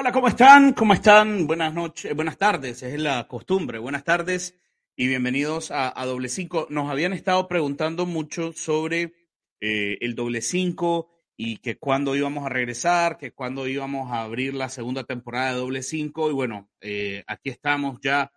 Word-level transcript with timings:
Hola, 0.00 0.12
¿cómo 0.12 0.28
están? 0.28 0.74
¿Cómo 0.74 0.94
están? 0.94 1.48
Buenas 1.48 1.74
noches, 1.74 2.14
buenas 2.14 2.38
tardes, 2.38 2.84
es 2.84 3.00
la 3.00 3.26
costumbre. 3.26 3.80
Buenas 3.80 4.04
tardes 4.04 4.56
y 4.94 5.08
bienvenidos 5.08 5.72
a, 5.72 5.92
Doble 6.06 6.28
Cinco. 6.28 6.68
Nos 6.70 6.88
habían 6.88 7.12
estado 7.12 7.48
preguntando 7.48 8.06
mucho 8.06 8.52
sobre 8.52 9.12
eh, 9.60 9.98
el 10.00 10.14
Doble 10.14 10.40
Cinco 10.40 11.10
y 11.36 11.56
que 11.56 11.78
cuándo 11.78 12.14
íbamos 12.14 12.46
a 12.46 12.48
regresar, 12.48 13.18
que 13.18 13.32
cuándo 13.32 13.66
íbamos 13.66 14.12
a 14.12 14.22
abrir 14.22 14.54
la 14.54 14.68
segunda 14.68 15.02
temporada 15.02 15.50
de 15.50 15.58
Doble 15.58 15.82
Cinco. 15.82 16.30
Y 16.30 16.32
bueno, 16.32 16.70
eh, 16.80 17.24
aquí 17.26 17.50
estamos 17.50 17.98
ya 18.00 18.30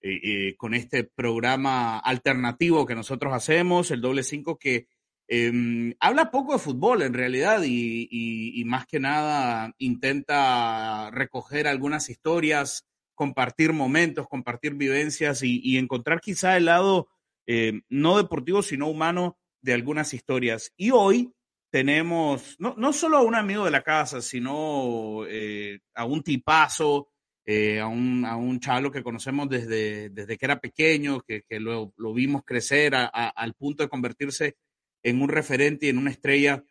eh, 0.00 0.54
con 0.56 0.72
este 0.72 1.02
programa 1.02 1.98
alternativo 1.98 2.86
que 2.86 2.94
nosotros 2.94 3.34
hacemos, 3.34 3.90
el 3.90 4.00
Doble 4.00 4.22
Cinco, 4.22 4.56
que 4.56 4.86
Em, 5.30 5.94
habla 6.00 6.30
poco 6.30 6.54
de 6.54 6.58
fútbol 6.58 7.02
en 7.02 7.12
realidad 7.12 7.60
y, 7.62 8.62
más 8.64 8.86
que 8.86 8.98
nada 8.98 9.74
intenta 9.76 11.10
recoger 11.10 11.66
algunas 11.68 12.08
historias, 12.08 12.86
compartir 13.14 13.74
momentos, 13.74 14.26
compartir 14.26 14.74
vivencias 14.74 15.42
y, 15.42 15.76
encontrar 15.76 16.20
quizá 16.20 16.56
el 16.56 16.64
lado 16.64 17.08
eh, 17.46 17.80
no 17.90 18.16
deportivo 18.16 18.62
sino 18.62 18.88
humano 18.88 19.38
de 19.60 19.74
algunas 19.74 20.14
historias. 20.14 20.72
Y 20.76 20.92
hoy 20.92 21.32
tenemos 21.70 22.56
no, 22.58 22.74
no 22.78 22.94
solo 22.94 23.18
a 23.18 23.22
un 23.22 23.34
amigo 23.34 23.66
de 23.66 23.70
la 23.70 23.82
casa, 23.82 24.22
sino 24.22 25.26
eh, 25.28 25.80
a 25.94 26.06
un 26.06 26.22
tipazo, 26.22 27.10
eh, 27.44 27.80
a, 27.80 27.86
un, 27.86 28.24
a 28.24 28.36
un 28.36 28.60
chavo 28.60 28.90
que 28.90 29.02
conocemos 29.02 29.48
desde, 29.48 30.08
desde 30.08 30.38
que 30.38 30.46
era 30.46 30.58
pequeño, 30.58 31.20
que, 31.20 31.44
lo, 31.60 31.92
vimos 32.14 32.42
crecer 32.46 32.94
al 32.94 33.54
punto 33.54 33.82
de 33.82 33.88
convertirse 33.90 34.56
en 35.02 35.22
un 35.22 35.28
referente 35.28 35.86
y 35.86 35.88
en 35.90 35.98
una 35.98 36.10
estrella 36.10 36.64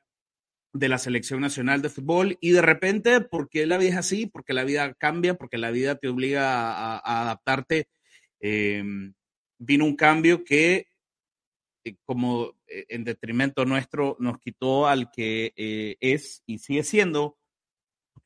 de 0.73 0.89
la 0.89 0.97
selección 0.97 1.41
nacional 1.41 1.81
de 1.81 1.89
fútbol 1.89 2.37
y 2.41 2.51
de 2.51 2.61
repente, 2.61 3.21
porque 3.21 3.65
la 3.65 3.77
vida 3.77 3.91
es 3.91 3.97
así, 3.97 4.27
porque 4.27 4.53
la 4.53 4.63
vida 4.63 4.93
cambia, 4.93 5.35
porque 5.35 5.57
la 5.57 5.71
vida 5.71 5.95
te 5.95 6.07
obliga 6.07 6.71
a, 6.97 7.21
adaptarte, 7.21 7.87
em, 8.39 9.13
vino 9.57 9.85
un 9.85 9.95
cambio 9.95 10.43
que, 10.43 10.87
eh, 11.83 11.95
como 12.05 12.53
eh, 12.67 12.85
en 12.89 13.03
detrimento 13.03 13.65
nuestro, 13.65 14.17
nos 14.19 14.39
quitó 14.39 14.87
al 14.87 15.09
que 15.11 15.53
eh, 15.55 15.97
es 15.99 16.43
y 16.45 16.59
sigue 16.59 16.83
siendo, 16.83 17.37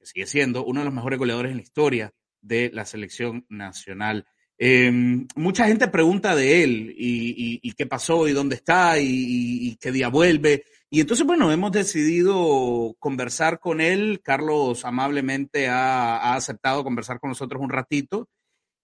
sigue 0.01 0.25
siendo 0.25 0.65
uno 0.65 0.81
de 0.81 0.85
los 0.85 0.93
mejores 0.93 1.19
goleadores 1.19 1.51
en 1.51 1.57
la 1.57 1.63
historia 1.63 2.13
de 2.41 2.71
la 2.73 2.85
selección 2.85 3.45
nacional. 3.49 4.27
Em, 4.63 5.27
mucha 5.35 5.65
gente 5.65 5.87
pregunta 5.87 6.35
de 6.35 6.63
él 6.63 6.93
y, 6.95 7.73
qué 7.73 7.87
pasó 7.87 8.27
y 8.27 8.31
dónde 8.31 8.57
está 8.57 8.99
y, 8.99 9.75
qué 9.81 9.91
día 9.91 10.07
vuelve. 10.09 10.65
Y 10.91 11.01
entonces, 11.01 11.25
bueno, 11.25 11.51
hemos 11.51 11.71
decidido 11.71 12.95
conversar 12.99 13.59
con 13.59 13.81
él. 13.81 14.21
Carlos 14.23 14.85
amablemente 14.85 15.67
ha, 15.67 16.35
aceptado 16.35 16.83
conversar 16.83 17.19
con 17.19 17.29
nosotros 17.31 17.59
un 17.59 17.71
ratito. 17.71 18.29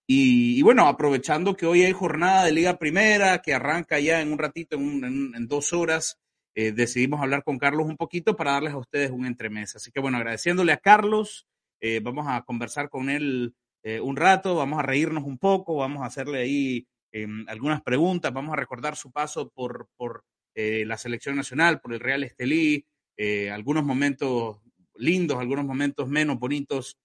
Y, 0.07 0.59
bueno, 0.63 0.87
aprovechando 0.87 1.55
que 1.55 1.67
hoy 1.67 1.83
hay 1.83 1.93
jornada 1.93 2.45
de 2.45 2.53
Liga 2.53 2.79
Primera, 2.79 3.43
que 3.43 3.53
arranca 3.53 3.99
ya 3.99 4.21
en 4.21 4.31
un 4.31 4.39
ratito, 4.39 4.77
en, 4.77 5.47
dos 5.47 5.73
horas, 5.73 6.17
eh, 6.55 6.71
decidimos 6.71 7.21
hablar 7.21 7.43
con 7.43 7.59
Carlos 7.59 7.85
un 7.85 7.97
poquito 7.97 8.35
para 8.35 8.53
darles 8.53 8.73
a 8.73 8.79
ustedes 8.79 9.11
un 9.11 9.27
entremés. 9.27 9.75
Así 9.75 9.91
que 9.91 9.99
bueno, 9.99 10.17
agradeciéndole 10.17 10.71
a 10.71 10.77
Carlos, 10.77 11.45
eh, 11.81 11.99
vamos 12.01 12.25
a 12.27 12.41
conversar 12.41 12.89
con 12.89 13.11
él 13.11 13.53
eh, 13.89 14.01
un 14.01 14.17
rato, 14.17 14.53
vamos 14.53 14.79
a 14.79 14.81
reírnos 14.81 15.23
un 15.23 15.37
poco, 15.37 15.77
vamos 15.77 16.03
a 16.03 16.07
hacerle 16.07 16.39
ahí 16.39 16.85
em, 17.13 17.45
algunas 17.47 17.81
preguntas, 17.81 18.33
vamos 18.33 18.51
a 18.51 18.57
recordar 18.57 18.97
su 18.97 19.13
paso 19.13 19.49
por, 19.49 19.87
por 19.95 20.25
eh, 20.55 20.83
la 20.85 20.97
selección 20.97 21.37
nacional, 21.37 21.79
por 21.79 21.93
el 21.93 22.01
Real 22.01 22.21
Estelí, 22.25 22.85
eh, 23.15 23.49
algunos 23.49 23.85
momentos 23.85 24.57
lindos, 24.95 25.39
algunos 25.39 25.63
momentos 25.63 26.09
menos 26.09 26.37
bonitos. 26.37 26.99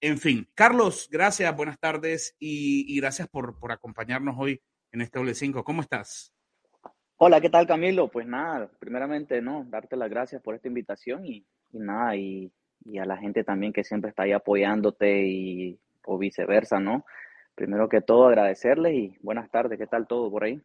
En 0.00 0.16
fin, 0.16 0.48
Carlos, 0.54 1.10
gracias, 1.12 1.54
buenas 1.54 1.78
tardes 1.78 2.34
y, 2.38 2.98
gracias 2.98 3.28
por, 3.28 3.58
por, 3.58 3.70
acompañarnos 3.70 4.34
hoy 4.38 4.62
en 4.92 5.02
este 5.02 5.18
doble 5.18 5.34
5. 5.34 5.62
¿Cómo 5.62 5.82
estás? 5.82 6.32
Hola, 7.18 7.38
¿qué 7.42 7.50
tal 7.50 7.66
Camilo? 7.66 8.08
Pues 8.08 8.26
nada, 8.26 8.70
primeramente, 8.78 9.42
no, 9.42 9.66
darte 9.68 9.94
las 9.94 10.08
gracias 10.08 10.40
por 10.40 10.54
esta 10.54 10.68
invitación 10.68 11.26
y, 11.26 11.44
y 11.70 11.78
nada, 11.78 12.16
y, 12.16 12.50
y, 12.86 12.96
a 12.96 13.04
la 13.04 13.18
gente 13.18 13.44
también 13.44 13.74
que 13.74 13.84
siempre 13.84 14.08
está 14.08 14.22
ahí 14.22 14.32
apoyándote 14.32 15.26
y 15.26 15.78
o 16.08 16.18
viceversa, 16.18 16.80
¿no? 16.80 17.04
Primero 17.54 17.88
que 17.88 18.00
todo, 18.00 18.26
agradecerles 18.26 18.94
y 18.94 19.16
buenas 19.20 19.50
tardes, 19.50 19.78
¿qué 19.78 19.86
tal 19.86 20.06
todo 20.06 20.30
por 20.30 20.44
ahí? 20.44 20.60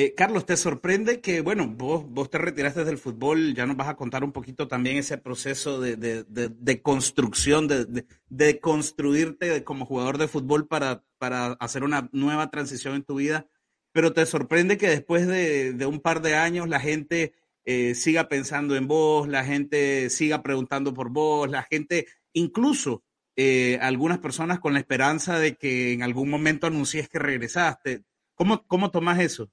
Eh, 0.00 0.14
Carlos, 0.14 0.46
¿te 0.46 0.56
sorprende 0.56 1.20
que, 1.20 1.40
bueno, 1.40 1.66
vos, 1.66 2.08
vos 2.08 2.30
te 2.30 2.38
retiraste 2.38 2.84
del 2.84 2.98
fútbol, 2.98 3.52
ya 3.54 3.66
nos 3.66 3.76
vas 3.76 3.88
a 3.88 3.96
contar 3.96 4.22
un 4.22 4.30
poquito 4.30 4.68
también 4.68 4.96
ese 4.96 5.18
proceso 5.18 5.80
de, 5.80 5.96
de, 5.96 6.24
de, 6.24 6.82
construcción, 6.82 7.66
de, 7.66 8.04
de, 8.28 8.60
construirte 8.60 9.64
como 9.64 9.86
jugador 9.86 10.18
de 10.18 10.28
fútbol 10.28 10.68
para, 10.68 11.02
para 11.18 11.48
hacer 11.54 11.82
una 11.82 12.08
nueva 12.12 12.48
transición 12.48 12.94
en 12.94 13.02
tu 13.02 13.16
vida, 13.16 13.48
pero 13.92 14.12
te 14.12 14.24
sorprende 14.24 14.78
que 14.78 14.88
después 14.88 15.26
de, 15.26 15.84
un 15.84 15.98
par 15.98 16.22
de 16.22 16.36
años 16.36 16.68
la 16.68 16.78
gente 16.78 17.32
eh, 17.64 17.96
siga 17.96 18.28
pensando 18.28 18.76
en 18.76 18.86
vos, 18.86 19.26
la 19.26 19.44
gente 19.44 20.10
siga 20.10 20.44
preguntando 20.44 20.94
por 20.94 21.10
vos, 21.10 21.50
la 21.50 21.64
gente 21.64 22.06
incluso 22.32 23.02
eh, 23.40 23.78
algunas 23.80 24.18
personas 24.18 24.58
con 24.58 24.72
la 24.72 24.80
esperanza 24.80 25.38
de 25.38 25.54
que 25.54 25.92
en 25.92 26.02
algún 26.02 26.28
momento 26.28 26.66
anuncies 26.66 27.08
que 27.08 27.20
regresaste. 27.20 28.02
¿Cómo, 28.34 28.64
cómo 28.66 28.90
tomas 28.90 29.20
eso? 29.20 29.48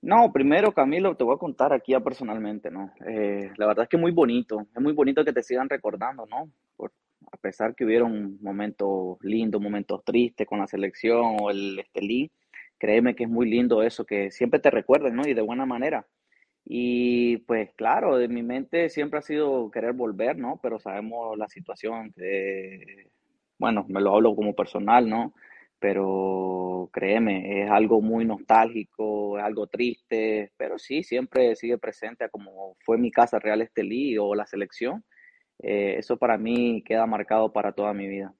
No, 0.00 0.32
primero, 0.32 0.72
Camilo, 0.72 1.14
te 1.16 1.24
voy 1.24 1.34
a 1.34 1.38
contar 1.38 1.74
aquí 1.74 1.92
ya 1.92 2.00
personalmente, 2.00 2.70
¿no? 2.70 2.94
Eh, 3.06 3.50
la 3.58 3.66
verdad 3.66 3.82
es 3.82 3.90
que 3.90 3.96
es 3.96 4.00
muy 4.00 4.12
bonito, 4.12 4.66
es 4.74 4.80
muy 4.80 4.94
bonito 4.94 5.22
que 5.22 5.34
te 5.34 5.42
sigan 5.42 5.68
recordando, 5.68 6.24
¿no? 6.24 6.50
a 7.32 7.36
pesar 7.38 7.74
que 7.74 7.84
hubieron 7.84 8.38
momentos 8.40 9.18
lindos, 9.20 9.60
momentos 9.60 10.04
tristes 10.04 10.46
con 10.46 10.60
la 10.60 10.66
selección 10.66 11.36
o 11.40 11.50
el 11.50 11.78
Estelí, 11.80 12.30
créeme 12.78 13.16
que 13.16 13.24
es 13.24 13.30
muy 13.30 13.50
lindo 13.50 13.82
eso, 13.82 14.06
que 14.06 14.30
siempre 14.30 14.60
te 14.60 14.70
recuerden, 14.70 15.16
¿no? 15.16 15.26
Y 15.26 15.34
de 15.34 15.42
buena 15.42 15.66
manera. 15.66 16.06
Y 16.68 17.38
pues 17.38 17.70
claro, 17.76 18.16
de 18.18 18.26
mi 18.28 18.42
mente 18.42 18.90
siempre 18.90 19.20
ha 19.20 19.22
sido 19.22 19.70
querer 19.70 19.92
volver, 19.92 20.36
¿no? 20.36 20.58
Pero 20.62 20.80
sabemos 20.80 21.38
la 21.38 21.48
situación 21.48 22.12
que, 22.12 23.10
bueno, 23.58 23.86
me 23.88 24.00
lo 24.00 24.16
hablo 24.16 24.34
como 24.34 24.54
personal, 24.54 25.08
¿no? 25.08 25.32
Pero 25.78 26.90
créeme, 26.92 27.62
es 27.62 27.70
algo 27.70 28.00
muy 28.00 28.24
nostálgico, 28.24 29.38
es 29.38 29.44
algo 29.44 29.68
triste, 29.68 30.52
pero 30.56 30.78
sí, 30.78 31.04
siempre 31.04 31.54
sigue 31.54 31.78
presente 31.78 32.28
como 32.30 32.76
fue 32.80 32.98
mi 32.98 33.12
casa 33.12 33.38
Real 33.38 33.62
Estelí 33.62 34.18
o 34.18 34.34
la 34.34 34.46
selección. 34.46 35.04
Eh, 35.62 35.96
eso 35.98 36.16
para 36.18 36.36
mí 36.38 36.82
queda 36.84 37.06
marcado 37.06 37.52
para 37.52 37.72
toda 37.72 37.92
mi 37.94 38.08
vida. 38.08 38.34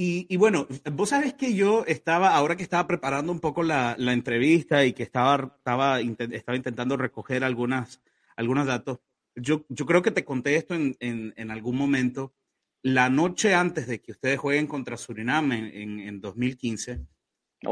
Y, 0.00 0.36
bueno, 0.36 0.68
vos 0.92 1.08
sabes 1.08 1.34
que 1.34 1.54
yo 1.54 1.84
estaba, 1.84 2.36
ahora 2.36 2.56
que 2.56 2.62
estaba 2.62 2.86
preparando 2.86 3.32
un 3.32 3.40
poco 3.40 3.64
la, 3.64 3.96
entrevista 3.98 4.84
y 4.84 4.92
que 4.92 5.02
estaba, 5.02 5.56
estaba, 5.56 5.98
estaba 6.00 6.56
intentando 6.56 6.96
recoger 6.96 7.42
algunas, 7.42 8.00
algunos 8.36 8.68
datos, 8.68 9.00
yo, 9.34 9.66
yo 9.68 9.86
creo 9.86 10.00
que 10.00 10.12
te 10.12 10.24
conté 10.24 10.54
esto 10.54 10.76
en, 10.76 10.96
en, 11.00 11.50
algún 11.50 11.76
momento. 11.76 12.32
La 12.80 13.10
noche 13.10 13.56
antes 13.56 13.88
de 13.88 14.00
que 14.00 14.12
ustedes 14.12 14.38
jueguen 14.38 14.68
contra 14.68 14.96
Surinam 14.96 15.50
en, 15.50 15.98
en, 15.98 16.20
2015, 16.20 17.00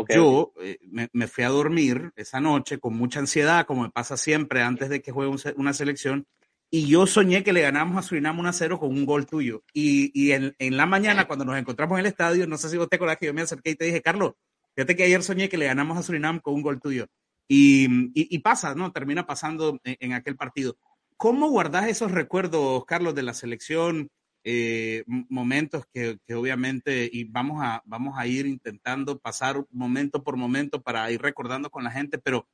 yo 0.08 0.52
eh, 0.60 0.78
me, 0.82 1.08
me, 1.12 1.28
fui 1.28 1.44
a 1.44 1.50
dormir 1.50 2.10
esa 2.16 2.40
noche 2.40 2.80
con 2.80 2.96
mucha 2.96 3.20
ansiedad, 3.20 3.66
como 3.66 3.82
me 3.84 3.90
pasa 3.90 4.16
siempre 4.16 4.62
antes 4.62 4.88
de 4.88 5.00
que 5.00 5.12
juegue 5.12 5.32
una 5.54 5.72
selección, 5.72 6.26
y 6.70 6.86
yo 6.88 7.06
soñé 7.06 7.44
que 7.44 7.52
le 7.52 7.62
ganamos 7.62 7.96
a 7.96 8.02
Surinam 8.02 8.38
1 8.38 8.48
a 8.48 8.52
0 8.52 8.78
con 8.78 8.90
un 8.90 9.06
gol 9.06 9.26
tuyo. 9.26 9.62
Y, 9.72 10.10
y 10.20 10.32
en, 10.32 10.54
en, 10.58 10.76
la 10.76 10.86
mañana, 10.86 11.26
cuando 11.26 11.44
nos 11.44 11.56
encontramos 11.56 11.96
en 11.96 12.00
el 12.00 12.06
estadio, 12.06 12.46
no 12.46 12.58
sé 12.58 12.68
si 12.68 12.76
vos 12.76 12.88
te 12.88 12.96
acordás 12.96 13.18
que 13.18 13.26
yo 13.26 13.34
me 13.34 13.42
acerqué 13.42 13.70
y 13.70 13.74
te 13.76 13.84
dije, 13.84 14.02
Carlos, 14.02 14.32
fíjate 14.74 14.96
que 14.96 15.04
ayer 15.04 15.22
soñé 15.22 15.48
que 15.48 15.58
le 15.58 15.66
ganamos 15.66 15.96
a 15.96 16.02
Surinam 16.02 16.40
con 16.40 16.54
un 16.54 16.62
gol 16.62 16.80
tuyo. 16.80 17.06
Y, 17.48 18.10
y, 18.14 18.38
pasa, 18.40 18.74
¿no? 18.74 18.90
Termina 18.90 19.24
pasando 19.24 19.78
en, 19.84 20.12
aquel 20.12 20.36
partido. 20.36 20.76
¿Cómo 21.16 21.48
guardás 21.48 21.86
esos 21.86 22.10
recuerdos, 22.10 22.84
Carlos, 22.86 23.14
de 23.14 23.22
la 23.22 23.34
selección? 23.34 24.10
Eh, 24.42 25.04
momentos 25.06 25.84
que, 25.92 26.18
que, 26.24 26.34
obviamente 26.36 27.10
y 27.12 27.24
vamos 27.24 27.60
a, 27.64 27.82
vamos 27.84 28.16
a 28.16 28.28
ir 28.28 28.46
intentando 28.46 29.18
pasar 29.18 29.64
momento 29.72 30.22
por 30.22 30.36
momento 30.36 30.82
para 30.82 31.10
ir 31.10 31.20
recordando 31.20 31.68
con 31.68 31.82
la 31.82 31.90
gente, 31.90 32.18
pero 32.18 32.46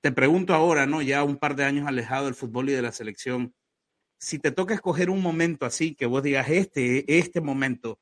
te 0.00 0.12
pregunto 0.12 0.54
ahora, 0.54 0.86
¿no? 0.86 1.02
Ya 1.02 1.24
un 1.24 1.36
par 1.36 1.56
de 1.56 1.64
años 1.64 1.86
alejado 1.86 2.26
del 2.26 2.34
fútbol 2.34 2.70
y 2.70 2.72
de 2.72 2.82
la 2.82 2.92
selección, 2.92 3.54
si 4.18 4.38
te 4.38 4.52
toca 4.52 4.74
escoger 4.74 5.10
un 5.10 5.22
momento 5.22 5.66
así, 5.66 5.94
que 5.94 6.06
vos 6.06 6.22
digas, 6.22 6.48
este, 6.50 7.18
este 7.18 7.40
momento, 7.40 7.98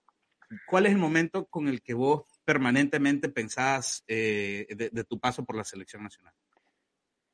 ¿cuál 0.66 0.86
es 0.86 0.92
el 0.92 0.98
momento 0.98 1.46
con 1.46 1.68
el 1.68 1.82
que 1.82 1.94
vos 1.94 2.24
permanentemente 2.44 3.28
pensás 3.28 4.04
eh, 4.08 4.66
de, 4.70 5.04
tu 5.04 5.18
paso 5.18 5.44
por 5.44 5.56
la 5.56 5.64
selección 5.64 6.02
nacional? 6.02 6.32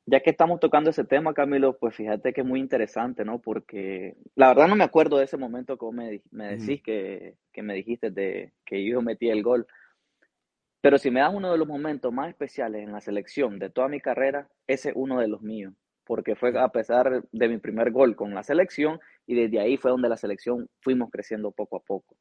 Ya 0.07 0.19
que 0.19 0.29
estamos 0.29 0.59
tocando 0.59 0.91
ese 0.91 1.03
tema, 1.03 1.33
Camilo, 1.33 1.77
pues 1.79 1.95
fíjate 1.95 2.31
que 2.31 2.41
es 2.41 2.47
muy 2.47 2.59
interesante, 2.59 3.25
¿no? 3.25 3.39
Porque 3.39 4.15
la 4.35 4.49
verdad 4.49 4.67
no 4.67 4.75
me 4.75 4.83
acuerdo 4.83 5.17
de 5.17 5.25
ese 5.25 5.37
momento 5.37 5.77
que 5.77 5.85
vos 5.85 5.95
me, 5.95 6.21
decís 6.31 6.83
que, 6.83 7.37
que, 7.51 7.63
me 7.63 7.73
dijiste 7.73 8.11
de 8.11 8.53
que 8.63 8.85
yo 8.85 9.01
metí 9.01 9.29
el 9.29 9.41
gol. 9.41 9.65
Pero 10.85 10.99
si 10.99 11.09
me 11.09 11.21
das 11.21 11.33
uno 11.33 11.51
de 11.51 11.57
los 11.57 11.67
momentos 11.67 12.13
más 12.13 12.29
especiales 12.29 12.83
en 12.83 12.91
la 12.91 13.01
selección 13.01 13.57
de 13.57 13.71
toda 13.71 13.87
mi 13.87 13.99
carrera, 13.99 14.47
ese 14.67 14.89
es 14.89 14.95
uno 14.95 15.19
de 15.19 15.27
los 15.27 15.41
míos. 15.41 15.73
porque 16.03 16.35
fue 16.35 16.55
a 16.59 16.69
pesar 16.69 17.23
de 17.31 17.49
mi 17.49 17.57
primer 17.57 17.89
gol 17.89 18.15
con 18.15 18.35
la 18.35 18.43
selección 18.43 18.99
y 19.25 19.33
desde 19.33 19.59
ahí 19.59 19.77
fue 19.77 19.89
donde 19.89 20.09
la 20.09 20.17
selección 20.17 20.69
fuimos 20.81 21.09
creciendo 21.09 21.51
poco 21.51 21.77
a 21.77 21.79
poco. 21.79 22.15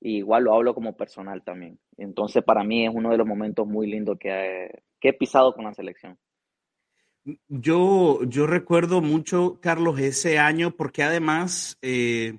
Y 0.00 0.18
igual 0.18 0.44
lo 0.44 0.54
hablo 0.54 0.76
como 0.76 0.96
personal 0.96 1.42
también. 1.42 1.80
Entonces 1.96 2.44
para 2.44 2.62
mí 2.62 2.86
es 2.86 2.92
uno 2.94 3.10
de 3.10 3.16
los 3.16 3.26
momentos 3.26 3.66
muy 3.66 3.90
lindos 3.90 4.16
que 4.20 4.28
he, 4.30 4.82
que 5.00 5.08
he 5.08 5.12
pisado 5.12 5.52
con 5.52 5.64
la 5.64 5.74
selección. 5.74 6.16
Yo, 7.48 8.20
yo 8.28 8.46
recuerdo 8.46 9.00
mucho, 9.00 9.58
Carlos, 9.60 9.98
ese 9.98 10.38
año 10.38 10.70
porque 10.76 11.02
además 11.02 11.78
eh, 11.82 12.38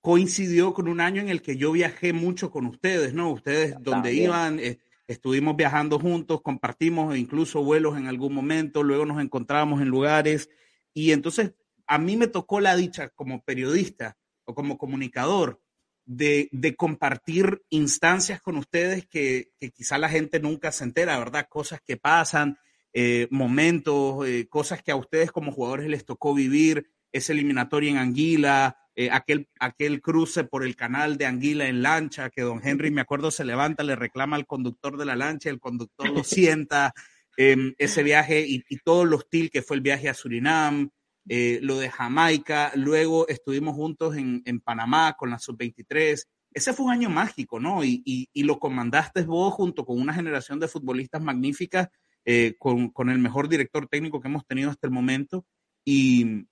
coincidió 0.00 0.74
con 0.74 0.88
un 0.88 1.00
año 1.00 1.20
en 1.20 1.28
el 1.28 1.42
que 1.42 1.56
yo 1.56 1.72
viajé 1.72 2.12
mucho 2.12 2.50
con 2.50 2.66
ustedes, 2.66 3.14
¿no? 3.14 3.30
Ustedes 3.30 3.74
donde 3.80 4.12
iban, 4.14 4.60
eh, 4.60 4.78
estuvimos 5.06 5.56
viajando 5.56 5.98
juntos, 5.98 6.42
compartimos 6.42 7.16
incluso 7.16 7.62
vuelos 7.62 7.96
en 7.96 8.06
algún 8.06 8.34
momento, 8.34 8.82
luego 8.82 9.06
nos 9.06 9.20
encontrábamos 9.20 9.80
en 9.80 9.88
lugares 9.88 10.50
y 10.94 11.12
entonces 11.12 11.52
a 11.86 11.98
mí 11.98 12.16
me 12.16 12.28
tocó 12.28 12.60
la 12.60 12.76
dicha 12.76 13.08
como 13.08 13.42
periodista 13.42 14.16
o 14.44 14.54
como 14.54 14.78
comunicador 14.78 15.60
de, 16.04 16.74
compartir 16.76 17.62
instancias 17.68 18.40
con 18.40 18.56
ustedes 18.56 19.06
que, 19.06 19.50
quizá 19.74 19.98
la 19.98 20.08
gente 20.08 20.40
nunca 20.40 20.72
se 20.72 20.84
entera, 20.84 21.18
¿verdad? 21.18 21.46
Cosas 21.48 21.80
que 21.86 21.96
pasan, 21.96 22.58
eh, 22.94 23.28
momentos, 23.30 24.26
eh, 24.26 24.46
cosas 24.48 24.82
que 24.82 24.90
a 24.90 24.96
ustedes 24.96 25.30
como 25.30 25.52
jugadores 25.52 25.88
les 25.88 26.04
tocó 26.04 26.34
vivir, 26.34 26.90
ese 27.12 27.32
eliminatorio 27.32 27.90
en 27.90 27.98
Anguila, 27.98 28.76
eh, 29.00 29.10
aquel, 29.12 29.48
aquel 29.60 30.02
cruce 30.02 30.42
por 30.42 30.64
el 30.64 30.74
canal 30.74 31.18
de 31.18 31.26
Anguila 31.26 31.68
en 31.68 31.82
lancha, 31.82 32.30
que 32.30 32.42
don 32.42 32.60
Henry, 32.64 32.90
me 32.90 33.00
acuerdo, 33.00 33.30
se 33.30 33.44
levanta, 33.44 33.84
le 33.84 33.94
reclama 33.94 34.34
al 34.34 34.44
conductor 34.44 34.96
de 34.96 35.04
la 35.04 35.14
lancha, 35.14 35.50
el 35.50 35.60
conductor 35.60 36.10
lo 36.10 36.24
sienta, 36.24 36.92
em, 37.36 37.76
ese 37.78 38.02
viaje 38.02 38.44
y, 38.44 38.60
todo 38.78 39.04
lo 39.04 39.18
hostil 39.18 39.52
que 39.52 39.62
fue 39.62 39.76
el 39.76 39.82
viaje 39.82 40.08
a 40.08 40.14
Surinam, 40.14 40.90
eh, 41.28 41.60
lo 41.62 41.78
de 41.78 41.90
Jamaica, 41.90 42.72
luego 42.74 43.28
estuvimos 43.28 43.76
juntos 43.76 44.16
en, 44.16 44.42
en 44.44 44.58
Panamá 44.58 45.14
con 45.16 45.30
la 45.30 45.38
sub-23. 45.38 46.20
Ese 46.52 46.72
fue 46.72 46.86
un 46.86 46.92
año 46.92 47.08
mágico, 47.08 47.60
¿no? 47.60 47.84
Y, 47.84 48.02
y, 48.04 48.42
lo 48.42 48.58
comandaste 48.58 49.22
vos 49.22 49.54
junto 49.54 49.84
con 49.84 50.00
una 50.00 50.12
generación 50.12 50.58
de 50.58 50.66
futbolistas 50.66 51.22
magníficas, 51.22 51.86
eh, 52.24 52.56
con, 52.58 52.88
con, 52.88 53.10
el 53.10 53.18
mejor 53.18 53.48
director 53.48 53.86
técnico 53.86 54.20
que 54.20 54.26
hemos 54.26 54.44
tenido 54.44 54.70
hasta 54.70 54.88
el 54.88 54.92
momento. 54.92 55.46
Y, 55.84 56.48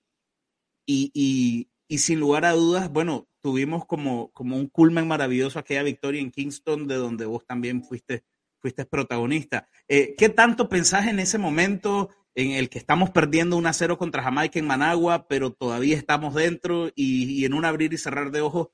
y, 0.85 1.11
y 1.13 1.67
sin 1.89 2.19
lugar 2.19 2.45
a 2.45 2.51
dudas, 2.51 2.89
bueno, 2.91 3.27
tuvimos 3.41 3.85
como, 3.85 4.29
como 4.31 4.57
un 4.57 4.67
culmen 4.67 5.07
maravilloso 5.07 5.57
aquella 5.57 5.83
victoria 5.83 6.21
en 6.21 6.31
Kingston, 6.31 6.87
de 6.87 6.95
donde 6.95 7.25
vos 7.25 7.45
también 7.45 7.83
fuiste, 7.83 8.25
fuiste 8.59 8.85
protagonista. 8.85 9.69
Eh, 9.87 10.15
¿Qué 10.17 10.27
tanto 10.29 10.67
pensás 10.67 11.07
en 11.07 11.19
ese 11.19 11.37
momento 11.37 12.09
en 12.35 12.51
el 12.51 12.69
que 12.69 12.77
estamos 12.77 13.09
perdiendo 13.09 13.57
un 13.57 13.65
a 13.65 13.73
0 13.73 13.97
contra 13.97 14.21
Jamaica 14.21 14.59
en 14.59 14.67
Managua, 14.67 15.27
pero 15.27 15.53
todavía 15.53 15.95
estamos 15.95 16.35
dentro 16.35 16.91
y, 16.93 17.45
en 17.45 17.53
un 17.53 17.65
abrir 17.65 17.93
y 17.93 17.97
cerrar 17.97 18.31
de 18.31 18.41
ojos, 18.41 18.67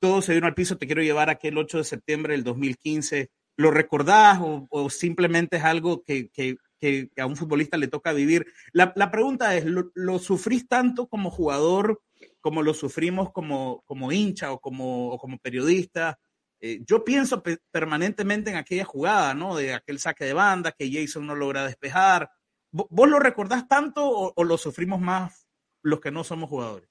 todo 0.00 0.20
se 0.20 0.34
vino 0.34 0.46
al 0.46 0.54
piso? 0.54 0.76
Te 0.76 0.86
quiero 0.86 1.02
llevar 1.02 1.30
aquel 1.30 1.56
8 1.56 1.78
de 1.78 1.84
septiembre 1.84 2.34
del 2.34 2.44
2015. 2.44 3.30
¿Lo 3.56 3.70
recordás 3.70 4.38
o, 4.42 4.90
simplemente 4.90 5.56
es 5.56 5.64
algo 5.64 6.02
que, 6.02 6.28
que, 6.28 6.56
que, 6.78 7.08
a 7.16 7.26
un 7.26 7.36
futbolista 7.36 7.78
le 7.78 7.88
toca 7.88 8.12
vivir? 8.12 8.46
La, 8.72 8.92
la 8.96 9.10
pregunta 9.10 9.56
es, 9.56 9.64
¿lo, 9.64 9.90
¿lo, 9.94 10.18
sufrís 10.18 10.68
tanto 10.68 11.06
como 11.06 11.30
jugador? 11.30 12.02
Como 12.44 12.60
lo 12.60 12.74
sufrimos 12.74 13.32
como, 13.32 13.82
como 13.86 14.12
hincha 14.12 14.52
o 14.52 14.60
como, 14.60 15.16
como 15.16 15.38
periodista. 15.38 16.18
Eh, 16.60 16.80
yo 16.86 17.02
pienso 17.02 17.42
permanentemente 17.70 18.50
en 18.50 18.56
aquella 18.56 18.84
jugada, 18.84 19.32
¿no? 19.32 19.56
De 19.56 19.72
aquel 19.72 19.98
saque 19.98 20.26
de 20.26 20.34
banda 20.34 20.72
que 20.72 20.92
Jason 20.92 21.26
no 21.26 21.34
logra 21.34 21.64
despejar. 21.64 22.28
¿Vos 22.70 23.08
lo 23.08 23.18
recordás 23.18 23.66
tanto 23.66 24.06
o, 24.36 24.44
lo 24.44 24.58
sufrimos 24.58 25.00
más 25.00 25.48
los 25.80 26.00
que 26.00 26.10
no 26.10 26.22
somos 26.22 26.50
jugadores? 26.50 26.90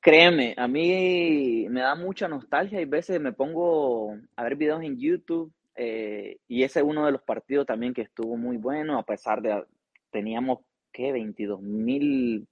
Créeme, 0.00 0.54
a 0.56 0.68
mí 0.68 1.66
me 1.68 1.80
da 1.80 1.96
mucha 1.96 2.28
nostalgia 2.28 2.80
y 2.80 2.84
veces 2.84 3.20
me 3.20 3.32
pongo 3.32 4.16
a 4.36 4.44
ver 4.44 4.54
videos 4.54 4.84
en 4.84 4.96
YouTube 4.96 5.52
eh, 5.74 6.36
y 6.46 6.62
ese 6.62 6.78
es 6.78 6.86
uno 6.86 7.04
de 7.04 7.10
los 7.10 7.22
partidos 7.22 7.66
también 7.66 7.94
que 7.94 8.02
estuvo 8.02 8.36
muy 8.36 8.58
bueno, 8.58 8.96
a 8.96 9.02
pesar 9.02 9.42
de 9.42 9.64
teníamos 10.12 10.60
que 10.92 11.10
22 11.10 11.60
mil 11.60 12.46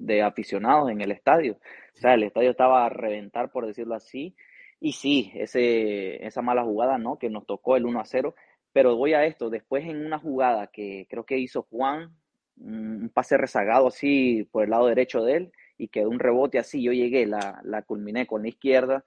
de 0.00 0.22
aficionados 0.22 0.90
en 0.90 1.00
el 1.00 1.12
estadio. 1.12 1.58
O 1.94 1.98
sea, 1.98 2.14
el 2.14 2.24
estadio 2.24 2.50
estaba 2.50 2.86
a 2.86 2.88
reventar, 2.88 3.50
por 3.52 3.66
decirlo 3.66 3.94
así. 3.94 4.34
Y 4.80 4.92
sí, 4.92 5.30
ese, 5.34 6.24
esa 6.26 6.42
mala 6.42 6.64
jugada, 6.64 6.98
¿no? 6.98 7.18
Que 7.18 7.28
nos 7.30 7.46
tocó 7.46 7.76
el 7.76 7.86
1 7.86 8.00
a 8.00 8.04
0. 8.04 8.34
Pero 8.72 8.96
voy 8.96 9.12
a 9.14 9.24
esto, 9.26 9.50
después 9.50 9.84
en 9.84 10.04
una 10.04 10.18
jugada 10.18 10.68
que 10.68 11.06
creo 11.10 11.24
que 11.24 11.38
hizo 11.38 11.62
Juan, 11.70 12.14
un 12.56 13.10
pase 13.12 13.36
rezagado 13.36 13.88
así 13.88 14.48
por 14.50 14.64
el 14.64 14.70
lado 14.70 14.86
derecho 14.86 15.22
de 15.22 15.36
él 15.36 15.52
y 15.76 15.88
quedó 15.88 16.10
un 16.10 16.18
rebote 16.18 16.58
así, 16.58 16.82
yo 16.82 16.92
llegué, 16.92 17.26
la, 17.26 17.60
la 17.64 17.82
culminé 17.82 18.26
con 18.26 18.42
la 18.42 18.48
izquierda. 18.48 19.04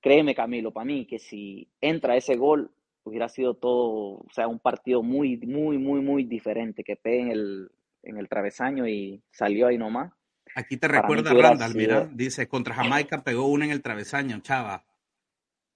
Créeme, 0.00 0.34
Camilo, 0.34 0.72
para 0.72 0.84
mí 0.84 1.06
que 1.06 1.18
si 1.18 1.70
entra 1.80 2.16
ese 2.16 2.36
gol, 2.36 2.70
hubiera 3.04 3.28
sido 3.28 3.54
todo, 3.54 4.20
o 4.20 4.26
sea, 4.32 4.48
un 4.48 4.58
partido 4.58 5.02
muy, 5.02 5.36
muy, 5.38 5.78
muy, 5.78 6.00
muy 6.00 6.24
diferente, 6.24 6.84
que 6.84 6.96
pegue 6.96 7.20
en 7.20 7.30
el, 7.30 7.70
en 8.02 8.18
el 8.18 8.28
travesaño 8.28 8.86
y 8.86 9.22
salió 9.30 9.66
ahí 9.66 9.78
nomás. 9.78 10.12
Aquí 10.54 10.76
te 10.76 10.88
recuerda 10.88 11.32
Randall, 11.32 11.74
mira, 11.74 12.08
dice, 12.12 12.46
contra 12.48 12.74
Jamaica 12.74 13.22
pegó 13.22 13.46
una 13.46 13.64
en 13.64 13.70
el 13.70 13.82
travesaño, 13.82 14.40
chava. 14.40 14.84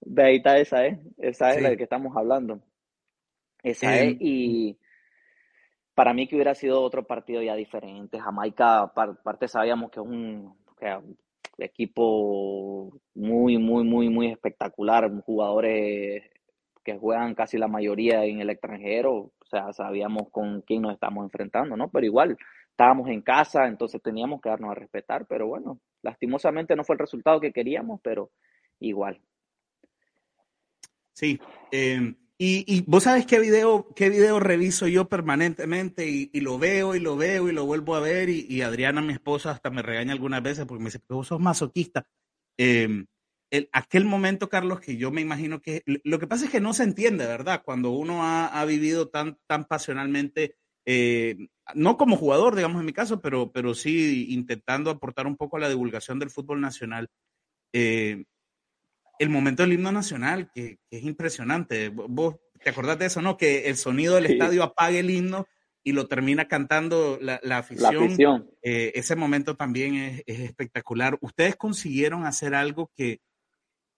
De 0.01 0.23
ahí 0.23 0.37
está 0.37 0.59
esa, 0.59 0.87
¿eh? 0.87 1.01
Esa 1.19 1.55
es 1.55 1.63
la 1.63 1.71
de 1.71 1.77
que 1.77 1.85
estamos 1.85 2.17
hablando. 2.17 2.61
Esa 3.63 3.99
es, 3.99 4.17
y 4.21 4.79
para 5.95 6.13
mí 6.13 6.29
que 6.29 6.37
hubiera 6.37 6.55
sido 6.55 6.83
otro 6.83 7.07
partido 7.07 7.43
ya 7.43 7.57
diferente. 7.57 8.21
Jamaica, 8.21 8.83
aparte 8.83 9.49
sabíamos 9.49 9.91
que 9.91 10.01
es 10.01 10.07
un, 10.07 10.55
un 10.81 11.17
equipo 11.59 13.01
muy, 13.15 13.59
muy, 13.59 13.85
muy, 13.85 14.09
muy 14.11 14.31
espectacular, 14.31 15.11
jugadores 15.25 16.23
que 16.85 16.99
juegan 16.99 17.35
casi 17.35 17.59
la 17.59 17.67
mayoría 17.67 18.25
en 18.25 18.41
el 18.41 18.51
extranjero, 18.51 19.33
o 19.47 19.49
sea, 19.49 19.73
sabíamos 19.73 20.29
con 20.31 20.61
quién 20.63 20.83
nos 20.83 20.95
estamos 20.95 21.25
enfrentando, 21.25 21.77
¿no? 21.77 21.89
Pero 21.89 22.05
igual, 22.05 22.37
estábamos 22.71 23.09
en 23.09 23.23
casa, 23.23 23.67
entonces 23.67 24.03
teníamos 24.03 24.41
que 24.41 24.49
darnos 24.49 24.73
a 24.73 24.75
respetar, 24.75 25.27
pero 25.27 25.47
bueno, 25.47 25.81
lastimosamente 26.03 26.75
no 26.75 26.85
fue 26.85 26.95
el 26.95 27.01
resultado 27.01 27.41
que 27.41 27.53
queríamos, 27.53 28.01
pero 28.03 28.31
igual. 28.81 29.21
Sí, 31.13 31.41
em, 31.71 32.17
y, 32.39 32.83
vos 32.87 33.05
sabes 33.05 33.25
qué 33.25 33.39
video, 33.39 33.89
qué 33.95 34.11
video 34.11 34.41
reviso 34.41 34.89
yo 34.89 35.09
permanentemente 35.09 36.07
y, 36.07 36.41
lo 36.41 36.59
veo 36.59 36.95
y 36.95 37.01
lo 37.01 37.17
veo 37.17 37.49
y 37.49 37.53
lo 37.53 37.65
vuelvo 37.65 37.95
a 37.95 38.01
ver 38.01 38.29
y, 38.29 38.61
Adriana, 38.63 39.01
mi 39.01 39.13
esposa, 39.13 39.53
hasta 39.53 39.71
me 39.71 39.83
regaña 39.83 40.13
algunas 40.13 40.43
veces 40.43 40.67
porque 40.67 40.83
me 40.83 40.89
dice, 40.89 41.01
vos 41.09 41.29
sos 41.29 41.41
masoquista. 41.41 42.07
Eh, 42.59 43.07
el, 43.51 43.69
aquel 43.73 44.05
momento, 44.05 44.49
Carlos, 44.49 44.81
que 44.81 44.97
yo 44.97 45.11
me 45.11 45.21
imagino 45.21 45.61
que 45.63 45.83
lo 45.85 46.19
que 46.19 46.27
pasa 46.27 46.47
es 46.47 46.51
que 46.51 46.61
no 46.61 46.75
se 46.75 46.83
entiende, 46.83 47.27
¿verdad? 47.27 47.63
Cuando 47.65 47.91
uno 47.91 48.25
ha, 48.25 48.65
vivido 48.65 49.09
tan, 49.09 49.39
tan 49.47 49.65
pasionalmente, 49.65 50.57
eh, 50.85 51.49
no 51.75 51.97
como 51.97 52.17
jugador, 52.17 52.57
digamos 52.57 52.81
en 52.81 52.87
mi 52.87 52.93
caso, 52.93 53.21
pero, 53.21 53.53
pero 53.53 53.75
sí 53.75 54.27
intentando 54.31 54.91
aportar 54.91 55.27
un 55.27 55.37
poco 55.37 55.57
a 55.57 55.61
la 55.61 55.69
divulgación 55.69 56.19
del 56.19 56.31
fútbol 56.31 56.61
nacional. 56.61 57.09
Eh, 57.73 58.25
el 59.19 59.29
momento 59.31 59.63
del 59.63 59.73
himno 59.73 59.93
nacional, 59.93 60.51
que, 60.53 60.79
es 60.91 61.05
impresionante. 61.05 61.89
Vos 61.89 62.37
te 62.63 62.71
acordás 62.71 62.99
de 62.99 63.07
eso, 63.07 63.23
¿no? 63.23 63.37
Que 63.37 63.69
el 63.69 63.77
sonido 63.77 64.17
del 64.17 64.27
estadio 64.27 64.63
apague 64.63 64.99
el 64.99 65.11
himno 65.11 65.47
y 65.83 65.93
lo 65.93 66.09
termina 66.09 66.49
cantando 66.49 67.19
la, 67.21 67.39
afición. 67.57 68.17
Eh, 68.63 68.93
ese 68.97 69.15
momento 69.15 69.57
también 69.57 69.95
es, 69.95 70.23
es, 70.27 70.41
espectacular. 70.41 71.17
Ustedes 71.21 71.55
consiguieron 71.55 72.27
hacer 72.27 72.55
algo 72.55 72.91
que, 72.97 73.21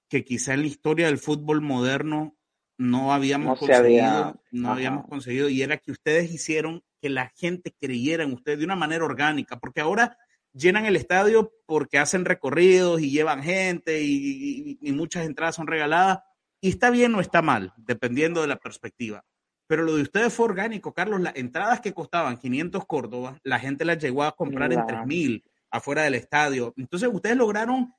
que 0.09 0.25
quizá 0.25 0.55
en 0.55 0.63
la 0.63 0.67
historia 0.67 1.07
del 1.07 1.19
fútbol 1.19 1.61
moderno 1.61 2.37
no 2.79 3.13
habíamos 3.13 3.59
conseguido, 3.59 4.41
no 4.53 4.73
habíamos 4.73 5.07
conseguido, 5.07 5.49
y 5.49 5.63
era 5.63 5.79
que 5.79 5.91
ustedes 5.91 6.31
hicieron 6.33 6.85
que 7.01 7.09
la 7.09 7.33
gente 7.37 7.75
creyera 7.79 8.25
en 8.25 8.33
ustedes 8.33 8.59
de 8.59 8.65
una 8.65 8.77
manera 8.77 9.05
orgánica, 9.05 9.59
porque 9.59 9.81
ahora 9.81 10.17
llenan 10.53 10.87
el 10.87 10.97
estadio 10.97 11.53
porque 11.67 11.99
hacen 11.99 12.25
recorridos 12.25 13.01
y 13.01 13.11
llevan 13.11 13.43
gente 13.43 14.03
y, 14.03 14.79
muchas 14.93 15.27
entradas 15.27 15.57
son 15.57 15.67
regaladas, 15.67 16.21
y 16.61 16.71
está 16.71 16.91
bien 16.91 17.15
o 17.15 17.21
está 17.21 17.43
mal, 17.43 17.73
dependiendo 17.77 18.41
de 18.41 18.49
la 18.49 18.57
perspectiva. 18.57 19.25
Pero 19.67 19.83
lo 19.83 19.97
de 19.97 20.03
ustedes 20.03 20.33
fue 20.33 20.47
orgánico, 20.47 20.95
Carlos. 20.95 21.21
Las 21.21 21.37
entradas 21.37 21.81
que 21.81 21.93
costaban 21.93 22.39
500 22.39 22.87
Córdoba, 22.87 23.39
la 23.43 23.61
gente 23.61 23.85
las 23.85 23.99
llegó 23.99 24.25
a 24.25 24.35
comprar 24.35 24.73
en 24.73 24.85
3000 24.87 25.45
afuera 25.71 26.03
del 26.03 26.15
estadio. 26.15 26.73
Entonces, 26.77 27.11
ustedes 27.13 27.37
lograron 27.37 27.93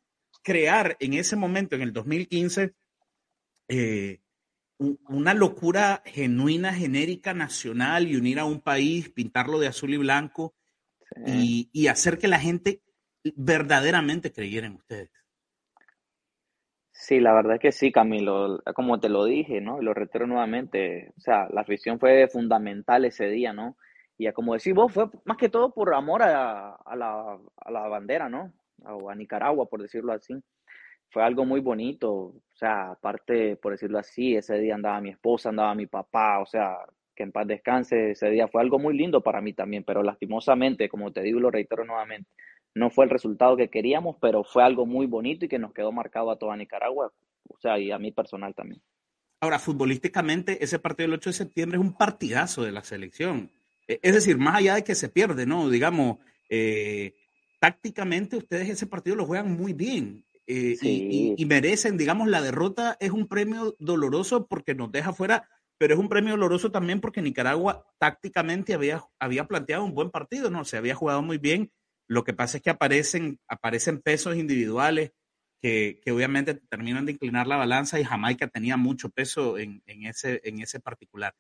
crear 0.44 0.98
en 1.00 1.14
ese 1.14 1.36
momento, 1.36 1.76
en 1.76 1.82
el 1.82 1.94
2015, 1.94 2.74
eh, 3.68 4.20
una 4.78 5.34
locura 5.34 6.02
genuina, 6.06 6.74
genérica, 6.74 7.34
nacional 7.34 8.08
y 8.08 8.16
unir 8.16 8.40
a 8.40 8.46
un 8.46 8.62
país, 8.62 9.10
pintarlo 9.10 9.60
de 9.60 9.68
azul 9.68 9.94
y 9.94 9.98
blanco 9.98 10.56
y, 11.26 11.88
hacer 11.88 12.18
que 12.18 12.28
la 12.28 12.40
gente 12.40 12.82
verdaderamente 13.36 14.32
creyera 14.32 14.68
en 14.68 14.76
ustedes. 14.76 15.10
Sí, 16.92 17.20
la 17.20 17.34
verdad 17.34 17.56
es 17.56 17.62
que 17.62 17.72
sí, 17.72 17.92
Camilo, 17.92 18.62
como 18.76 19.00
te 19.00 19.10
lo 19.10 19.26
dije, 19.26 19.60
¿no? 19.60 19.82
Y 19.82 19.86
lo 19.86 19.94
reitero 19.94 20.28
nuevamente, 20.28 21.14
o 21.18 21.22
sea, 21.22 21.48
la 21.52 21.62
afición 21.62 22.00
fue 22.00 22.28
fundamental 22.28 23.06
ese 23.06 23.28
día, 23.28 23.52
¿no? 23.52 23.76
y 24.20 24.30
como 24.34 24.54
decís 24.54 24.74
vos, 24.74 24.92
fue 24.92 25.10
más 25.24 25.38
que 25.38 25.48
todo 25.48 25.74
por 25.74 25.94
amor 25.94 26.22
a, 26.22 26.76
a, 26.76 26.96
la, 26.98 27.40
a 27.56 27.72
la, 27.72 27.88
bandera, 27.88 28.28
¿no? 28.28 28.52
O 28.86 29.10
a 29.10 29.16
Nicaragua, 29.16 29.68
por 29.68 29.82
decirlo 29.82 30.14
así. 30.14 30.36
Fue 31.12 31.24
algo 31.24 31.44
muy 31.44 31.60
bonito, 31.60 32.12
o 32.12 32.42
sea, 32.54 32.92
aparte, 32.92 33.56
por 33.56 33.72
decirlo 33.72 33.98
así, 33.98 34.36
ese 34.36 34.60
día 34.60 34.76
andaba 34.76 35.02
mi 35.02 35.10
esposa, 35.10 35.50
andaba 35.50 35.74
mi 35.74 35.88
papá, 35.88 36.40
o 36.40 36.46
sea, 36.46 36.78
que 37.16 37.24
en 37.24 37.32
paz 37.32 37.48
descanse 37.48 38.12
ese 38.12 38.30
día. 38.30 38.48
Fue 38.48 38.62
algo 38.62 38.78
muy 38.78 38.96
lindo 38.96 39.22
para 39.22 39.42
mí 39.42 39.54
también, 39.54 39.84
pero 39.84 40.04
lastimosamente, 40.04 40.88
como 40.88 41.12
te 41.12 41.22
digo 41.22 41.40
lo 41.40 41.50
reitero 41.50 41.84
nuevamente, 41.84 42.30
no 42.76 42.92
fue 42.92 43.06
el 43.06 43.12
resultado 43.12 43.58
que 43.58 43.70
queríamos, 43.70 44.18
pero 44.22 44.44
fue 44.44 44.64
algo 44.64 44.86
muy 44.86 45.08
bonito 45.08 45.46
y 45.46 45.50
que 45.50 45.60
nos 45.60 45.74
quedó 45.74 45.92
marcado 45.92 46.30
a 46.30 46.38
toda 46.38 46.56
Nicaragua, 46.56 47.12
o 47.48 47.58
sea, 47.60 47.80
y 47.80 47.92
a 47.92 47.98
mí 47.98 48.12
personal 48.12 48.54
también. 48.54 48.82
Ahora, 49.42 49.58
futbolísticamente, 49.58 50.64
ese 50.64 50.80
partido 50.80 51.08
del 51.08 51.18
8 51.18 51.30
de 51.30 51.34
septiembre 51.34 51.78
es 51.78 51.84
un 51.84 51.94
partidazo 51.94 52.64
de 52.64 52.72
la 52.72 52.84
selección. 52.84 53.52
E, 53.88 54.00
es 54.02 54.14
decir, 54.14 54.38
más 54.38 54.56
allá 54.56 54.76
de 54.76 54.84
que 54.84 54.96
se 54.96 55.10
pierde, 55.10 55.46
¿no? 55.46 55.70
Digamos, 55.70 56.18
eh, 56.50 57.16
tácticamente 57.60 58.38
ustedes 58.38 58.70
ese 58.70 58.88
partido 58.88 59.16
lo 59.16 59.26
juegan 59.26 59.56
muy 59.56 59.74
bien. 59.74 60.26
Eh, 60.48 60.76
y, 60.82 61.46
merecen, 61.46 61.96
digamos, 61.96 62.28
la 62.28 62.42
derrota 62.42 62.98
es 63.00 63.12
un 63.12 63.28
premio 63.28 63.76
doloroso 63.78 64.48
porque 64.48 64.74
nos 64.74 64.92
deja 64.92 65.14
fuera, 65.14 65.48
pero 65.78 65.94
es 65.94 66.00
un 66.00 66.10
premio 66.10 66.32
doloroso 66.32 66.72
también 66.72 67.02
porque 67.02 67.22
Nicaragua 67.22 67.86
tácticamente 68.00 68.74
había, 68.74 69.04
había 69.20 69.48
planteado 69.48 69.86
un 69.86 69.94
buen 69.94 70.10
partido, 70.10 70.50
¿no? 70.50 70.66
Se 70.66 70.78
había 70.78 70.96
jugado 70.96 71.22
muy 71.22 71.38
bien. 71.38 71.72
Lo 72.08 72.24
que 72.24 72.34
pasa 72.34 72.58
es 72.58 72.64
que 72.64 72.72
aparecen, 72.72 73.40
aparecen 73.48 74.02
pesos 74.02 74.38
individuales 74.38 75.12
que, 75.62 76.00
que 76.04 76.12
obviamente 76.12 76.56
terminan 76.56 77.06
de 77.06 77.12
inclinar 77.12 77.46
la 77.46 77.58
balanza 77.58 78.00
y 78.00 78.04
Jamaica 78.04 78.48
tenía 78.48 78.76
mucho 78.76 79.10
peso 79.10 79.60
en, 79.60 79.84
en, 79.86 80.08
ese, 80.08 80.42
en 80.44 80.62
ese 80.62 80.80
particular. 80.80 81.36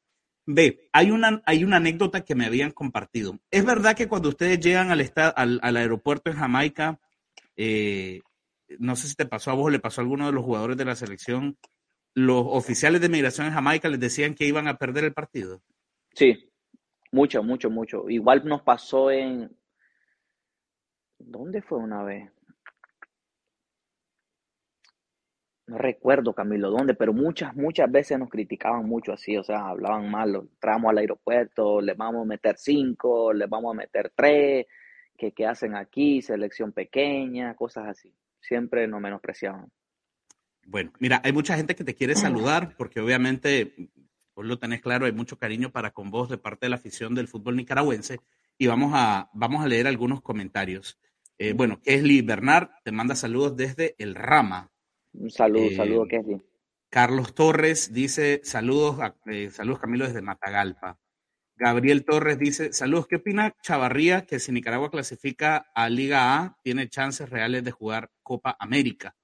Ve, 0.45 0.89
hay 0.93 1.11
una, 1.11 1.41
hay 1.45 1.63
una 1.63 1.77
anécdota 1.77 2.25
que 2.25 2.35
me 2.35 2.45
habían 2.45 2.71
compartido. 2.71 3.39
Es 3.51 3.65
verdad 3.65 3.95
que 3.95 4.07
cuando 4.07 4.29
ustedes 4.29 4.59
llegan 4.59 4.89
al, 4.91 5.11
al, 5.35 5.59
al 5.61 5.77
aeropuerto 5.77 6.31
en 6.31 6.37
Jamaica, 6.37 6.99
eh, 7.55 8.21
no 8.79 8.95
sé 8.95 9.07
si 9.07 9.15
te 9.15 9.25
pasó 9.25 9.51
a 9.51 9.53
vos 9.55 9.67
o 9.67 9.69
le 9.69 9.79
pasó 9.79 10.01
a 10.01 10.03
alguno 10.03 10.25
de 10.25 10.31
los 10.31 10.43
jugadores 10.43 10.77
de 10.77 10.85
la 10.85 10.95
selección, 10.95 11.57
los 12.13 12.43
oficiales 12.47 13.01
de 13.01 13.09
migración 13.09 13.47
en 13.47 13.53
Jamaica 13.53 13.89
les 13.89 13.99
decían 13.99 14.33
que 14.33 14.45
iban 14.45 14.67
a 14.67 14.77
perder 14.77 15.03
el 15.03 15.13
partido. 15.13 15.61
Sí, 16.13 16.51
mucho, 17.11 17.43
mucho, 17.43 17.69
mucho. 17.69 18.09
Igual 18.09 18.45
nos 18.45 18.61
pasó 18.61 19.11
en... 19.11 19.55
¿Dónde 21.19 21.61
fue 21.61 21.77
una 21.77 22.03
vez? 22.03 22.31
No 25.69 25.77
recuerdo 25.77 26.33
Camilo 26.33 26.71
dónde, 26.71 26.95
pero 26.95 27.13
muchas, 27.13 27.55
muchas 27.55 27.91
veces 27.91 28.17
nos 28.17 28.29
criticaban 28.29 28.85
mucho 28.85 29.13
así, 29.13 29.37
o 29.37 29.43
sea, 29.43 29.67
hablaban 29.67 30.09
mal, 30.09 30.35
entramos 30.35 30.89
al 30.89 30.97
aeropuerto, 30.97 31.79
les 31.79 31.95
vamos 31.95 32.23
a 32.23 32.25
meter 32.25 32.57
cinco, 32.57 33.31
les 33.31 33.47
vamos 33.47 33.73
a 33.73 33.77
meter 33.77 34.11
tres, 34.15 34.65
que 35.15 35.31
qué 35.31 35.45
hacen 35.45 35.75
aquí, 35.75 36.23
selección 36.23 36.71
pequeña, 36.71 37.53
cosas 37.53 37.87
así. 37.87 38.11
Siempre 38.41 38.87
nos 38.87 38.99
menospreciaban. 38.99 39.71
Bueno, 40.65 40.91
mira, 40.99 41.21
hay 41.23 41.33
mucha 41.33 41.55
gente 41.55 41.75
que 41.75 41.83
te 41.83 41.93
quiere 41.93 42.15
saludar, 42.15 42.75
porque 42.75 42.99
obviamente, 42.99 43.75
vos 44.35 44.45
lo 44.45 44.57
tenés 44.57 44.81
claro, 44.81 45.05
hay 45.05 45.11
mucho 45.11 45.37
cariño 45.37 45.71
para 45.71 45.91
con 45.91 46.09
vos 46.09 46.29
de 46.29 46.37
parte 46.37 46.65
de 46.65 46.71
la 46.71 46.77
afición 46.77 47.13
del 47.13 47.27
fútbol 47.27 47.55
nicaragüense, 47.55 48.21
y 48.57 48.65
vamos 48.65 48.91
a, 48.95 49.29
vamos 49.33 49.63
a 49.63 49.67
leer 49.67 49.87
algunos 49.87 50.21
comentarios. 50.21 50.99
Eh, 51.37 51.53
bueno, 51.53 51.79
Kesli 51.81 52.21
Bernard 52.21 52.69
te 52.83 52.91
manda 52.91 53.15
saludos 53.15 53.55
desde 53.55 53.95
el 53.99 54.15
Rama, 54.15 54.71
un 55.13 55.29
saludo, 55.29 55.65
eh, 55.65 55.75
saludo. 55.75 56.07
Carlos 56.89 57.33
Torres 57.35 57.93
dice, 57.93 58.41
saludos, 58.43 58.97
eh, 59.25 59.49
saludos 59.51 59.79
Camilo 59.79 60.05
desde 60.05 60.21
Matagalpa. 60.21 60.99
Gabriel 61.55 62.05
Torres 62.05 62.39
dice, 62.39 62.71
saludos, 62.71 63.07
¿qué 63.07 63.17
opina 63.17 63.53
Chavarría 63.61 64.25
que 64.25 64.39
si 64.39 64.51
Nicaragua 64.51 64.89
clasifica 64.89 65.71
a 65.75 65.89
Liga 65.89 66.37
A 66.37 66.57
tiene 66.63 66.87
chances 66.87 67.29
reales 67.29 67.63
de 67.63 67.71
jugar 67.71 68.09
Copa 68.23 68.55
América? 68.57 69.15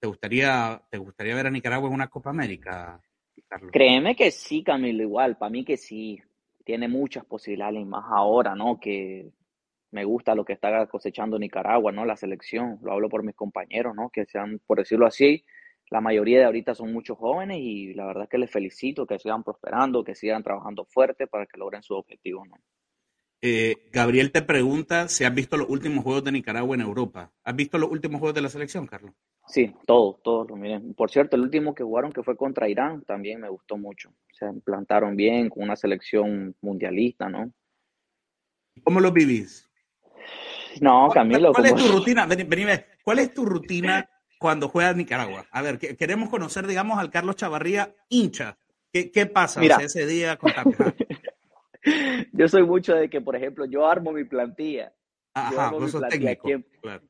¿Te 0.00 0.06
gustaría, 0.06 0.82
te 0.90 0.98
gustaría 0.98 1.34
ver 1.34 1.46
a 1.46 1.50
Nicaragua 1.50 1.88
en 1.88 1.94
una 1.94 2.08
Copa 2.08 2.30
América, 2.30 3.00
Carlos? 3.46 3.70
Créeme 3.72 4.16
que 4.16 4.30
sí, 4.30 4.62
Camilo, 4.62 5.02
igual, 5.02 5.36
para 5.36 5.50
mí 5.50 5.64
que 5.64 5.76
sí, 5.76 6.18
tiene 6.64 6.88
muchas 6.88 7.24
posibilidades, 7.24 7.86
más 7.86 8.04
ahora, 8.08 8.54
¿no? 8.54 8.80
Que 8.80 9.30
me 9.90 10.04
gusta 10.04 10.34
lo 10.34 10.44
que 10.44 10.52
está 10.52 10.86
cosechando 10.86 11.38
Nicaragua, 11.38 11.92
¿no? 11.92 12.04
La 12.04 12.16
selección, 12.16 12.78
lo 12.82 12.92
hablo 12.92 13.08
por 13.08 13.22
mis 13.22 13.34
compañeros, 13.34 13.94
¿no? 13.94 14.10
Que 14.10 14.26
sean, 14.26 14.60
por 14.66 14.78
decirlo 14.78 15.06
así, 15.06 15.44
la 15.90 16.00
mayoría 16.00 16.38
de 16.40 16.44
ahorita 16.44 16.74
son 16.74 16.92
muchos 16.92 17.16
jóvenes 17.16 17.58
y 17.60 17.94
la 17.94 18.06
verdad 18.06 18.24
es 18.24 18.28
que 18.28 18.38
les 18.38 18.50
felicito 18.50 19.06
que 19.06 19.18
sigan 19.18 19.44
prosperando, 19.44 20.04
que 20.04 20.14
sigan 20.14 20.42
trabajando 20.42 20.84
fuerte 20.84 21.26
para 21.26 21.46
que 21.46 21.58
logren 21.58 21.82
su 21.82 21.94
objetivo, 21.94 22.44
¿no? 22.44 22.56
Eh, 23.42 23.76
Gabriel 23.92 24.32
te 24.32 24.42
pregunta 24.42 25.08
si 25.08 25.24
has 25.24 25.34
visto 25.34 25.56
los 25.56 25.68
últimos 25.68 26.02
juegos 26.02 26.24
de 26.24 26.32
Nicaragua 26.32 26.74
en 26.74 26.80
Europa. 26.80 27.32
¿Has 27.44 27.54
visto 27.54 27.78
los 27.78 27.90
últimos 27.90 28.18
juegos 28.18 28.34
de 28.34 28.40
la 28.40 28.48
selección, 28.48 28.86
Carlos? 28.86 29.12
Sí, 29.46 29.72
todos, 29.86 30.20
todos 30.22 30.48
los 30.48 30.58
miren. 30.58 30.94
Por 30.94 31.10
cierto, 31.10 31.36
el 31.36 31.42
último 31.42 31.74
que 31.74 31.84
jugaron 31.84 32.12
que 32.12 32.22
fue 32.22 32.36
contra 32.36 32.68
Irán 32.68 33.02
también 33.02 33.40
me 33.40 33.48
gustó 33.48 33.76
mucho. 33.76 34.12
Se 34.32 34.46
implantaron 34.46 35.14
bien 35.14 35.50
con 35.50 35.62
una 35.62 35.76
selección 35.76 36.56
mundialista, 36.60 37.28
¿no? 37.28 37.52
¿Cómo 38.82 39.00
lo 39.00 39.12
vivís? 39.12 39.70
No, 40.80 41.08
Camilo. 41.12 41.52
¿Cuál, 41.52 41.66
es 41.66 41.74
tu 41.74 41.88
rutina? 41.88 42.28
¿cuál 43.02 43.18
es 43.18 43.32
tu 43.32 43.44
rutina 43.44 44.08
cuando 44.38 44.68
juegas 44.68 44.96
Nicaragua? 44.96 45.46
A 45.50 45.62
ver, 45.62 45.78
queremos 45.78 46.28
conocer, 46.28 46.66
digamos, 46.66 46.98
al 46.98 47.10
Carlos 47.10 47.36
Chavarría 47.36 47.94
hincha. 48.08 48.58
¿Qué, 48.92 49.10
qué 49.10 49.26
pasa 49.26 49.62
ese 49.62 50.06
día? 50.06 50.36
con 50.36 50.52
yo 52.32 52.48
soy 52.48 52.64
mucho 52.64 52.94
de 52.94 53.08
que, 53.08 53.20
por 53.20 53.36
ejemplo, 53.36 53.64
yo 53.66 53.86
armo 53.86 54.12
mi 54.12 54.24
plantilla. 54.24 54.92
Ajá, 55.34 55.70
yo, 55.70 56.00
técnico, 56.08 56.48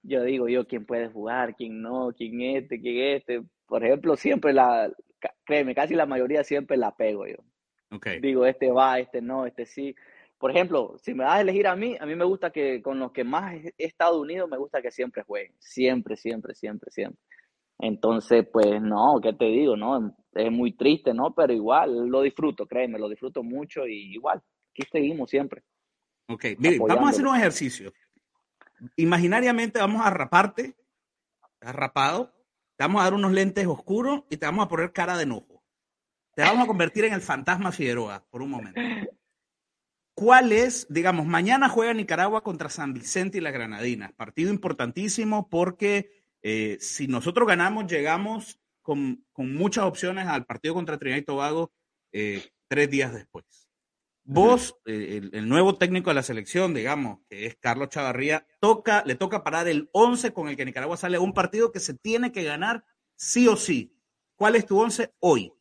yo 0.03 0.25
digo 0.25 0.49
yo 0.49 0.67
quién 0.67 0.85
puede 0.85 1.09
jugar, 1.09 1.55
quién 1.55 1.81
no, 1.81 2.13
quién 2.17 2.41
este, 2.41 2.81
quién 2.81 3.17
este. 3.17 3.43
Por 3.67 3.85
ejemplo, 3.85 4.17
siempre 4.17 4.53
la, 4.53 4.91
créeme, 5.45 5.77
casi 5.77 5.95
la 5.95 6.07
mayoría 6.07 6.43
siempre 6.43 6.77
la 6.77 6.97
pego 6.97 7.27
yo. 7.27 7.37
Okay. 7.93 8.19
Digo, 8.19 8.45
este 8.45 8.73
va, 8.73 8.99
este 8.99 9.23
no, 9.23 9.47
este 9.47 9.65
sí 9.65 9.95
por 10.39 10.51
ejemplo, 10.51 10.97
si 11.03 11.15
me 11.15 11.25
das 11.25 11.35
a 11.35 11.41
elegir 11.41 11.67
a 11.67 11.77
mí, 11.77 11.97
a 11.99 12.05
mí 12.05 12.15
me 12.15 12.25
gusta 12.25 12.51
que 12.51 12.83
con 12.83 12.99
los 12.99 13.13
que 13.13 13.25
más 13.25 13.55
he 13.55 13.73
estado 13.79 14.21
unido, 14.21 14.47
me 14.47 14.59
gusta 14.59 14.83
que 14.83 14.91
siempre 14.91 15.23
jueguen. 15.23 15.55
Siempre, 15.59 16.17
siempre, 16.17 16.55
siempre, 16.55 16.91
siempre. 16.91 17.21
Entonces, 17.79 18.47
pues 18.53 18.81
no, 18.81 19.19
¿qué 19.23 19.33
te 19.33 19.47
digo? 19.47 19.77
no 19.77 20.17
Es 20.33 20.51
muy 20.51 20.77
triste, 20.77 21.13
¿no? 21.15 21.35
Pero 21.35 21.53
igual 21.53 22.09
lo 22.09 22.23
disfruto, 22.23 22.67
créeme, 22.67 22.99
lo 22.99 23.09
disfruto 23.09 23.43
mucho 23.43 23.87
y 23.87 24.15
igual, 24.15 24.43
aquí 24.73 24.87
seguimos 24.91 25.31
siempre. 25.31 25.63
Ok, 26.29 26.45
vamos 26.59 27.07
a 27.07 27.11
hacer 27.11 27.27
un 27.27 27.37
ejercicio. 27.37 27.93
Imaginariamente 28.97 29.79
vamos 29.79 30.05
a 30.05 30.11
raparte, 30.11 30.75
rapado, 31.61 32.33
te 32.77 32.85
vamos 32.85 33.01
a 33.01 33.05
dar 33.05 33.15
unos 33.15 33.33
lentes 33.33 33.67
oscuros 33.67 34.25
y 34.29 34.37
te 34.37 34.47
vamos 34.47 34.67
a 34.67 34.69
poner 34.69 34.93
cara 34.93 35.17
de 35.17 35.23
enojo. 35.23 35.63
Te 36.35 36.43
vamos 36.43 36.65
a 36.65 36.67
convertir 36.67 37.07
en 37.07 37.15
el 37.15 37.23
fantasma 37.23 37.73
Figueroa 37.73 38.27
por 38.31 38.43
un 38.43 38.51
momento. 38.51 38.81
¿Cuál 40.17 40.53
es, 40.53 40.87
digamos, 40.89 41.27
mañana 41.27 41.69
juega 41.69 41.93
Nicaragua 41.93 42.43
contra 42.43 42.71
San 42.71 42.95
Vicente 42.95 43.37
y 43.37 43.43
la 43.43 43.51
Granadina? 43.51 44.15
Partido 44.17 44.49
importantísimo 44.49 45.51
porque 45.51 46.11
eh, 46.41 46.79
si 46.81 47.07
nosotros 47.07 47.47
ganamos, 47.47 47.87
llegamos 47.87 48.59
con, 48.81 49.27
muchas 49.37 49.85
opciones 49.85 50.27
al 50.27 50.47
partido 50.47 50.73
contra 50.73 50.97
Trinidad 50.97 51.19
y 51.19 51.25
Tobago 51.25 51.71
eh, 52.13 52.43
tres 52.67 52.89
días 52.89 53.13
después. 53.13 53.45
Vos, 54.25 54.79
eh, 54.87 55.21
el, 55.35 55.47
nuevo 55.51 55.77
técnico 55.77 56.09
de 56.09 56.15
la 56.15 56.23
selección, 56.23 56.73
digamos, 56.73 57.19
que 57.29 57.45
es 57.45 57.57
Carlos 57.57 57.91
Chavarría, 57.91 58.47
toca, 58.59 59.05
le 59.05 59.17
toca 59.17 59.45
parar 59.45 59.69
el 59.69 59.91
11 59.93 60.33
con 60.33 60.49
el 60.49 60.57
que 60.57 60.65
Nicaragua 60.65 60.97
sale 60.97 61.19
a 61.19 61.21
un 61.21 61.35
partido 61.35 61.73
que 61.73 61.81
se 61.81 61.93
tiene 61.93 62.33
que 62.33 62.43
ganar 62.43 62.85
sí 63.17 63.49
o 63.49 63.57
sí. 63.57 63.95
¿Cuál 64.35 64.57
es 64.57 64.65
tu 64.65 64.81
11 64.81 65.13
hoy? 65.19 65.53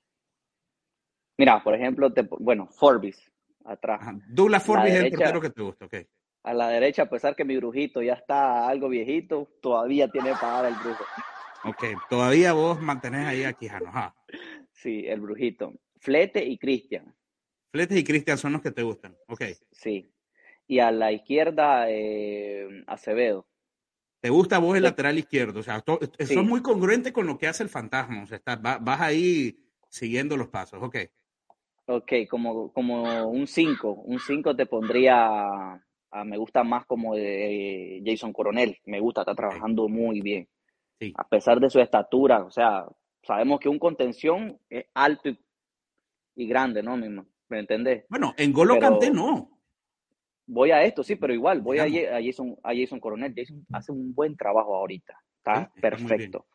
Mira, 1.37 1.61
por 1.61 1.75
ejemplo, 1.75 2.09
bueno, 2.39 2.67
Forbis, 2.67 3.34
atrás. 3.65 4.01
Douglas 4.27 4.63
Forbes 4.63 4.93
es 4.93 5.03
el 5.03 5.11
portero 5.11 5.41
que 5.41 5.49
te 5.49 5.61
gusta, 5.61 5.85
ok. 5.85 5.95
A 6.43 6.53
la 6.53 6.69
derecha, 6.69 7.03
a 7.03 7.09
pesar 7.09 7.35
que 7.35 7.43
mi 7.43 7.57
brujito 7.57 8.01
ya 8.01 8.13
está 8.13 8.67
algo 8.67 8.87
viejito, 8.87 9.49
todavía 9.61 10.07
tiene 10.07 10.31
para 10.33 10.61
dar 10.61 10.65
el 10.65 10.75
brujo. 10.75 11.03
Ok, 11.63 11.83
todavía 12.09 12.53
vos 12.53 12.79
mantenés 12.79 13.25
ahí 13.25 13.43
a 13.43 13.53
Quijano, 13.53 13.91
Sí, 14.71 15.05
el 15.07 15.21
brujito. 15.21 15.73
Flete 15.99 16.45
y 16.45 16.57
Cristian. 16.59 17.15
Flete 17.71 17.97
y 17.97 18.03
Cristian 18.03 18.37
son 18.37 18.53
los 18.53 18.61
que 18.61 18.71
te 18.71 18.83
gustan, 18.83 19.17
ok. 19.27 19.43
Sí. 19.71 20.13
Y 20.67 20.79
a 20.79 20.91
la 20.91 21.11
izquierda, 21.11 21.89
eh, 21.89 22.83
Acevedo. 22.85 23.47
¿Te 24.21 24.29
gusta 24.29 24.57
vos 24.57 24.75
el 24.75 24.83
lateral 24.83 25.19
izquierdo? 25.19 25.59
O 25.59 25.63
sea, 25.63 25.83
eso 26.17 26.39
es 26.39 26.47
muy 26.47 26.61
congruente 26.61 27.13
con 27.13 27.27
lo 27.27 27.37
que 27.37 27.47
hace 27.47 27.61
el 27.61 27.69
fantasma. 27.69 28.23
O 28.23 28.25
sea, 28.25 28.41
vas 28.55 29.01
ahí 29.01 29.59
siguiendo 29.89 30.35
los 30.35 30.47
pasos, 30.47 30.81
ok. 30.81 30.97
Ok, 31.87 32.13
como, 32.29 32.71
como 32.71 33.27
un 33.27 33.45
5. 33.45 33.91
Un 33.91 34.19
5 34.19 34.55
te 34.55 34.65
pondría, 34.65 35.79
me 36.25 36.37
gusta 36.37 36.63
más 36.63 36.85
como 36.85 37.15
de 37.15 38.01
Jason 38.03 38.33
Coronel. 38.33 38.77
Me 38.85 38.99
gusta, 38.99 39.21
está 39.21 39.35
trabajando 39.35 39.87
muy 39.87 40.21
bien. 40.21 40.47
A 41.15 41.27
pesar 41.27 41.59
de 41.59 41.69
su 41.69 41.79
estatura, 41.79 42.43
o 42.43 42.51
sea, 42.51 42.85
sabemos 43.21 43.59
que 43.59 43.69
un 43.69 43.77
contención 43.77 44.59
es 44.69 44.85
alto 44.93 45.29
y, 46.35 46.47
grande, 46.47 46.81
¿no? 46.81 46.97
¿Me, 46.97 47.59
entendés? 47.59 48.05
Bueno, 48.09 48.33
en 48.37 48.51
Golo 48.51 48.79
Canté 48.79 49.11
no. 49.11 49.59
voy 50.47 50.71
a 50.71 50.83
esto, 50.83 51.03
sí, 51.03 51.15
pero 51.15 51.33
igual, 51.33 51.61
voy 51.61 51.77
a, 51.77 51.83
a, 51.83 52.21
Jason, 52.23 52.57
a 52.63 52.73
Jason 52.73 52.99
Coronel. 52.99 53.33
Jason 53.35 53.65
hace 53.71 53.91
un 53.91 54.13
buen 54.15 54.35
trabajo 54.35 54.75
ahorita. 54.75 55.13
Está 55.37 55.71
perfecto. 55.79 56.45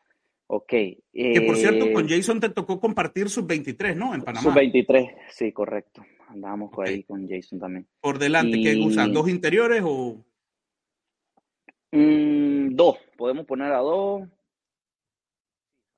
Ok. 0.52 0.68
que 0.68 1.42
por 1.46 1.56
cierto, 1.56 1.92
con 1.92 2.06
eh, 2.06 2.16
Jason 2.16 2.40
te 2.40 2.48
tocó 2.48 2.80
compartir 2.80 3.30
sus 3.30 3.46
23, 3.46 3.96
¿no? 3.96 4.16
En 4.16 4.22
Panamá. 4.22 4.42
Sub 4.42 4.52
23, 4.52 5.08
sí, 5.30 5.52
correcto. 5.52 6.04
Andamos 6.26 6.72
ahí 6.84 7.04
con 7.04 7.28
Jason 7.28 7.60
también. 7.60 7.86
Por 8.00 8.18
delante, 8.18 8.60
¿qué 8.60 8.76
usan? 8.76 9.12
¿Dos 9.12 9.28
interiores 9.28 9.80
o...? 9.84 10.24
Mm, 11.92 12.74
dos, 12.74 12.96
podemos 13.16 13.46
poner 13.46 13.70
a 13.70 13.78
dos. 13.78 14.22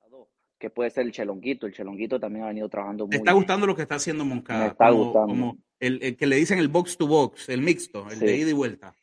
A 0.01 0.09
dos. 0.09 0.27
Que 0.59 0.69
puede 0.69 0.91
ser 0.91 1.07
el 1.07 1.11
chelonguito. 1.11 1.65
El 1.65 1.73
chelonguito 1.73 2.19
también 2.19 2.45
ha 2.45 2.49
venido 2.49 2.69
trabajando 2.69 3.07
muy 3.07 3.15
está 3.15 3.31
gustando 3.31 3.65
lo 3.65 3.75
que 3.75 3.81
está 3.81 3.95
haciendo 3.95 4.23
Moncada? 4.23 4.65
Me 4.65 4.67
está 4.67 4.91
gustando. 4.91 5.27
Como 5.29 5.57
el, 5.79 6.15
que 6.15 6.27
le 6.27 6.35
dicen 6.35 6.59
el 6.59 6.67
box 6.67 6.95
to 6.97 7.07
box, 7.07 7.49
el 7.49 7.61
mixto, 7.61 8.07
el 8.11 8.19
de 8.19 8.37
ida 8.37 8.51
y 8.51 8.53
vuelta. 8.53 8.93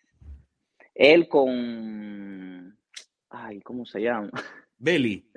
Él 0.95 1.27
con. 1.27 2.79
Ay, 3.31 3.61
¿cómo 3.63 3.85
se 3.85 4.01
llama? 4.01 4.31
Belly. 4.79 5.30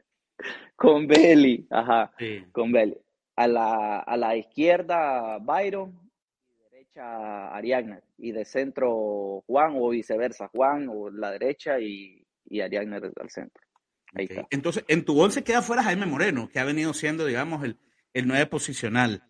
con 0.75 1.07
Belly, 1.07 1.67
ajá. 1.69 2.12
Con 2.51 2.71
Belly. 2.71 2.97
A 3.35 3.47
la, 3.47 4.00
a 4.00 4.17
la 4.17 4.35
izquierda, 4.35 5.39
Byron. 5.39 6.00
Y 6.50 6.71
derecha, 6.71 7.55
Ariadna. 7.55 8.01
Y 8.17 8.31
de 8.31 8.45
centro, 8.45 9.43
Juan, 9.47 9.73
o 9.75 9.89
viceversa. 9.89 10.50
Juan, 10.50 10.88
o 10.89 11.09
la 11.09 11.31
derecha 11.31 11.79
y, 11.79 12.25
y 12.45 12.62
Ariadna 12.62 12.97
al 12.97 13.29
centro. 13.29 13.63
Ahí 14.15 14.25
está. 14.29 14.45
Entonces, 14.51 14.85
en 14.88 15.03
tu 15.03 15.19
once 15.19 15.43
queda 15.43 15.62
fuera 15.62 15.83
Jaime 15.83 16.05
Moreno, 16.05 16.50
que 16.50 16.59
ha 16.59 16.63
venido 16.63 16.93
siendo, 16.93 17.25
digamos, 17.25 17.63
el, 17.63 17.77
el 18.13 18.27
nueve 18.27 18.45
posicional. 18.45 19.23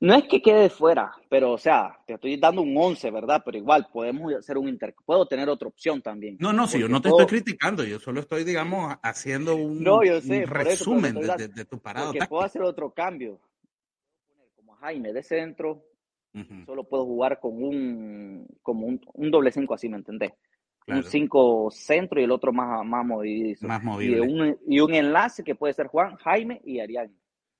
No 0.00 0.14
es 0.14 0.28
que 0.28 0.40
quede 0.40 0.70
fuera, 0.70 1.12
pero 1.28 1.52
o 1.52 1.58
sea, 1.58 1.98
te 2.06 2.14
estoy 2.14 2.36
dando 2.36 2.62
un 2.62 2.76
11, 2.76 3.10
¿verdad? 3.10 3.42
Pero 3.44 3.58
igual 3.58 3.88
podemos 3.92 4.32
hacer 4.32 4.56
un 4.56 4.68
inter... 4.68 4.94
Puedo 5.04 5.26
tener 5.26 5.48
otra 5.48 5.66
opción 5.66 6.00
también. 6.00 6.36
No, 6.38 6.52
no, 6.52 6.68
si 6.68 6.78
yo 6.78 6.88
no 6.88 7.02
te 7.02 7.08
estoy 7.08 7.26
criticando, 7.26 7.82
yo 7.82 7.98
solo 7.98 8.20
estoy, 8.20 8.44
digamos, 8.44 8.94
haciendo 9.02 9.56
un, 9.56 9.84
resumen 10.46 11.14
de, 11.16 11.64
tu 11.64 11.80
parado. 11.80 12.12
Porque 12.12 12.26
puedo 12.28 12.44
hacer 12.44 12.62
otro 12.62 12.90
cambio. 12.90 13.40
Como 14.54 14.74
Jaime 14.76 15.12
de 15.12 15.22
centro, 15.24 15.84
solo 16.64 16.84
puedo 16.84 17.04
jugar 17.04 17.40
con 17.40 17.60
un, 17.60 18.46
como 18.62 18.86
un, 18.86 19.30
doble 19.30 19.50
5 19.50 19.74
así, 19.74 19.88
¿me 19.88 19.96
entendés? 19.96 20.32
Un 20.86 21.02
5 21.02 21.70
centro 21.72 22.20
y 22.20 22.24
el 22.24 22.30
otro 22.30 22.52
más, 22.52 22.86
más 22.86 23.04
movido. 23.04 23.66
Más 23.66 23.82
movido. 23.82 24.24
Y 24.24 24.28
un, 24.28 24.58
y 24.64 24.78
un 24.78 24.94
enlace 24.94 25.42
que 25.42 25.56
puede 25.56 25.74
ser 25.74 25.88
Juan, 25.88 26.14
Jaime 26.18 26.60
y 26.64 26.78
Ariane. 26.78 27.12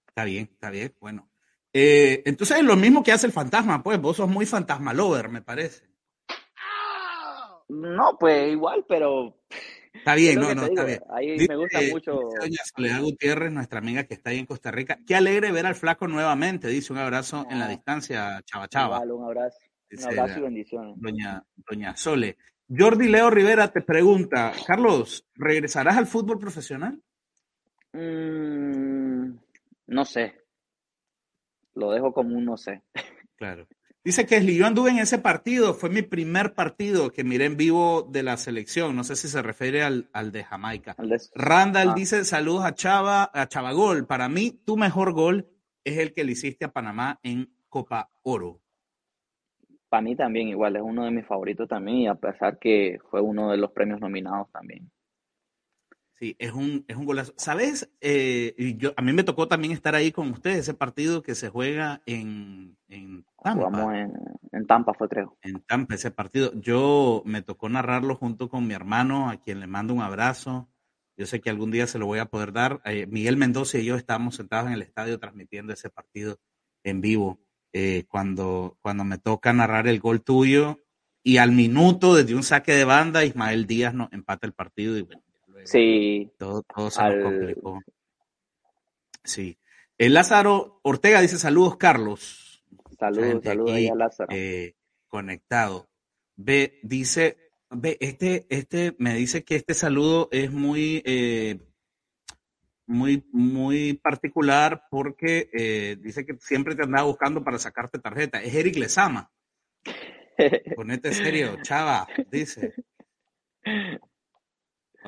Está 0.06 0.22
bien, 0.24 0.48
está 0.52 0.70
bien, 0.70 0.94
bueno. 1.00 1.28
Eh, 1.72 2.22
entonces 2.24 2.58
es 2.58 2.64
lo 2.64 2.76
mismo 2.76 3.02
que 3.02 3.12
hace 3.12 3.26
el 3.26 3.32
fantasma, 3.32 3.82
pues 3.82 4.00
vos 4.00 4.16
sos 4.16 4.28
muy 4.28 4.46
fantasma 4.46 4.94
lover, 4.94 5.28
me 5.28 5.42
parece. 5.42 5.86
No, 7.68 8.16
pues 8.18 8.50
igual, 8.50 8.84
pero... 8.88 9.36
Está 9.92 10.14
bien, 10.14 10.38
no, 10.38 10.54
no, 10.54 10.66
está 10.66 10.84
bien. 10.84 11.00
Ahí 11.10 11.36
me 11.46 11.56
gusta 11.56 11.80
mucho. 11.90 12.12
Doña 12.40 12.58
Soledad 12.74 13.02
Gutiérrez, 13.02 13.52
nuestra 13.52 13.80
amiga 13.80 14.04
que 14.04 14.14
está 14.14 14.30
ahí 14.30 14.38
en 14.38 14.46
Costa 14.46 14.70
Rica. 14.70 14.98
Qué 15.06 15.14
alegre 15.14 15.50
ver 15.50 15.66
al 15.66 15.74
flaco 15.74 16.06
nuevamente, 16.06 16.68
dice 16.68 16.92
un 16.92 17.00
abrazo 17.00 17.46
en 17.50 17.58
la 17.58 17.66
ah. 17.66 17.68
distancia, 17.68 18.42
chava 18.44 18.68
chava. 18.68 19.00
un 19.00 19.24
abrazo. 19.24 19.58
Un 19.90 20.04
abrazo 20.04 20.38
y 20.38 20.42
bendiciones. 20.42 20.94
Doña, 20.98 21.42
doña 21.56 21.96
Sole. 21.96 22.36
Jordi 22.68 23.08
Leo 23.08 23.30
Rivera 23.30 23.72
te 23.72 23.80
pregunta, 23.80 24.52
Carlos, 24.66 25.26
¿regresarás 25.34 25.96
al 25.96 26.06
fútbol 26.06 26.38
profesional? 26.38 27.02
Mm, 27.92 29.32
no 29.86 30.04
sé 30.04 30.37
lo 31.78 31.92
dejo 31.92 32.12
como 32.12 32.36
un 32.36 32.44
no 32.44 32.56
sé. 32.56 32.82
Claro. 33.36 33.66
Dice 34.04 34.26
que 34.26 34.42
yo 34.54 34.66
anduve 34.66 34.90
en 34.90 34.98
ese 34.98 35.18
partido, 35.18 35.74
fue 35.74 35.90
mi 35.90 36.02
primer 36.02 36.54
partido 36.54 37.10
que 37.10 37.24
miré 37.24 37.44
en 37.44 37.56
vivo 37.56 38.02
de 38.02 38.22
la 38.22 38.36
selección, 38.36 38.96
no 38.96 39.04
sé 39.04 39.16
si 39.16 39.28
se 39.28 39.42
refiere 39.42 39.82
al, 39.82 40.32
de 40.32 40.44
Jamaica. 40.44 40.96
Randall 41.34 41.90
ah. 41.90 41.94
dice 41.94 42.24
saludos 42.24 42.64
a 42.64 42.74
Chava, 42.74 43.30
a 43.32 43.46
Chavagol, 43.48 44.06
para 44.06 44.28
mí 44.28 44.60
tu 44.64 44.76
mejor 44.76 45.12
gol 45.12 45.46
es 45.84 45.98
el 45.98 46.14
que 46.14 46.24
le 46.24 46.32
hiciste 46.32 46.64
a 46.64 46.72
Panamá 46.72 47.20
en 47.22 47.50
Copa 47.68 48.10
Oro. 48.22 48.60
Para 49.88 50.02
mí 50.02 50.16
también 50.16 50.48
igual, 50.48 50.76
es 50.76 50.82
uno 50.82 51.04
de 51.04 51.10
mis 51.10 51.26
favoritos 51.26 51.68
también 51.68 51.98
y 51.98 52.08
a 52.08 52.14
pesar 52.14 52.58
que 52.58 52.98
fue 53.10 53.20
uno 53.20 53.50
de 53.50 53.56
los 53.56 53.72
premios 53.72 54.00
nominados 54.00 54.50
también. 54.52 54.90
Sí, 56.18 56.34
es 56.40 56.52
un, 56.52 56.84
es 56.88 56.96
un 56.96 57.06
golazo. 57.06 57.32
¿Sabes? 57.36 57.88
Eh, 58.00 58.74
yo, 58.76 58.92
a 58.96 59.02
mí 59.02 59.12
me 59.12 59.22
tocó 59.22 59.46
también 59.46 59.72
estar 59.72 59.94
ahí 59.94 60.10
con 60.10 60.30
ustedes, 60.30 60.58
ese 60.58 60.74
partido 60.74 61.22
que 61.22 61.36
se 61.36 61.48
juega 61.48 62.02
en, 62.06 62.76
en 62.88 63.24
Tampa. 63.40 63.66
Jugamos 63.66 63.94
en, 64.50 64.66
Tampa, 64.66 64.94
fue 64.94 65.08
creo. 65.08 65.38
En 65.42 65.60
Tampa, 65.60 65.94
ese 65.94 66.10
partido. 66.10 66.52
Yo 66.54 67.22
me 67.24 67.42
tocó 67.42 67.68
narrarlo 67.68 68.16
junto 68.16 68.48
con 68.48 68.66
mi 68.66 68.74
hermano, 68.74 69.30
a 69.30 69.36
quien 69.36 69.60
le 69.60 69.68
mando 69.68 69.94
un 69.94 70.02
abrazo. 70.02 70.68
Yo 71.16 71.24
sé 71.26 71.40
que 71.40 71.50
algún 71.50 71.70
día 71.70 71.86
se 71.86 72.00
lo 72.00 72.06
voy 72.06 72.18
a 72.18 72.26
poder 72.26 72.52
dar. 72.52 72.80
Eh, 72.84 73.06
Miguel 73.06 73.36
Mendoza 73.36 73.78
y 73.78 73.84
yo 73.84 73.94
estábamos 73.94 74.34
sentados 74.34 74.66
en 74.66 74.72
el 74.72 74.82
estadio 74.82 75.20
transmitiendo 75.20 75.72
ese 75.72 75.88
partido 75.88 76.40
en 76.82 77.00
vivo. 77.00 77.38
Eh, 77.72 78.06
cuando, 78.08 78.76
cuando 78.80 79.04
me 79.04 79.18
toca 79.18 79.52
narrar 79.52 79.86
el 79.86 80.00
gol 80.00 80.22
tuyo 80.22 80.80
y 81.22 81.36
al 81.36 81.52
minuto, 81.52 82.16
desde 82.16 82.34
un 82.34 82.42
saque 82.42 82.72
de 82.72 82.84
banda, 82.84 83.24
Ismael 83.24 83.66
Díaz 83.66 83.94
nos 83.94 84.12
empata 84.12 84.46
el 84.46 84.52
partido 84.52 84.96
y 84.96 85.02
bueno, 85.02 85.22
Sí. 85.64 86.30
Todo, 86.38 86.64
se 86.90 87.22
complicó. 87.22 87.80
Sí. 89.24 89.58
El 89.96 90.14
Lázaro 90.14 90.80
Ortega 90.82 91.20
dice 91.20 91.38
saludos, 91.38 91.76
Carlos. 91.76 92.64
Saludos, 92.98 93.42
saludos 93.44 93.72
ahí 93.72 93.88
a 93.88 93.94
Lázaro. 93.94 94.28
Eh, 94.32 94.74
conectado. 95.08 95.88
Ve, 96.36 96.78
dice, 96.82 97.50
ve, 97.70 97.96
este, 98.00 98.46
este, 98.48 98.94
me 98.98 99.14
dice 99.14 99.44
que 99.44 99.56
este 99.56 99.74
saludo 99.74 100.28
es 100.30 100.52
muy, 100.52 101.02
eh, 101.04 101.58
muy, 102.86 103.24
muy 103.32 103.94
particular 103.94 104.84
porque 104.90 105.50
eh, 105.52 105.96
dice 106.00 106.24
que 106.24 106.36
siempre 106.40 106.74
te 106.74 106.84
andaba 106.84 107.06
buscando 107.06 107.42
para 107.42 107.58
sacarte 107.58 107.98
tarjeta. 107.98 108.42
Es 108.42 108.54
Eric 108.54 108.76
Lezama. 108.76 109.30
Ponete 110.76 111.12
serio, 111.12 111.58
chava, 111.62 112.06
dice. 112.30 112.74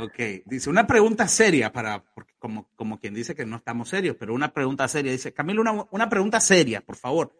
Ok, 0.02 0.46
dice 0.46 0.70
una 0.70 0.86
pregunta 0.86 1.28
seria 1.28 1.70
para, 1.72 2.02
como, 2.38 2.70
como 2.74 2.98
quien 2.98 3.12
dice 3.12 3.34
que 3.34 3.44
no 3.44 3.56
estamos 3.56 3.90
serios, 3.90 4.16
pero 4.18 4.32
una 4.32 4.52
pregunta 4.52 4.88
seria. 4.88 5.12
Dice, 5.12 5.34
Camilo, 5.34 5.60
una, 5.60 5.86
una 5.90 6.08
pregunta 6.08 6.40
seria, 6.40 6.80
por 6.80 6.96
favor. 6.96 7.34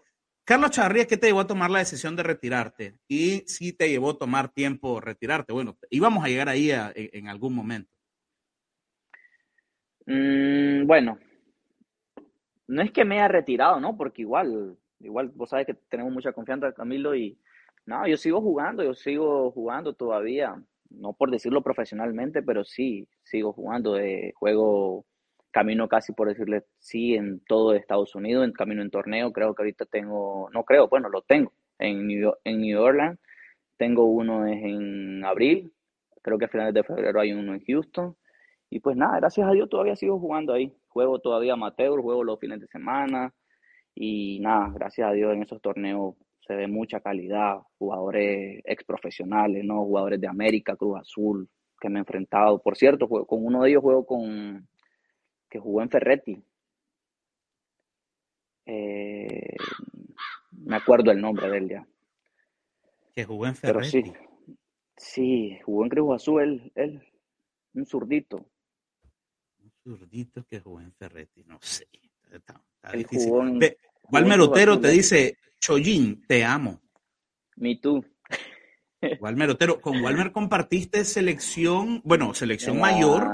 Carlos 0.45 0.71
Chavarría, 0.73 1.07
¿qué 1.07 1.17
te 1.17 1.29
llevó 1.29 1.41
a 1.41 1.47
tomar 1.47 1.71
la 1.71 1.79
decisión 1.79 2.17
de 2.17 2.23
retirarte? 2.23 2.99
Y 3.09 3.45
si 3.47 3.73
te 3.73 3.89
llevó 3.89 4.11
a 4.11 4.19
tomar 4.19 4.53
tiempo 4.53 5.01
retirarte. 5.01 5.53
Bueno, 5.53 5.79
íbamos 5.89 6.23
a 6.23 6.29
llegar 6.29 6.49
ahí 6.49 6.71
en, 6.73 7.29
algún 7.29 7.55
momento. 7.55 7.91
Mm, 10.07 10.87
bueno, 10.87 11.19
no 12.67 12.83
es 12.83 12.91
que 12.91 13.05
me 13.05 13.17
haya 13.17 13.29
retirado, 13.29 13.81
¿no? 13.81 13.97
Porque 13.97 14.23
igual, 14.23 14.77
igual 14.99 15.29
vos 15.29 15.51
sabes 15.51 15.67
que 15.67 15.75
tenemos 15.89 16.13
mucha 16.13 16.33
confianza, 16.33 16.73
Camilo, 16.73 17.15
y 17.15 17.39
no, 17.87 18.07
yo 18.07 18.17
sigo 18.17 18.43
jugando, 18.43 18.83
yo 18.83 18.93
sigo 18.95 19.51
jugando 19.53 19.95
todavía 19.95 20.61
no 20.91 21.13
por 21.15 21.31
decirlo 21.31 21.63
profesionalmente, 21.63 22.43
pero 22.43 22.65
sí, 22.65 23.09
sigo 23.25 23.53
jugando. 23.53 23.95
de 23.95 24.33
juego 24.37 25.05
camino 25.51 25.89
casi 25.89 26.13
por 26.13 26.29
decirle 26.29 26.65
sí 26.79 27.15
en 27.15 27.41
todo 27.41 27.75
Estados 27.75 28.15
Unidos, 28.15 28.45
en 28.45 28.53
camino 28.53 28.83
en 28.83 28.91
torneo. 28.91 29.33
Creo 29.33 29.55
que 29.55 29.63
ahorita 29.63 29.87
tengo, 29.87 30.49
no 30.53 30.65
creo, 30.65 30.89
bueno, 30.89 31.09
lo 31.09 31.23
tengo 31.23 31.53
en 31.79 32.07
New, 32.07 32.33
en 32.45 32.61
New 32.61 32.81
Orleans. 32.81 33.19
Tengo 33.77 34.05
uno 34.05 34.47
en 34.47 35.25
abril, 35.25 35.73
creo 36.23 36.39
que 36.39 36.45
a 36.45 36.49
finales 36.49 36.75
de 36.75 36.85
febrero 36.85 37.21
hay 37.21 37.33
uno 37.33 37.55
en 37.55 37.65
Houston. 37.65 38.17
Y 38.69 38.81
pues 38.81 38.97
nada, 38.97 39.19
gracias 39.19 39.49
a 39.49 39.53
Dios 39.53 39.69
todavía 39.69 39.97
sigo 39.97 40.19
jugando 40.21 40.53
ahí. 40.53 40.73
Juego 40.89 41.19
todavía 41.19 41.55
amateur, 41.55 42.01
juego 42.01 42.25
los 42.25 42.39
fines 42.39 42.61
de 42.61 42.67
semana. 42.69 43.35
Y 43.95 44.39
nada, 44.41 44.71
gracias 44.75 45.09
a 45.09 45.13
Dios 45.13 45.33
en 45.35 45.43
esos 45.43 45.61
torneos 45.61 46.15
se 46.51 46.57
ve 46.57 46.67
mucha 46.67 46.99
calidad, 46.99 47.61
jugadores 47.79 48.61
ex 48.65 48.83
profesionales, 48.83 49.65
¿no? 49.65 49.85
Jugadores 49.85 50.21
de 50.21 50.27
América, 50.27 50.75
Cruz 50.75 50.99
Azul, 50.99 51.49
que 51.81 51.89
me 51.89 52.01
he 52.01 52.01
enfrentado. 52.01 52.61
Por 52.61 52.77
cierto, 52.77 53.09
con 53.09 53.47
uno 53.47 53.63
de 53.63 53.71
ellos 53.71 53.83
juego 53.83 54.05
con 54.05 54.69
que 55.49 55.61
jugó 55.61 55.81
en 55.81 55.91
Ferretti. 55.91 56.43
Eh, 58.67 59.55
me 60.51 60.75
acuerdo 60.75 61.13
el 61.13 61.21
nombre 61.21 61.49
de 61.49 61.59
él 61.59 61.69
ya. 61.69 61.87
Que 63.15 63.25
jugó 63.25 63.47
en 63.47 63.55
Ferretti. 63.55 64.03
Pero 64.03 64.17
sí, 64.17 64.57
sí, 64.97 65.59
jugó 65.65 65.85
en 65.85 65.91
Cruz 65.91 66.15
Azul, 66.17 66.73
él, 66.75 67.01
un 67.75 67.87
zurdito. 67.87 68.45
Un 69.63 69.71
zurdito 69.85 70.45
que 70.49 70.59
jugó 70.59 70.81
en 70.81 70.93
Ferretti, 70.95 71.45
no 71.45 71.61
sé. 71.63 71.87
Está, 72.33 72.61
difícil. 72.93 73.31
Walmer 74.13 74.41
Otero 74.41 74.81
te 74.81 74.89
dice, 74.89 75.39
Choyin, 75.59 76.25
te 76.27 76.45
amo. 76.45 76.81
Me 77.57 77.77
too. 77.77 78.05
Walmer 79.21 79.51
Otero, 79.51 79.81
con 79.81 80.01
Walmer 80.05 80.33
compartiste 80.33 81.05
selección, 81.05 82.01
bueno, 82.05 82.35
selección 82.35 82.79
mayor, 82.79 83.29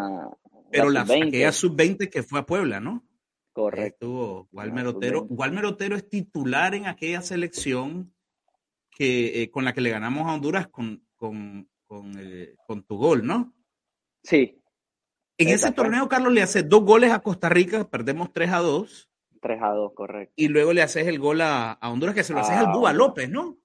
pero 0.71 0.91
la, 0.91 1.03
aquella 1.03 1.53
sub-20 1.53 2.11
que 2.11 2.23
fue 2.23 2.41
a 2.41 2.47
Puebla, 2.47 2.81
¿no? 2.81 3.05
Correcto. 3.53 3.87
Estuvo 3.87 4.49
Walmer 4.53 4.87
Otero. 4.87 5.23
Walmer 5.31 5.65
Otero 5.65 5.97
es 5.97 6.09
titular 6.09 6.75
en 6.75 6.87
aquella 6.87 7.23
selección 7.23 8.13
que, 8.91 9.43
eh, 9.43 9.51
con 9.51 9.65
la 9.65 9.73
que 9.73 9.81
le 9.81 9.91
ganamos 9.91 10.27
a 10.27 10.35
Honduras 10.35 10.69
con, 10.69 11.07
con, 11.17 11.69
con, 11.87 12.13
eh, 12.19 12.55
con 12.67 12.83
tu 12.83 12.97
gol, 12.97 13.27
¿no? 13.27 13.55
Sí. 14.23 14.61
En 15.39 15.49
ese 15.49 15.71
torneo, 15.73 16.09
Carlos, 16.09 16.33
le 16.33 16.43
hace 16.43 16.63
dos 16.63 16.83
goles 16.83 17.13
a 17.13 17.21
Costa 17.21 17.49
Rica, 17.49 17.89
perdemos 17.89 18.33
3 18.33 18.53
a 18.53 18.59
2. 18.59 19.11
3 19.47 19.63
a 19.63 19.69
2, 19.69 19.93
correcto. 19.95 20.35
Y 20.37 20.49
luego 20.49 20.73
le 20.73 20.83
haces 20.83 21.07
el 21.07 21.19
gol 21.19 21.41
a, 21.41 21.73
a 21.73 21.91
Honduras, 21.91 22.15
que 22.15 22.25
se 22.25 22.33
lo 22.33 22.41
haces 22.41 22.57
al 22.57 22.73
Búa 22.73 22.93
López, 22.93 23.31
¿no? 23.31 23.59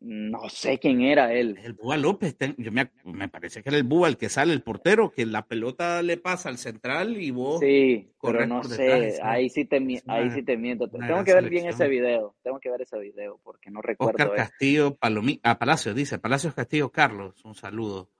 No 0.00 0.48
sé 0.48 0.78
quién 0.80 1.00
era 1.02 1.32
él. 1.32 1.58
El 1.62 1.74
Búa 1.74 1.96
López, 1.96 2.36
yo 2.56 2.72
me, 2.72 2.90
me, 3.04 3.28
parece 3.28 3.62
que 3.62 3.68
era 3.68 3.78
el 3.78 3.84
Búa 3.84 4.08
el 4.08 4.16
que 4.16 4.28
sale, 4.28 4.52
el 4.52 4.62
portero, 4.62 5.12
que 5.12 5.24
la 5.24 5.46
pelota 5.46 6.02
le 6.02 6.16
pasa 6.16 6.48
al 6.48 6.58
central 6.58 7.16
y 7.22 7.30
vos. 7.30 7.60
Sí, 7.60 8.12
pero 8.20 8.44
no 8.44 8.64
sé, 8.64 9.20
ahí 9.22 9.48
sí 9.48 9.64
te, 9.64 9.76
ahí 10.08 10.30
sí 10.30 10.42
te 10.42 10.56
miento. 10.56 10.88
Tengo 10.88 11.22
que 11.22 11.34
ver 11.34 11.48
bien 11.48 11.66
ese 11.68 11.86
video, 11.86 12.34
tengo 12.42 12.58
que 12.58 12.70
ver 12.70 12.82
ese 12.82 12.98
video 12.98 13.38
porque 13.44 13.70
no 13.70 13.80
recuerdo. 13.80 14.24
Oscar 14.24 14.34
Castillo, 14.34 14.96
Palomí, 14.96 15.38
a 15.44 15.58
Palacios, 15.58 15.94
dice, 15.94 16.18
Palacios 16.18 16.52
Castillo 16.52 16.90
Carlos, 16.90 17.44
un 17.44 17.54
saludo. 17.54 18.10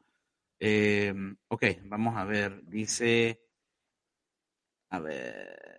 Eh, 0.60 1.12
ok, 1.48 1.64
vamos 1.86 2.16
a 2.16 2.24
ver, 2.24 2.64
dice, 2.64 3.40
a 4.88 5.00
ver. 5.00 5.71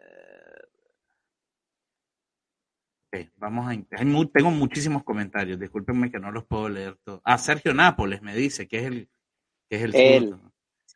Vamos 3.37 3.71
a. 3.71 3.97
tengo 4.33 4.51
muchísimos 4.51 5.03
comentarios, 5.03 5.59
discúlpenme 5.59 6.11
que 6.11 6.19
no 6.19 6.31
los 6.31 6.45
puedo 6.45 6.69
leer 6.69 6.97
todos. 7.03 7.21
Ah, 7.23 7.37
Sergio 7.37 7.73
Nápoles 7.73 8.21
me 8.21 8.35
dice 8.35 8.67
que 8.67 8.79
es 8.79 8.85
el. 8.85 9.09
Que 9.69 9.77
es 9.77 9.83
el 9.83 10.35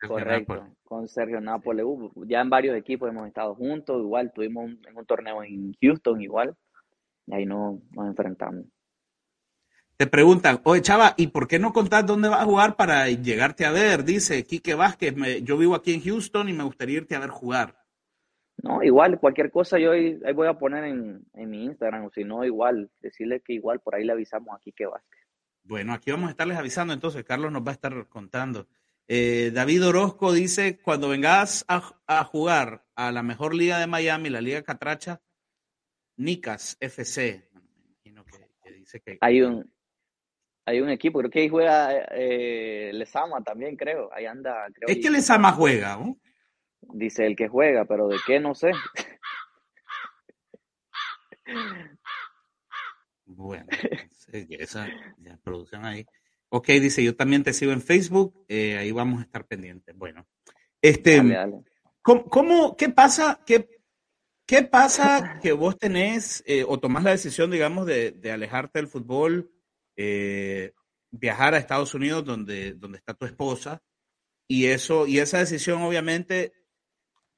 correcto, 0.06 0.66
con 0.84 1.08
Sergio 1.08 1.40
Nápoles. 1.40 1.84
Uh, 1.86 2.24
ya 2.26 2.40
en 2.40 2.50
varios 2.50 2.76
equipos 2.76 3.08
hemos 3.08 3.26
estado 3.26 3.54
juntos, 3.54 4.00
igual 4.00 4.32
tuvimos 4.32 4.64
un, 4.64 4.80
en 4.86 4.96
un 4.96 5.06
torneo 5.06 5.42
en 5.42 5.74
Houston, 5.80 6.20
igual. 6.20 6.54
Y 7.26 7.34
ahí 7.34 7.46
no, 7.46 7.82
nos 7.92 8.06
enfrentamos. 8.06 8.64
Te 9.96 10.06
preguntan, 10.06 10.60
oye 10.62 10.80
Chava, 10.80 11.14
¿y 11.16 11.26
por 11.26 11.48
qué 11.48 11.58
no 11.58 11.72
contás 11.72 12.06
dónde 12.06 12.28
vas 12.28 12.42
a 12.42 12.44
jugar 12.44 12.76
para 12.76 13.08
llegarte 13.08 13.66
a 13.66 13.72
ver? 13.72 14.04
Dice 14.04 14.44
Quique 14.44 14.74
Vázquez, 14.74 15.14
yo 15.42 15.58
vivo 15.58 15.74
aquí 15.74 15.92
en 15.92 16.00
Houston 16.02 16.48
y 16.48 16.52
me 16.52 16.62
gustaría 16.62 16.98
irte 16.98 17.16
a 17.16 17.18
ver 17.18 17.30
jugar. 17.30 17.77
No, 18.62 18.82
igual, 18.82 19.20
cualquier 19.20 19.50
cosa 19.50 19.78
yo 19.78 19.92
ahí, 19.92 20.18
voy 20.34 20.48
a 20.48 20.58
poner 20.58 20.84
en, 20.84 21.24
mi 21.34 21.64
Instagram, 21.64 22.06
o 22.06 22.10
si 22.10 22.24
no, 22.24 22.44
igual, 22.44 22.90
decirle 23.00 23.40
que 23.40 23.52
igual 23.52 23.80
por 23.80 23.94
ahí 23.94 24.04
le 24.04 24.12
avisamos 24.12 24.54
aquí 24.56 24.72
que 24.72 24.86
Vázquez. 24.86 25.20
Bueno, 25.62 25.92
aquí 25.92 26.10
vamos 26.10 26.28
a 26.28 26.30
estarles 26.30 26.56
avisando, 26.56 26.92
entonces 26.92 27.24
Carlos 27.24 27.52
nos 27.52 27.62
va 27.62 27.70
a 27.70 27.74
estar 27.74 28.08
contando. 28.08 28.66
Eh, 29.06 29.52
David 29.54 29.86
Orozco 29.86 30.32
dice, 30.32 30.78
cuando 30.80 31.08
vengas 31.08 31.64
a, 31.68 32.24
jugar 32.24 32.84
a 32.94 33.12
la 33.12 33.22
mejor 33.22 33.54
liga 33.54 33.78
de 33.78 33.86
Miami, 33.86 34.28
la 34.28 34.40
Liga 34.40 34.62
Catracha, 34.62 35.20
Nicas 36.16 36.76
FC. 36.80 37.48
dice 38.76 39.00
que... 39.00 39.18
Hay 39.20 39.42
un, 39.42 39.70
hay 40.66 40.80
un 40.80 40.90
equipo, 40.90 41.20
creo 41.20 41.30
que 41.30 41.40
ahí 41.40 41.48
juega 41.48 42.06
eh, 42.10 42.90
Lesama 42.92 43.42
también, 43.42 43.76
creo. 43.76 44.10
Ahí 44.12 44.26
anda. 44.26 44.66
Creo 44.74 44.88
es 44.88 44.98
que 44.98 45.10
Lesama 45.10 45.52
juega, 45.52 45.96
¿no? 45.96 46.18
Dice 46.80 47.26
el 47.26 47.36
que 47.36 47.48
juega, 47.48 47.84
pero 47.84 48.08
de 48.08 48.16
qué 48.26 48.40
no 48.40 48.54
sé. 48.54 48.70
Bueno, 53.24 53.66
esa 54.32 54.88
producción 55.42 55.84
ahí. 55.84 56.06
Ok, 56.50 56.68
dice, 56.68 57.04
yo 57.04 57.14
también 57.14 57.42
te 57.42 57.52
sigo 57.52 57.72
en 57.72 57.82
Facebook, 57.82 58.44
eh, 58.48 58.78
ahí 58.78 58.90
vamos 58.90 59.20
a 59.20 59.24
estar 59.24 59.46
pendientes. 59.46 59.94
Bueno, 59.96 60.26
este, 60.80 61.22
¿cómo, 62.02 62.74
qué 62.76 62.88
pasa, 62.88 63.42
qué, 63.46 63.68
qué 64.46 64.62
pasa 64.62 65.38
que 65.42 65.52
vos 65.52 65.78
tenés 65.78 66.42
eh, 66.46 66.64
o 66.66 66.80
tomás 66.80 67.04
la 67.04 67.10
decisión, 67.10 67.50
digamos, 67.50 67.86
de, 67.86 68.12
de 68.12 68.32
alejarte 68.32 68.78
del 68.78 68.88
fútbol, 68.88 69.52
eh, 69.96 70.72
viajar 71.10 71.54
a 71.54 71.58
Estados 71.58 71.92
Unidos 71.94 72.24
donde, 72.24 72.72
donde 72.72 72.98
está 72.98 73.12
tu 73.12 73.26
esposa, 73.26 73.82
y 74.46 74.66
eso, 74.66 75.06
y 75.06 75.18
esa 75.18 75.38
decisión 75.38 75.82
obviamente 75.82 76.54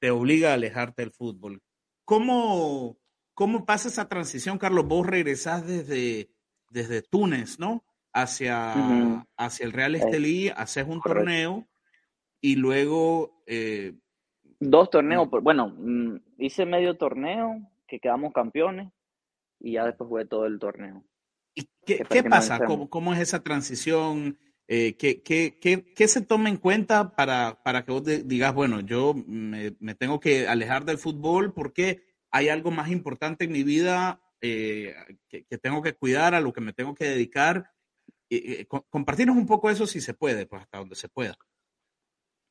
te 0.01 0.09
obliga 0.09 0.49
a 0.49 0.53
alejarte 0.55 1.03
del 1.03 1.11
fútbol. 1.11 1.61
¿Cómo, 2.05 2.97
cómo 3.35 3.65
pasa 3.67 3.87
esa 3.87 4.09
transición, 4.09 4.57
Carlos? 4.57 4.87
Vos 4.87 5.05
regresás 5.05 5.65
desde, 5.65 6.31
desde 6.71 7.03
Túnez, 7.03 7.59
¿no? 7.59 7.85
Hacia, 8.11 9.23
hacia 9.37 9.65
el 9.65 9.71
Real 9.71 9.93
Estelí, 9.93 10.49
haces 10.49 10.85
un 10.87 11.01
torneo 11.01 11.67
y 12.41 12.55
luego... 12.55 13.43
Eh, 13.45 13.93
Dos 14.59 14.89
torneos, 14.89 15.29
bueno, 15.29 15.69
mm, 15.77 16.15
hice 16.39 16.65
medio 16.65 16.97
torneo, 16.97 17.61
que 17.87 17.99
quedamos 17.99 18.33
campeones, 18.33 18.91
y 19.59 19.73
ya 19.73 19.85
después 19.85 20.07
jugué 20.07 20.25
todo 20.25 20.47
el 20.47 20.57
torneo. 20.57 21.03
¿Y 21.53 21.69
qué, 21.85 22.03
qué 22.09 22.23
pasa? 22.23 22.59
¿Cómo, 22.65 22.89
¿Cómo, 22.89 23.13
es 23.13 23.19
esa 23.19 23.43
transición? 23.43 24.39
Eh, 24.73 24.95
¿qué, 24.95 25.21
qué, 25.21 25.59
qué, 25.59 26.07
se 26.07 26.21
toma 26.21 26.47
en 26.47 26.55
cuenta 26.55 27.13
para, 27.13 27.61
para 27.61 27.83
que 27.83 27.91
vos 27.91 28.05
digas, 28.05 28.53
bueno, 28.53 28.79
yo 28.79 29.13
me, 29.13 29.95
tengo 29.95 30.21
que 30.21 30.47
alejar 30.47 30.85
del 30.85 30.97
fútbol 30.97 31.53
porque 31.53 32.05
hay 32.31 32.47
algo 32.47 32.71
más 32.71 32.89
importante 32.89 33.43
en 33.43 33.51
mi 33.51 33.63
vida 33.63 34.21
eh, 34.39 34.95
que, 35.27 35.57
tengo 35.57 35.81
que 35.81 35.91
cuidar, 35.91 36.35
a 36.35 36.39
lo 36.39 36.53
que 36.53 36.61
me 36.61 36.71
tengo 36.71 36.95
que 36.95 37.03
dedicar? 37.03 37.69
Eh, 38.29 38.65
compartirnos 38.89 39.35
un 39.35 39.45
poco 39.45 39.69
eso 39.69 39.85
si 39.85 39.99
se 39.99 40.13
puede, 40.13 40.45
pues 40.45 40.61
hasta 40.61 40.77
donde 40.77 40.95
se 40.95 41.09
pueda. 41.09 41.35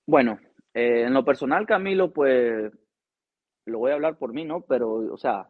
Bueno, 0.07 0.39
en 0.75 1.15
lo 1.15 1.25
personal, 1.25 1.65
Camilo, 1.65 2.13
pues 2.13 2.71
lo 3.65 3.79
voy 3.79 3.93
a 3.93 3.95
hablar 3.95 4.19
por 4.19 4.35
mí, 4.35 4.45
¿no? 4.45 4.61
Pero, 4.61 4.91
o 5.11 5.17
sea, 5.17 5.49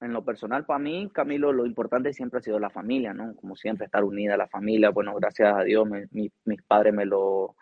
en 0.00 0.12
lo 0.12 0.24
personal, 0.24 0.66
para 0.66 0.78
mí, 0.78 1.10
Camilo, 1.12 1.52
lo 1.52 1.66
importante 1.66 2.12
siempre 2.12 2.38
ha 2.38 2.42
sido 2.42 2.58
la 2.58 2.70
familia, 2.70 3.14
¿no? 3.14 3.34
Como 3.36 3.56
siempre, 3.56 3.86
estar 3.86 4.04
unida 4.04 4.36
la 4.36 4.48
familia. 4.48 4.90
Bueno, 4.90 5.14
gracias 5.14 5.54
a 5.54 5.62
Dios, 5.62 5.88
mis 6.12 6.62
padres 6.66 6.92
me 6.94 7.06
lo, 7.06 7.56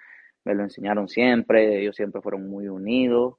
me 0.44 0.54
lo 0.54 0.62
enseñaron 0.62 1.08
siempre, 1.08 1.80
ellos 1.80 1.96
siempre 1.96 2.20
fueron 2.22 2.48
muy 2.48 2.68
unidos. 2.68 3.36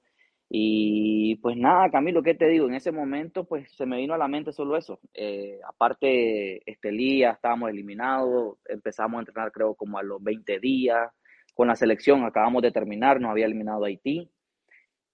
Y 0.50 1.36
pues 1.38 1.58
nada, 1.58 1.90
Camilo, 1.90 2.22
¿qué 2.22 2.36
te 2.36 2.48
digo? 2.48 2.68
En 2.68 2.76
ese 2.76 2.92
momento, 2.92 3.46
pues 3.46 3.72
se 3.76 3.86
me 3.86 3.98
vino 3.98 4.14
a 4.14 4.18
la 4.18 4.28
mente 4.28 4.52
solo 4.52 4.78
eso. 4.78 5.00
Eh, 5.14 5.60
aparte, 5.68 6.62
este 6.70 6.92
día 6.92 7.32
estábamos 7.32 7.70
eliminados, 7.72 8.58
empezamos 8.66 9.18
a 9.18 9.22
entrenar 9.22 9.52
creo 9.52 9.76
como 9.76 9.98
a 9.98 10.04
los 10.04 10.22
20 10.24 10.60
días. 10.60 11.12
Con 11.54 11.68
la 11.68 11.76
selección 11.76 12.24
acabamos 12.26 12.62
de 12.62 12.72
terminar, 12.72 13.20
nos 13.20 13.32
había 13.32 13.46
eliminado 13.46 13.86
Haití. 13.86 14.30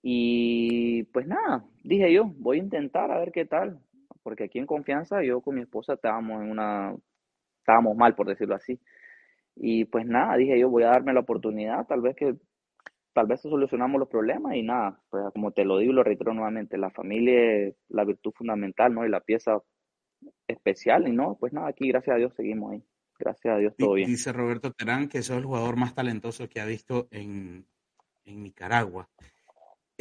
Y 0.01 1.03
pues 1.05 1.27
nada, 1.27 1.63
dije 1.83 2.11
yo, 2.11 2.31
voy 2.37 2.57
a 2.57 2.63
intentar 2.63 3.11
a 3.11 3.19
ver 3.19 3.31
qué 3.31 3.45
tal, 3.45 3.79
porque 4.23 4.45
aquí 4.45 4.59
en 4.59 4.65
confianza 4.65 5.23
yo 5.23 5.41
con 5.41 5.55
mi 5.55 5.61
esposa 5.61 5.93
estábamos 5.93 6.41
en 6.41 6.49
una, 6.49 6.95
estábamos 7.59 7.95
mal 7.95 8.15
por 8.15 8.27
decirlo 8.27 8.55
así. 8.55 8.79
Y 9.55 9.85
pues 9.85 10.05
nada, 10.05 10.37
dije 10.37 10.59
yo, 10.59 10.69
voy 10.69 10.83
a 10.83 10.87
darme 10.87 11.13
la 11.13 11.19
oportunidad, 11.19 11.85
tal 11.85 12.01
vez 12.01 12.15
que, 12.15 12.35
tal 13.13 13.27
vez 13.27 13.41
solucionamos 13.41 13.99
los 13.99 14.09
problemas 14.09 14.55
y 14.55 14.63
nada, 14.63 14.99
pues 15.09 15.23
como 15.33 15.51
te 15.51 15.65
lo 15.65 15.77
digo 15.77 15.91
y 15.91 15.95
lo 15.95 16.03
reitero 16.03 16.33
nuevamente, 16.33 16.77
la 16.77 16.89
familia 16.89 17.67
es 17.67 17.75
la 17.89 18.03
virtud 18.03 18.31
fundamental, 18.31 18.93
¿no? 18.93 19.05
Y 19.05 19.09
la 19.09 19.21
pieza 19.21 19.61
especial 20.47 21.07
y 21.07 21.11
no, 21.11 21.37
pues 21.39 21.53
nada, 21.53 21.67
aquí 21.67 21.87
gracias 21.89 22.15
a 22.15 22.19
Dios 22.19 22.33
seguimos 22.35 22.73
ahí. 22.73 22.83
Gracias 23.19 23.53
a 23.53 23.57
Dios 23.57 23.75
todo 23.77 23.93
bien. 23.93 24.09
Dice 24.09 24.33
Roberto 24.33 24.71
Terán 24.71 25.07
que 25.07 25.19
es 25.19 25.29
el 25.29 25.43
jugador 25.43 25.75
más 25.75 25.93
talentoso 25.93 26.49
que 26.49 26.59
ha 26.59 26.65
visto 26.65 27.07
en, 27.11 27.67
en 28.25 28.41
Nicaragua. 28.41 29.09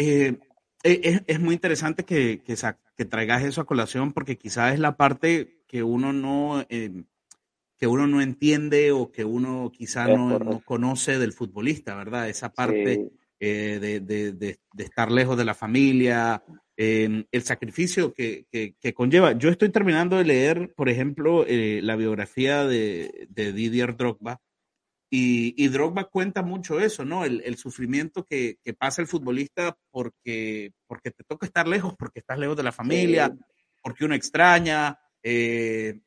Eh, 0.02 0.38
eh, 0.82 1.20
es, 1.26 1.40
muy 1.40 1.54
interesante 1.54 2.04
que, 2.06 2.40
que, 2.42 3.04
traigas 3.04 3.44
eso 3.44 3.60
a 3.60 3.66
colación 3.66 4.14
porque 4.14 4.38
quizás 4.38 4.72
es 4.72 4.80
la 4.80 4.96
parte 4.96 5.60
que 5.66 5.82
uno 5.82 6.14
no, 6.14 6.64
eh, 6.70 7.04
que 7.76 7.86
uno 7.86 8.06
no 8.06 8.22
entiende 8.22 8.92
o 8.92 9.12
que 9.12 9.26
uno 9.26 9.70
quizás 9.70 10.08
no, 10.08 10.62
conoce 10.64 11.18
del 11.18 11.34
futbolista, 11.34 11.94
¿verdad? 11.96 12.30
Esa 12.30 12.50
parte 12.50 13.10
de, 13.38 14.58
estar 14.78 15.12
lejos 15.12 15.36
de 15.36 15.44
la 15.44 15.54
familia, 15.54 16.42
el 16.76 17.42
sacrificio 17.42 18.14
que, 18.14 18.46
conlleva. 18.94 19.32
Yo 19.32 19.50
estoy 19.50 19.68
terminando 19.68 20.16
de 20.16 20.24
leer, 20.24 20.72
por 20.74 20.88
ejemplo, 20.88 21.44
la 21.46 21.96
biografía 21.96 22.64
de, 22.64 23.28
Didier 23.34 23.96
Drogba 23.98 24.40
y, 25.12 25.68
Drogba 25.68 26.04
cuenta 26.04 26.42
mucho 26.42 26.78
eso, 26.78 27.04
¿no? 27.04 27.24
El, 27.24 27.56
sufrimiento 27.56 28.24
que, 28.24 28.58
pasa 28.78 29.02
el 29.02 29.08
futbolista 29.08 29.76
porque, 29.90 30.72
porque 30.86 31.10
te 31.10 31.24
toca 31.24 31.46
estar 31.46 31.66
lejos, 31.66 31.94
porque 31.98 32.20
estás 32.20 32.38
lejos 32.38 32.56
de 32.56 32.62
la 32.62 32.70
familia, 32.70 33.36
porque 33.82 34.04
uno 34.04 34.14
extraña, 34.14 35.00
eh, 35.22 35.98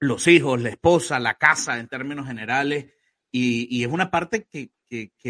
los 0.00 0.26
hijos, 0.26 0.60
la 0.60 0.70
esposa, 0.70 1.20
la 1.20 1.34
casa 1.34 1.78
en 1.78 1.86
términos 1.86 2.26
generales. 2.26 2.92
Y, 3.30 3.84
es 3.84 3.90
una 3.90 4.10
parte 4.10 4.48
que, 4.50 4.72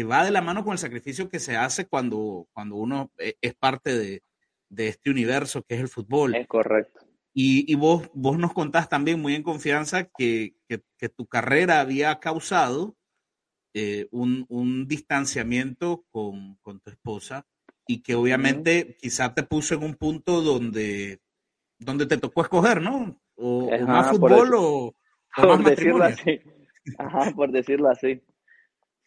va 0.03 0.23
de 0.23 0.31
la 0.31 0.41
mano 0.41 0.63
con 0.63 0.73
el 0.73 0.79
sacrificio 0.79 1.29
que 1.29 1.39
se 1.39 1.55
hace 1.57 1.85
cuando, 1.85 2.47
cuando 2.53 2.75
uno 2.75 3.11
e, 3.19 3.37
es 3.39 3.53
parte 3.53 3.95
de, 3.95 4.23
de 4.67 4.87
este 4.87 5.11
universo 5.11 5.61
que 5.61 5.75
es 5.75 5.81
el 5.81 5.89
fútbol. 5.89 6.33
Es 6.33 6.47
correcto. 6.47 7.08
Y, 7.33 7.73
vos, 7.75 8.09
vos 8.13 8.37
nos 8.37 8.53
contás 8.53 8.89
también 8.89 9.21
muy 9.21 9.33
en 9.33 9.43
confianza 9.43 10.05
que, 10.05 10.55
tu 11.15 11.25
carrera 11.27 11.79
había 11.79 12.19
causado 12.19 12.97
eh, 13.73 14.07
un, 14.11 14.87
distanciamiento 14.87 16.05
con, 16.11 16.57
tu 16.63 16.89
esposa 16.89 17.45
y 17.87 18.01
que 18.01 18.15
obviamente 18.15 18.97
quizá 18.99 19.33
te 19.33 19.43
puso 19.43 19.75
en 19.75 19.83
un 19.83 19.95
punto 19.95 20.41
donde, 20.41 21.21
donde 21.79 22.05
te 22.05 22.17
tocó 22.17 22.41
escoger, 22.41 22.81
¿no? 22.81 23.19
o, 23.39 23.69
más 23.87 24.09
fútbol 24.09 24.51
o, 24.55 24.95
por 25.35 25.63
decirlo 25.63 26.03
así. 26.03 26.39
Ajá, 26.97 27.31
por 27.35 27.51
decirlo 27.51 27.89
así. 27.89 28.21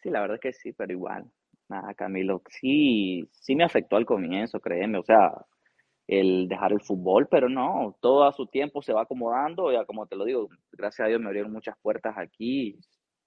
Sí, 0.01 0.09
la 0.09 0.21
verdad 0.21 0.35
es 0.35 0.41
que 0.41 0.53
sí, 0.53 0.73
pero 0.73 0.91
igual. 0.91 1.25
Nada, 1.69 1.93
Camilo, 1.93 2.41
sí, 2.49 3.27
sí 3.31 3.55
me 3.55 3.63
afectó 3.63 3.95
al 3.95 4.05
comienzo, 4.05 4.59
créeme. 4.59 4.97
O 4.97 5.03
sea, 5.03 5.33
el 6.07 6.47
dejar 6.47 6.73
el 6.73 6.81
fútbol, 6.81 7.27
pero 7.29 7.49
no, 7.49 7.95
todo 8.01 8.25
a 8.25 8.33
su 8.33 8.47
tiempo 8.47 8.81
se 8.81 8.93
va 8.93 9.03
acomodando, 9.03 9.71
ya 9.71 9.85
como 9.85 10.05
te 10.05 10.15
lo 10.15 10.25
digo, 10.25 10.49
gracias 10.71 11.05
a 11.05 11.09
Dios 11.09 11.21
me 11.21 11.27
abrieron 11.27 11.51
muchas 11.51 11.75
puertas 11.81 12.15
aquí, 12.17 12.77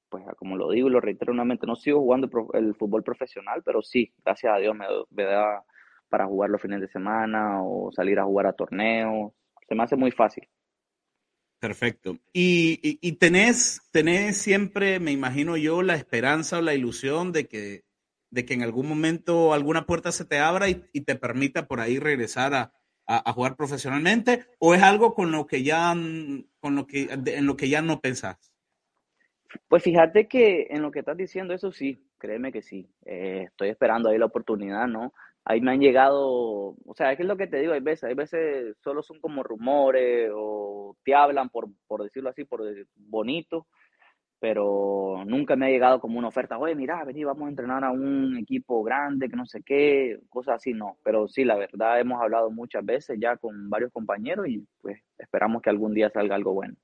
pues 0.08 0.24
como 0.36 0.56
lo 0.56 0.70
digo 0.70 0.88
y 0.88 0.92
lo 0.92 1.00
reitero 1.00 1.32
nuevamente, 1.32 1.66
no 1.66 1.76
sigo 1.76 2.00
jugando 2.00 2.28
el 2.54 2.74
fútbol 2.74 3.02
profesional, 3.02 3.62
pero 3.64 3.82
sí, 3.82 4.12
gracias 4.24 4.54
a 4.54 4.58
Dios 4.58 4.74
me, 4.74 4.86
me 5.10 5.24
da 5.24 5.64
para 6.08 6.26
jugar 6.26 6.50
los 6.50 6.60
fines 6.60 6.80
de 6.80 6.88
semana 6.88 7.62
o 7.62 7.90
salir 7.92 8.18
a 8.18 8.24
jugar 8.24 8.46
a 8.46 8.52
torneos, 8.52 9.32
se 9.68 9.74
me 9.74 9.82
hace 9.82 9.96
muy 9.96 10.12
fácil. 10.12 10.46
Perfecto. 11.58 12.18
Y, 12.32 12.98
y, 13.00 13.12
tenés, 13.12 13.80
tenés 13.90 14.36
siempre, 14.36 15.00
me 15.00 15.10
imagino 15.10 15.56
yo, 15.56 15.82
la 15.82 15.94
esperanza 15.94 16.58
o 16.58 16.62
la 16.62 16.74
ilusión 16.74 17.32
de 17.32 17.46
que 17.46 17.85
de 18.30 18.44
que 18.44 18.54
en 18.54 18.62
algún 18.62 18.88
momento 18.88 19.52
alguna 19.52 19.86
puerta 19.86 20.12
se 20.12 20.24
te 20.24 20.38
abra 20.38 20.68
y, 20.68 21.00
te 21.02 21.14
permita 21.14 21.66
por 21.66 21.80
ahí 21.80 21.98
regresar 21.98 22.54
a, 22.54 22.72
jugar 23.32 23.54
profesionalmente 23.54 24.46
o 24.58 24.74
es 24.74 24.82
algo 24.82 25.14
con 25.14 25.30
lo 25.30 25.46
que 25.46 25.62
ya 25.62 25.94
con 26.58 26.74
lo 26.74 26.88
que 26.88 27.08
en 27.08 27.46
lo 27.46 27.56
que 27.56 27.68
ya 27.68 27.80
no 27.80 28.00
pensás 28.00 28.52
pues 29.68 29.84
fíjate 29.84 30.26
que 30.26 30.66
en 30.70 30.82
lo 30.82 30.90
que 30.90 30.98
estás 30.98 31.16
diciendo 31.16 31.54
eso 31.54 31.70
sí 31.70 32.02
créeme 32.18 32.50
que 32.50 32.62
sí. 32.62 32.90
Eh, 33.04 33.44
estoy 33.46 33.68
esperando 33.68 34.08
ahí 34.08 34.18
la 34.18 34.26
oportunidad 34.26 34.88
no 34.88 35.14
ahí 35.44 35.60
me 35.60 35.70
han 35.70 35.80
llegado 35.80 36.74
o 36.84 36.94
sea 36.96 37.12
es 37.12 37.20
lo 37.20 37.36
que 37.36 37.46
te 37.46 37.60
digo 37.60 37.74
hay 37.74 37.80
veces 37.80 38.04
hay 38.04 38.14
veces 38.14 38.76
solo 38.82 39.04
son 39.04 39.20
como 39.20 39.44
rumores 39.44 40.28
o 40.34 40.96
te 41.04 41.14
hablan 41.14 41.48
por 41.48 41.68
por 41.86 42.02
decirlo 42.02 42.30
así 42.30 42.44
por 42.44 42.62
bonito 42.96 43.68
pero 44.38 45.24
nunca 45.26 45.56
me 45.56 45.66
ha 45.66 45.70
llegado 45.70 46.00
como 46.00 46.18
una 46.18 46.28
oferta, 46.28 46.58
oye, 46.58 46.74
mira, 46.74 47.02
vení, 47.04 47.24
vamos 47.24 47.46
a 47.46 47.50
entrenar 47.50 47.84
a 47.84 47.90
un 47.90 48.36
equipo 48.36 48.82
grande, 48.82 49.28
que 49.28 49.36
no 49.36 49.46
sé 49.46 49.62
qué, 49.62 50.20
cosas 50.28 50.56
así, 50.56 50.74
no. 50.74 50.98
Pero 51.02 51.26
sí, 51.28 51.44
la 51.44 51.56
verdad, 51.56 52.00
hemos 52.00 52.20
hablado 52.20 52.50
muchas 52.50 52.84
veces 52.84 53.18
ya 53.20 53.36
con 53.36 53.70
varios 53.70 53.92
compañeros 53.92 54.46
y 54.48 54.66
pues 54.80 55.00
esperamos 55.18 55.62
que 55.62 55.70
algún 55.70 55.94
día 55.94 56.10
salga 56.10 56.34
algo 56.34 56.52
bueno. 56.52 56.74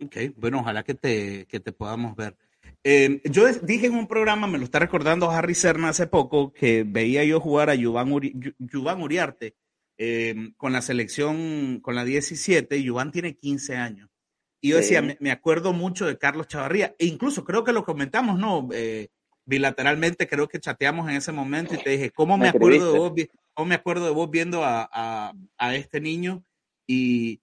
Ok, 0.00 0.16
bueno, 0.36 0.60
ojalá 0.60 0.84
que 0.84 0.94
te, 0.94 1.46
que 1.46 1.58
te 1.58 1.72
podamos 1.72 2.14
ver. 2.14 2.36
Eh, 2.84 3.20
yo 3.24 3.46
dije 3.62 3.86
en 3.86 3.94
un 3.94 4.06
programa, 4.06 4.46
me 4.46 4.58
lo 4.58 4.64
está 4.64 4.78
recordando 4.78 5.30
Harry 5.30 5.54
Serna 5.54 5.88
hace 5.88 6.06
poco, 6.06 6.52
que 6.52 6.84
veía 6.86 7.24
yo 7.24 7.40
jugar 7.40 7.70
a 7.70 7.74
Yuvan, 7.74 8.12
Uriarte 8.12 9.56
eh, 9.98 10.52
con 10.56 10.72
la 10.72 10.82
selección, 10.82 11.80
con 11.80 11.94
la 11.94 12.04
17, 12.04 12.76
y 12.76 12.90
tiene 13.10 13.36
15 13.36 13.76
años. 13.76 14.10
Y 14.60 14.70
yo 14.70 14.76
decía, 14.78 15.02
me, 15.02 15.30
acuerdo 15.30 15.72
mucho 15.72 16.06
de 16.06 16.18
Carlos 16.18 16.48
Chavarría, 16.48 16.94
e 16.98 17.06
incluso 17.06 17.44
creo 17.44 17.62
que 17.62 17.72
lo 17.72 17.84
comentamos, 17.84 18.38
¿no? 18.38 18.68
Eh, 18.72 19.08
bilateralmente, 19.44 20.26
creo 20.26 20.48
que 20.48 20.60
chateamos 20.60 21.08
en 21.08 21.16
ese 21.16 21.32
momento 21.32 21.74
y 21.74 21.78
te 21.78 21.90
dije, 21.90 22.10
¿cómo 22.10 22.36
me, 22.36 22.48
acuerdo, 22.48 22.92
de 22.92 22.98
vos, 22.98 23.12
cómo 23.54 23.68
me 23.68 23.74
acuerdo 23.74 24.06
de 24.06 24.12
vos 24.12 24.30
viendo 24.30 24.62
a, 24.64 25.32
este 25.74 26.00
niño? 26.00 26.44
Y 26.86 27.40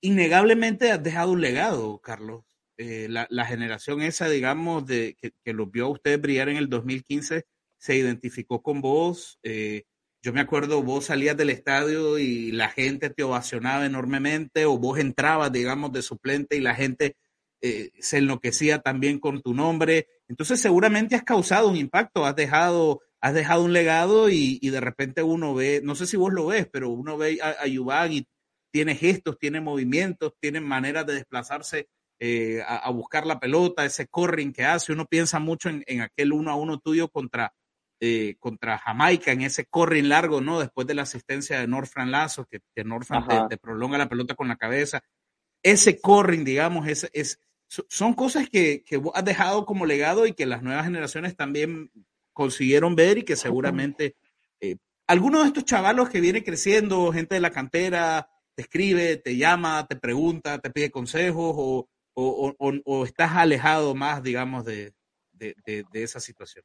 innegablemente 0.00 0.92
has 0.92 1.02
dejado 1.02 1.32
un 1.32 1.40
legado, 1.40 1.98
Carlos. 1.98 2.44
Eh, 2.78 3.08
la, 3.08 3.46
generación 3.46 4.02
esa, 4.02 4.28
digamos, 4.28 4.86
de 4.86 5.16
que, 5.18 5.32
que 5.42 5.52
los 5.54 5.70
vio 5.70 5.86
a 5.86 5.90
ustedes 5.90 6.20
brillar 6.20 6.50
en 6.50 6.58
el 6.58 6.68
2015, 6.68 7.46
se 7.78 7.96
identificó 7.96 8.62
con 8.62 8.80
vos. 8.80 9.38
Eh, 9.42 9.84
yo 10.26 10.32
me 10.32 10.40
acuerdo, 10.40 10.82
vos 10.82 11.04
salías 11.04 11.36
del 11.36 11.50
estadio 11.50 12.18
y 12.18 12.50
la 12.50 12.68
gente 12.68 13.10
te 13.10 13.22
ovacionaba 13.22 13.86
enormemente, 13.86 14.64
o 14.64 14.76
vos 14.76 14.98
entrabas, 14.98 15.52
digamos, 15.52 15.92
de 15.92 16.02
suplente 16.02 16.56
y 16.56 16.60
la 16.60 16.74
gente 16.74 17.16
eh, 17.60 17.92
se 18.00 18.18
enloquecía 18.18 18.80
también 18.80 19.20
con 19.20 19.40
tu 19.40 19.54
nombre. 19.54 20.08
Entonces, 20.26 20.60
seguramente 20.60 21.14
has 21.14 21.22
causado 21.22 21.68
un 21.68 21.76
impacto, 21.76 22.26
has 22.26 22.34
dejado, 22.34 23.02
has 23.20 23.34
dejado 23.34 23.62
un 23.62 23.72
legado 23.72 24.28
y, 24.28 24.58
de 24.58 24.80
repente 24.80 25.22
uno 25.22 25.54
ve, 25.54 25.80
no 25.84 25.94
sé 25.94 26.08
si 26.08 26.16
vos 26.16 26.32
lo 26.32 26.46
ves, 26.46 26.66
pero 26.72 26.90
uno 26.90 27.16
ve 27.16 27.38
a, 27.40 27.62
a 27.62 28.08
y 28.08 28.26
tiene 28.72 28.96
gestos, 28.96 29.38
tiene 29.38 29.60
movimientos, 29.60 30.32
tiene 30.40 30.60
maneras 30.60 31.06
de 31.06 31.14
desplazarse 31.14 31.86
eh, 32.18 32.64
a, 32.66 32.90
buscar 32.90 33.28
la 33.28 33.38
pelota, 33.38 33.84
ese 33.84 34.08
corring 34.08 34.52
que 34.52 34.64
hace. 34.64 34.92
Uno 34.92 35.06
piensa 35.06 35.38
mucho 35.38 35.68
en, 35.68 35.84
en 35.86 36.00
aquel 36.00 36.32
uno 36.32 36.50
a 36.50 36.56
uno 36.56 36.80
tuyo 36.80 37.10
contra 37.10 37.54
eh, 37.98 38.36
contra 38.38 38.76
Jamaica 38.76 39.32
en 39.32 39.40
ese 39.40 39.64
corring 39.64 40.10
largo, 40.10 40.42
¿no? 40.42 40.60
Después 40.60 40.86
de 40.86 40.94
la 40.94 41.02
asistencia 41.02 41.58
de 41.58 41.66
Norfran 41.66 42.10
Lazo, 42.10 42.44
que, 42.44 42.60
que 42.74 42.84
Norfran 42.84 43.48
te, 43.48 43.56
prolonga 43.56 43.96
la 43.96 44.08
pelota 44.08 44.34
con 44.34 44.48
la 44.48 44.56
cabeza. 44.56 45.02
Ese 45.62 45.98
corring, 45.98 46.44
digamos, 46.44 46.86
es, 46.88 47.08
es, 47.14 47.40
son 47.68 48.12
cosas 48.12 48.50
que, 48.50 48.84
que 48.84 49.00
has 49.14 49.24
dejado 49.24 49.64
como 49.64 49.86
legado 49.86 50.26
y 50.26 50.34
que 50.34 50.44
las 50.44 50.62
nuevas 50.62 50.84
generaciones 50.84 51.36
también 51.36 51.90
consiguieron 52.34 52.96
ver 52.96 53.16
y 53.16 53.22
que 53.22 53.34
seguramente 53.34 54.14
eh, 54.60 54.76
algunos 55.06 55.42
de 55.42 55.48
estos 55.48 55.64
chavalos 55.64 56.10
que 56.10 56.20
vienen 56.20 56.44
creciendo, 56.44 57.10
gente 57.12 57.36
de 57.36 57.40
la 57.40 57.50
cantera, 57.50 58.28
te 58.54 58.62
escribe, 58.62 59.16
te 59.16 59.38
llama, 59.38 59.86
te 59.88 59.96
pregunta, 59.96 60.58
te 60.58 60.68
pide 60.70 60.90
consejos 60.90 61.54
o, 61.56 61.88
o, 62.12 62.54
o, 62.84 63.04
estás 63.06 63.32
alejado 63.32 63.94
más, 63.94 64.22
digamos, 64.22 64.66
de, 64.66 64.92
de, 65.32 65.54
de 65.64 66.02
esa 66.02 66.20
situación. 66.20 66.62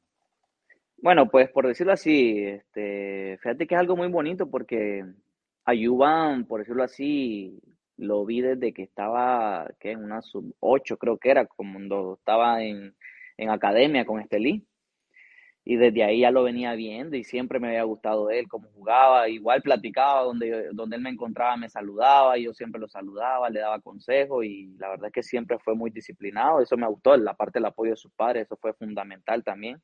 Bueno, 1.02 1.28
pues 1.28 1.50
por 1.50 1.66
decirlo 1.66 1.92
así, 1.92 2.44
este, 2.44 3.36
fíjate 3.42 3.66
que 3.66 3.74
es 3.74 3.80
algo 3.80 3.96
muy 3.96 4.08
bonito 4.08 4.48
porque 4.50 5.04
Ayuban, 5.66 6.46
por 6.46 6.60
decirlo 6.60 6.84
así, 6.84 7.58
lo 7.96 8.26
vi 8.26 8.42
desde 8.42 8.74
que 8.74 8.84
estaba, 8.84 9.68
que 9.80 9.92
en 9.92 10.04
una 10.04 10.22
sub 10.22 10.54
8 10.60 10.98
creo 10.98 11.18
que 11.18 11.30
era, 11.32 11.46
cuando 11.46 12.16
estaba 12.18 12.62
en, 12.64 12.96
en 13.38 13.50
academia 13.50 14.06
con 14.06 14.20
Estelí. 14.20 14.66
Y 15.64 15.76
desde 15.76 16.02
ahí 16.04 16.20
ya 16.20 16.32
lo 16.32 16.42
venía 16.42 16.74
viendo 16.74 17.16
y 17.16 17.22
siempre 17.24 17.60
me 17.60 17.68
había 17.68 17.84
gustado 17.84 18.30
él, 18.30 18.48
cómo 18.48 18.68
jugaba. 18.74 19.28
Igual 19.28 19.62
platicaba 19.62 20.22
donde, 20.22 20.70
donde 20.72 20.96
él 20.96 21.02
me 21.02 21.10
encontraba, 21.10 21.56
me 21.56 21.68
saludaba 21.68 22.36
yo 22.38 22.52
siempre 22.54 22.80
lo 22.80 22.88
saludaba, 22.88 23.48
le 23.50 23.60
daba 23.60 23.80
consejos 23.80 24.44
y 24.44 24.74
la 24.78 24.88
verdad 24.90 25.06
es 25.08 25.12
que 25.12 25.22
siempre 25.22 25.58
fue 25.60 25.76
muy 25.76 25.90
disciplinado. 25.90 26.60
Eso 26.60 26.76
me 26.76 26.88
gustó, 26.88 27.16
la 27.16 27.34
parte 27.34 27.60
del 27.60 27.66
apoyo 27.66 27.92
de 27.92 27.96
sus 27.96 28.12
padres, 28.12 28.44
eso 28.46 28.56
fue 28.56 28.74
fundamental 28.74 29.44
también. 29.44 29.80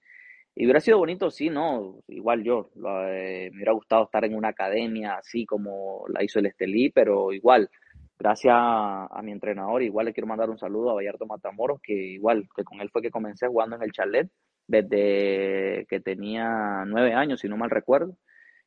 Y 0.55 0.65
hubiera 0.65 0.81
sido 0.81 0.99
bonito, 0.99 1.31
sí, 1.31 1.51
¿no? 1.51 2.03
Igual 2.09 2.43
yo, 2.43 2.71
eh, 3.09 3.49
me 3.53 3.59
hubiera 3.59 3.73
gustado 3.73 4.05
estar 4.05 4.25
en 4.25 4.35
una 4.35 4.49
academia 4.49 5.15
así 5.15 5.47
como 5.47 6.05
la 6.09 6.25
hizo 6.25 6.41
el 6.41 6.47
Estelí, 6.47 6.91
pero 6.91 7.33
igual, 7.33 7.71
gracias 8.19 8.55
a, 8.57 9.21
mi 9.23 9.33
entrenador, 9.33 9.83
igual 9.83 10.07
le 10.07 10.13
quiero 10.13 10.27
mandar 10.27 10.51
un 10.51 10.59
saludo 10.59 10.91
a 10.91 10.95
Vallardo 10.95 11.27
Matamoros, 11.27 11.81
que 11.81 11.93
igual, 11.95 12.49
que 12.57 12.65
con 12.65 12.81
él 12.81 12.91
fue 12.91 13.03
que 13.03 13.11
comencé 13.11 13.47
jugando 13.47 13.77
en 13.77 13.83
el 13.83 13.93
chalet 13.93 14.29
desde 14.67 15.87
que 15.89 16.01
tenía 16.01 16.85
nueve 16.87 17.15
años, 17.15 17.41
si 17.41 17.49
no 17.49 17.57
mal 17.57 17.71
recuerdo. 17.71 18.17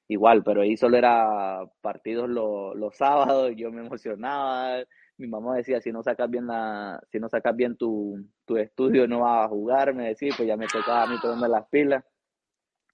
Igual, 0.08 0.44
pero 0.44 0.62
ahí 0.62 0.78
solo 0.78 0.98
era 0.98 1.62
partidos 1.82 2.30
los 2.30 2.96
sábados, 2.98 3.54
yo 3.56 3.72
me 3.72 3.86
emocionaba, 3.86 4.84
mi 5.22 5.28
mamá 5.28 5.56
decía, 5.56 5.80
si 5.80 5.92
no 5.92 6.02
sacas 6.02 6.30
bien 6.30 6.48
la, 6.48 7.00
si 7.12 7.20
no 7.20 7.30
sacas 7.30 7.56
bien 7.56 7.78
tu, 7.78 8.18
tu 8.46 8.58
estudio 8.58 9.08
no 9.08 9.22
vas 9.22 9.46
a 9.46 9.50
jugar, 9.50 9.94
me 9.94 10.08
decía, 10.08 10.34
pues 10.36 10.48
ya 10.48 10.58
me 10.58 10.68
tocaba 10.68 11.04
a 11.04 11.08
mí 11.08 11.16
ponerme 11.22 11.48
las 11.48 11.68
pilas. 11.70 12.04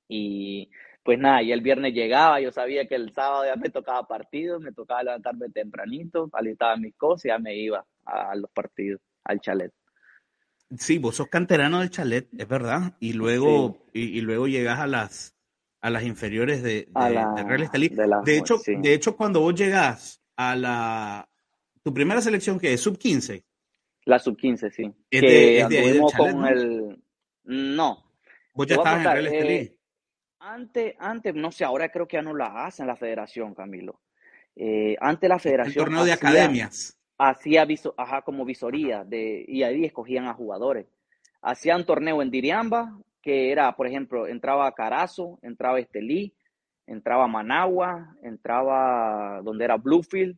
Y 0.09 0.69
pues 1.03 1.17
nada, 1.19 1.41
y 1.41 1.53
el 1.53 1.61
viernes 1.61 1.93
llegaba, 1.93 2.41
yo 2.41 2.51
sabía 2.51 2.85
que 2.85 2.95
el 2.95 3.13
sábado 3.13 3.45
ya 3.45 3.55
me 3.55 3.69
tocaba 3.69 4.05
partido, 4.05 4.59
me 4.59 4.73
tocaba 4.73 5.03
levantarme 5.03 5.49
tempranito, 5.49 6.29
alistaba 6.33 6.75
mis 6.75 6.95
cosas 6.95 7.25
y 7.25 7.27
ya 7.29 7.39
me 7.39 7.55
iba 7.55 7.85
a, 8.05 8.35
los 8.35 8.51
partidos, 8.51 8.99
al 9.23 9.39
chalet. 9.39 9.71
Sí, 10.77 10.97
vos 10.97 11.15
sos 11.15 11.29
canterano 11.29 11.79
del 11.79 11.91
chalet, 11.91 12.27
es 12.37 12.47
verdad, 12.47 12.97
y 12.99 13.13
luego, 13.13 13.85
y, 13.93 14.19
luego 14.19 14.47
llegas 14.47 14.79
a 14.79 14.87
las 14.87 15.33
a 15.79 15.89
las 15.89 16.03
inferiores 16.03 16.61
de, 16.61 16.89
de, 16.93 17.43
Real 17.43 17.61
Estelí. 17.61 17.87
De, 17.87 18.37
hecho, 18.37 18.57
de 18.65 18.93
hecho, 18.93 19.15
cuando 19.15 19.39
vos 19.39 19.55
llegas 19.55 20.21
a 20.35 20.55
la, 20.55 21.29
tu 21.87 21.93
primera 21.93 22.19
selección 22.19 22.59
que 22.59 22.73
es 22.73 22.81
sub 22.81 22.97
15. 22.97 23.45
La 24.03 24.19
sub 24.19 24.35
15, 24.35 24.71
sí. 24.71 24.93
¿Es 25.09 25.21
de, 25.21 25.59
es 25.61 26.01
con 26.17 26.41
¿no? 26.41 26.47
el 26.49 27.01
no. 27.45 28.11
Vos 28.53 28.67
ya 28.67 28.75
estabas 28.75 29.05
en 29.05 29.11
Real 29.13 29.27
Estelí. 29.27 29.53
Eh, 29.53 29.77
antes, 30.39 30.95
antes, 30.99 31.33
no 31.33 31.49
sé, 31.49 31.63
ahora 31.63 31.87
creo 31.87 32.05
que 32.05 32.17
ya 32.17 32.21
no 32.21 32.35
la 32.35 32.65
hacen 32.65 32.87
la 32.87 32.97
federación, 32.97 33.55
Camilo. 33.55 34.01
Eh, 34.53 34.97
antes 34.99 35.29
la 35.29 35.39
federación. 35.39 35.77
El 35.77 35.85
torneo 35.85 36.03
de 36.03 36.11
academias. 36.11 36.99
Hacía 37.17 37.63
viso, 37.63 37.95
ajá, 37.97 38.21
como 38.21 38.43
visoría, 38.43 39.05
de, 39.05 39.45
y 39.47 39.63
ahí 39.63 39.85
escogían 39.85 40.25
a 40.25 40.33
jugadores. 40.33 40.87
Hacían 41.41 41.85
torneo 41.85 42.21
en 42.21 42.31
Diriamba, 42.31 42.99
que 43.21 43.53
era, 43.53 43.73
por 43.77 43.87
ejemplo, 43.87 44.27
entraba 44.27 44.69
Carazo, 44.73 45.39
entraba 45.41 45.79
Estelí, 45.79 46.35
entraba 46.85 47.27
Managua, 47.27 48.13
entraba 48.23 49.39
donde 49.41 49.63
era 49.63 49.77
Bluefield, 49.77 50.37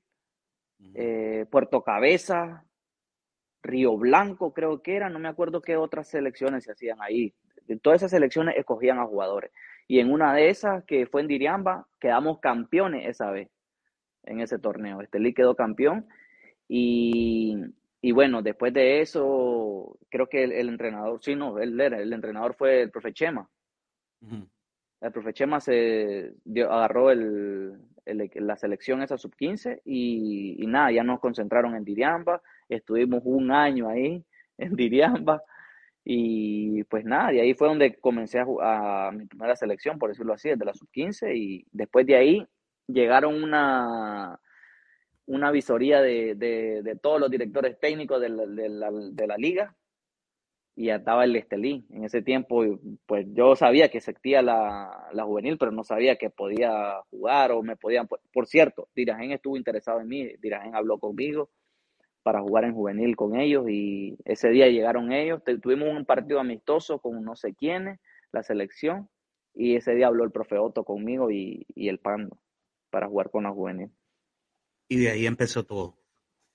eh, 0.93 1.45
Puerto 1.49 1.83
Cabeza, 1.83 2.65
Río 3.61 3.97
Blanco 3.97 4.53
creo 4.53 4.81
que 4.81 4.95
era, 4.95 5.09
no 5.09 5.19
me 5.19 5.27
acuerdo 5.27 5.61
qué 5.61 5.77
otras 5.77 6.07
selecciones 6.07 6.63
se 6.63 6.71
hacían 6.71 7.01
ahí. 7.01 7.33
De 7.67 7.77
todas 7.77 8.01
esas 8.01 8.11
selecciones 8.11 8.55
escogían 8.57 8.99
a 8.99 9.05
jugadores. 9.05 9.51
Y 9.87 9.99
en 9.99 10.11
una 10.11 10.33
de 10.33 10.49
esas, 10.49 10.83
que 10.85 11.05
fue 11.07 11.21
en 11.21 11.27
Diriamba, 11.27 11.87
quedamos 11.99 12.39
campeones 12.39 13.07
esa 13.07 13.31
vez, 13.31 13.49
en 14.23 14.39
ese 14.39 14.59
torneo. 14.59 15.01
Estelí 15.01 15.33
quedó 15.33 15.55
campeón. 15.55 16.07
Y, 16.67 17.57
y 18.01 18.11
bueno, 18.11 18.41
después 18.41 18.73
de 18.73 19.01
eso, 19.01 19.97
creo 20.09 20.27
que 20.27 20.43
el, 20.43 20.69
entrenador, 20.69 21.19
sí, 21.21 21.35
no, 21.35 21.59
él 21.59 21.79
era, 21.79 21.99
el 21.99 22.13
entrenador 22.13 22.55
fue 22.55 22.81
el 22.83 22.91
profe 22.91 23.13
Chema. 23.13 23.49
El 25.01 25.11
profe 25.11 25.33
Chema 25.33 25.59
se 25.59 26.33
agarró 26.69 27.11
el, 27.11 27.77
la 28.13 28.55
selección 28.55 29.01
esa 29.01 29.17
sub-15 29.17 29.81
y, 29.85 30.55
y, 30.63 30.67
nada, 30.67 30.91
ya 30.91 31.03
nos 31.03 31.19
concentraron 31.19 31.75
en 31.75 31.83
Diriamba, 31.83 32.41
estuvimos 32.67 33.21
un 33.25 33.51
año 33.51 33.89
ahí 33.89 34.23
en 34.57 34.75
Diriamba 34.75 35.41
y 36.03 36.83
pues 36.85 37.05
nada, 37.05 37.33
y 37.33 37.39
ahí 37.39 37.53
fue 37.53 37.67
donde 37.67 37.95
comencé 37.99 38.39
a, 38.39 39.11
mi 39.13 39.25
primera 39.25 39.55
selección, 39.55 39.99
por 39.99 40.09
decirlo 40.09 40.33
así, 40.33 40.49
desde 40.49 40.65
la 40.65 40.73
sub-15 40.73 41.35
y 41.35 41.65
después 41.71 42.05
de 42.05 42.15
ahí 42.15 42.47
llegaron 42.87 43.43
una, 43.43 44.39
una 45.27 45.51
visoría 45.51 46.01
de, 46.01 46.35
de, 46.35 46.95
todos 47.01 47.19
los 47.19 47.29
directores 47.29 47.79
técnicos 47.79 48.19
de 48.19 48.29
la, 48.29 48.45
de 48.91 49.27
la, 49.27 49.37
liga 49.37 49.75
y 50.79 50.91
estaba 50.91 51.25
el 51.25 51.35
Estelí. 51.35 51.85
En 51.89 52.05
ese 52.05 52.21
tiempo, 52.21 52.63
pues 53.05 53.27
yo 53.33 53.53
sabía 53.57 53.89
que 53.89 53.97
existía 53.97 54.41
la, 54.41 55.09
la, 55.11 55.25
juvenil, 55.25 55.57
pero 55.57 55.73
no 55.73 55.83
sabía 55.83 56.15
que 56.15 56.29
podía 56.29 57.01
jugar 57.09 57.51
o 57.51 57.61
me 57.61 57.75
podían. 57.75 58.07
Por, 58.07 58.47
cierto, 58.47 58.87
Dirajen 58.95 59.33
estuvo 59.33 59.57
interesado 59.57 59.99
en 59.99 60.07
mí, 60.07 60.35
Dirajen 60.39 60.75
habló 60.75 60.97
conmigo 60.97 61.49
para 62.23 62.39
jugar 62.39 62.63
en 62.63 62.75
juvenil 62.75 63.17
con 63.17 63.37
ellos 63.37 63.69
y 63.69 64.17
ese 64.23 64.51
día 64.51 64.69
llegaron 64.69 65.11
ellos. 65.11 65.43
Tuvimos 65.61 65.89
un 65.89 66.05
partido 66.05 66.39
amistoso 66.39 66.99
con 66.99 67.25
no 67.25 67.35
sé 67.35 67.53
quiénes, 67.53 67.99
la 68.31 68.41
selección, 68.41 69.09
y 69.53 69.75
ese 69.75 69.93
día 69.95 70.07
habló 70.07 70.23
el 70.23 70.31
profe 70.31 70.57
Otto 70.57 70.85
conmigo 70.85 71.29
y, 71.29 71.65
y 71.75 71.89
el 71.89 71.99
Pando 71.99 72.39
para 72.89 73.09
jugar 73.09 73.31
con 73.31 73.43
la 73.43 73.51
juvenil. 73.51 73.91
Y 74.87 74.99
de 74.99 75.09
ahí 75.09 75.25
empezó 75.25 75.65
todo. 75.65 75.97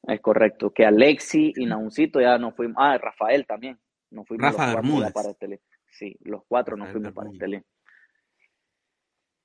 Es 0.06 0.22
correcto, 0.22 0.70
que 0.70 0.86
Alexi 0.86 1.52
y 1.56 1.66
Nauncito 1.66 2.22
ya 2.22 2.38
nos 2.38 2.54
fuimos, 2.54 2.76
ah, 2.78 2.96
Rafael 2.96 3.46
también, 3.46 3.78
nos 4.14 4.26
fuimos 4.26 4.54
Rafa 4.54 4.80
los 4.80 5.12
para 5.12 5.30
este 5.30 5.60
Sí, 5.90 6.16
los 6.22 6.42
cuatro 6.46 6.76
nos 6.76 6.90
fuimos 6.90 7.12
para 7.12 7.30
este 7.30 7.64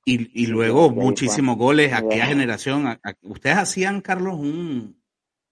Y, 0.06 0.44
y 0.44 0.48
luego 0.48 0.90
muchísimos 0.90 1.58
goles, 1.58 1.94
aquella 1.94 2.28
generación. 2.28 3.00
ustedes 3.24 3.58
hacían, 3.58 4.02
Carlos, 4.02 4.36
un, 4.36 5.02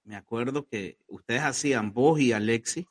me 0.04 0.16
acuerdo 0.16 0.68
que 0.68 0.98
ustedes 1.08 1.42
hacían, 1.42 1.94
vos 1.94 2.20
y 2.20 2.32
Alexi, 2.32 2.88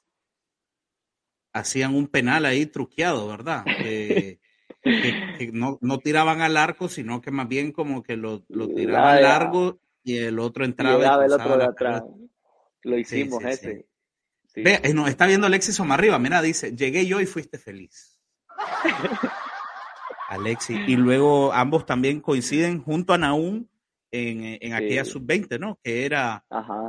hacían 1.52 1.94
un 1.94 2.08
penal 2.08 2.44
ahí 2.44 2.66
truqueado, 2.66 3.26
¿verdad? 3.28 3.64
Que, 4.86 5.50
no, 5.52 5.78
no, 5.80 5.98
tiraban 5.98 6.42
al 6.42 6.56
arco, 6.56 6.88
sino 6.88 7.20
que 7.20 7.32
más 7.32 7.48
bien 7.48 7.72
como 7.72 8.04
que 8.04 8.16
lo, 8.16 8.44
lo 8.46 8.68
tiraban 8.68 9.20
largo 9.20 9.80
y 10.04 10.18
el 10.18 10.38
otro 10.38 10.64
entraba. 10.64 11.24
el 11.24 11.32
otro 11.32 11.58
de 11.58 11.64
atrás. 11.64 12.04
Lo 12.82 12.96
hicimos 12.96 13.42
ese. 13.42 13.88
Ve, 14.56 14.80
eh, 14.82 14.94
no, 14.94 15.06
está 15.06 15.26
viendo 15.26 15.46
Alexis 15.46 15.78
arriba, 15.80 16.18
mira, 16.18 16.40
dice, 16.40 16.74
llegué 16.74 17.06
yo 17.06 17.20
y 17.20 17.26
fuiste 17.26 17.58
feliz. 17.58 18.18
Alexis. 20.28 20.80
Y 20.88 20.96
luego 20.96 21.52
ambos 21.52 21.86
también 21.86 22.20
coinciden 22.20 22.82
junto 22.82 23.12
a 23.12 23.18
Naún 23.18 23.68
en, 24.10 24.58
en 24.60 24.72
aquella 24.72 25.04
sub-20, 25.04 25.60
¿no? 25.60 25.78
Que 25.82 26.06
era, 26.06 26.44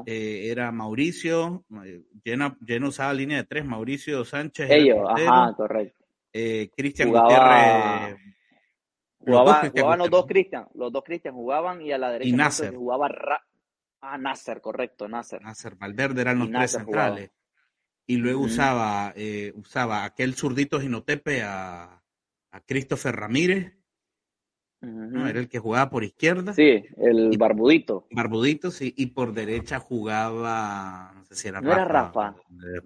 eh, 0.05 0.47
era 0.49 0.71
Mauricio, 0.71 1.65
eh, 1.83 2.03
llena, 2.23 2.57
lleno 2.65 2.87
usaba 2.87 3.13
línea 3.13 3.37
de 3.37 3.43
tres, 3.43 3.65
Mauricio 3.65 4.23
Sánchez. 4.25 4.71
Ellos, 4.71 4.99
ajá, 5.07 5.53
correcto. 5.55 6.05
Cristian 6.31 7.09
Gutiérrez 7.09 8.17
jugaban 9.27 9.99
los 9.99 10.09
dos 10.09 10.25
Cristian, 10.25 10.67
los 10.73 10.91
dos 10.91 11.03
Cristian 11.03 11.33
jugaban 11.33 11.81
y 11.81 11.91
a 11.91 11.97
la 11.97 12.11
derecha 12.11 12.29
y 12.29 12.33
Nasser. 12.33 12.75
jugaba 12.75 13.09
ah, 14.01 14.17
Nasser, 14.17 14.61
correcto, 14.61 15.07
Nasser. 15.07 15.41
Nasser, 15.41 15.75
Valverde 15.75 16.21
eran 16.21 16.39
los 16.39 16.51
tres 16.51 16.71
centrales. 16.71 17.31
Y 18.07 18.17
luego 18.17 18.41
usaba, 18.41 19.13
eh, 19.17 19.51
usaba 19.55 20.05
aquel 20.05 20.33
zurdito 20.33 20.79
Ginotepe 20.79 21.43
a, 21.43 22.01
a 22.51 22.61
Christopher 22.65 23.15
Ramírez. 23.15 23.73
¿no? 24.81 25.27
Era 25.27 25.39
el 25.39 25.49
que 25.49 25.59
jugaba 25.59 25.89
por 25.89 26.03
izquierda. 26.03 26.53
Sí, 26.53 26.83
el 26.97 27.37
barbudito. 27.37 28.07
Barbudito, 28.11 28.71
sí. 28.71 28.93
Y 28.95 29.07
por 29.07 29.33
derecha 29.33 29.79
jugaba, 29.79 31.11
no 31.15 31.25
sé 31.25 31.35
si 31.35 31.47
era 31.47 31.61
no 31.61 31.69
Rafa. 31.69 31.81
era 31.81 31.85
Rafa. 31.85 32.35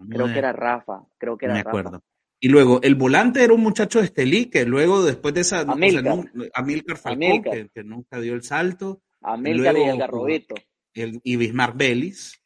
Creo 0.10 0.27
que 0.27 0.39
era 0.39 0.53
Rafa. 0.53 1.03
Creo 1.17 1.38
que 1.38 1.45
era 1.45 1.53
me 1.53 1.60
acuerdo. 1.62 2.01
Y 2.39 2.49
luego, 2.49 2.81
el 2.81 2.95
volante 2.95 3.43
era 3.43 3.53
un 3.53 3.62
muchacho 3.62 3.99
de 3.99 4.05
Estelí, 4.05 4.47
que 4.47 4.65
luego, 4.65 5.03
después 5.03 5.34
de 5.36 5.41
esa. 5.41 5.60
Amílcar, 5.60 6.17
o 6.17 6.97
Falcón, 6.97 7.43
Que, 7.43 7.84
nunca 7.84 8.19
dio 8.19 8.34
el 8.34 8.41
salto. 8.41 9.03
Amílcar 9.21 9.77
y, 9.77 9.81
el 9.84 9.97
Garrobito. 9.99 10.55
y 10.93 11.36
Bismarck 11.36 11.77
Vélez. 11.77 12.41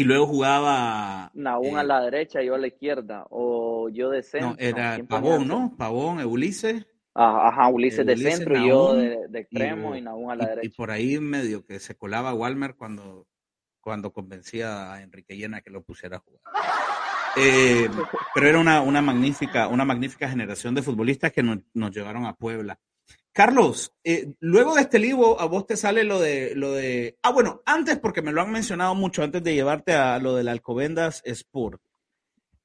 Y 0.00 0.04
luego 0.04 0.26
jugaba. 0.26 1.30
Naún 1.34 1.76
a 1.76 1.82
eh, 1.82 1.84
la 1.84 2.00
derecha 2.00 2.42
y 2.42 2.46
yo 2.46 2.54
a 2.54 2.58
la 2.58 2.68
izquierda. 2.68 3.26
O 3.28 3.90
yo 3.90 4.08
de 4.08 4.22
centro. 4.22 4.50
No, 4.50 4.56
era 4.58 4.98
Pavón, 5.06 5.46
¿no? 5.46 5.74
Pavón, 5.76 6.24
Ulises. 6.24 6.86
Ajá, 7.12 7.68
Ulises 7.68 8.06
de 8.06 8.16
centro 8.16 8.56
y 8.56 8.68
yo 8.68 8.94
de, 8.94 9.40
extremo 9.40 9.94
y, 9.94 10.00
Naún 10.00 10.30
a 10.30 10.36
la 10.36 10.46
derecha. 10.46 10.66
Y 10.66 10.70
por 10.70 10.90
ahí 10.90 11.18
medio 11.18 11.66
que 11.66 11.78
se 11.80 11.96
colaba 11.96 12.32
Walmer 12.32 12.76
cuando, 12.76 13.26
cuando 13.82 14.10
convencía 14.10 14.94
a 14.94 15.02
Enrique 15.02 15.36
Llena 15.36 15.60
que 15.60 15.70
lo 15.70 15.82
pusiera 15.82 16.16
a 16.16 16.20
jugar. 16.20 16.40
Eh, 17.36 17.90
pero 18.34 18.48
era 18.48 18.58
una, 18.58 18.80
una, 18.80 19.02
magnífica, 19.02 19.68
una 19.68 19.84
magnífica 19.84 20.30
generación 20.30 20.74
de 20.74 20.82
futbolistas 20.82 21.30
que 21.30 21.42
nos, 21.42 21.58
llevaron 21.90 22.24
a 22.24 22.34
Puebla. 22.34 22.78
Carlos, 23.32 23.92
eh, 24.02 24.34
luego 24.40 24.74
de 24.74 24.82
este 24.82 24.98
libro, 24.98 25.40
a 25.40 25.46
vos 25.46 25.66
te 25.66 25.76
sale 25.76 26.02
lo 26.04 26.18
de, 26.18 26.54
lo 26.56 26.72
de. 26.72 27.16
Ah, 27.22 27.30
bueno, 27.30 27.62
antes, 27.64 27.98
porque 27.98 28.22
me 28.22 28.32
lo 28.32 28.42
han 28.42 28.50
mencionado 28.50 28.94
mucho, 28.94 29.22
antes 29.22 29.42
de 29.42 29.54
llevarte 29.54 29.92
a 29.92 30.18
lo 30.18 30.34
del 30.34 30.48
Alcobendas 30.48 31.22
Sport. 31.24 31.80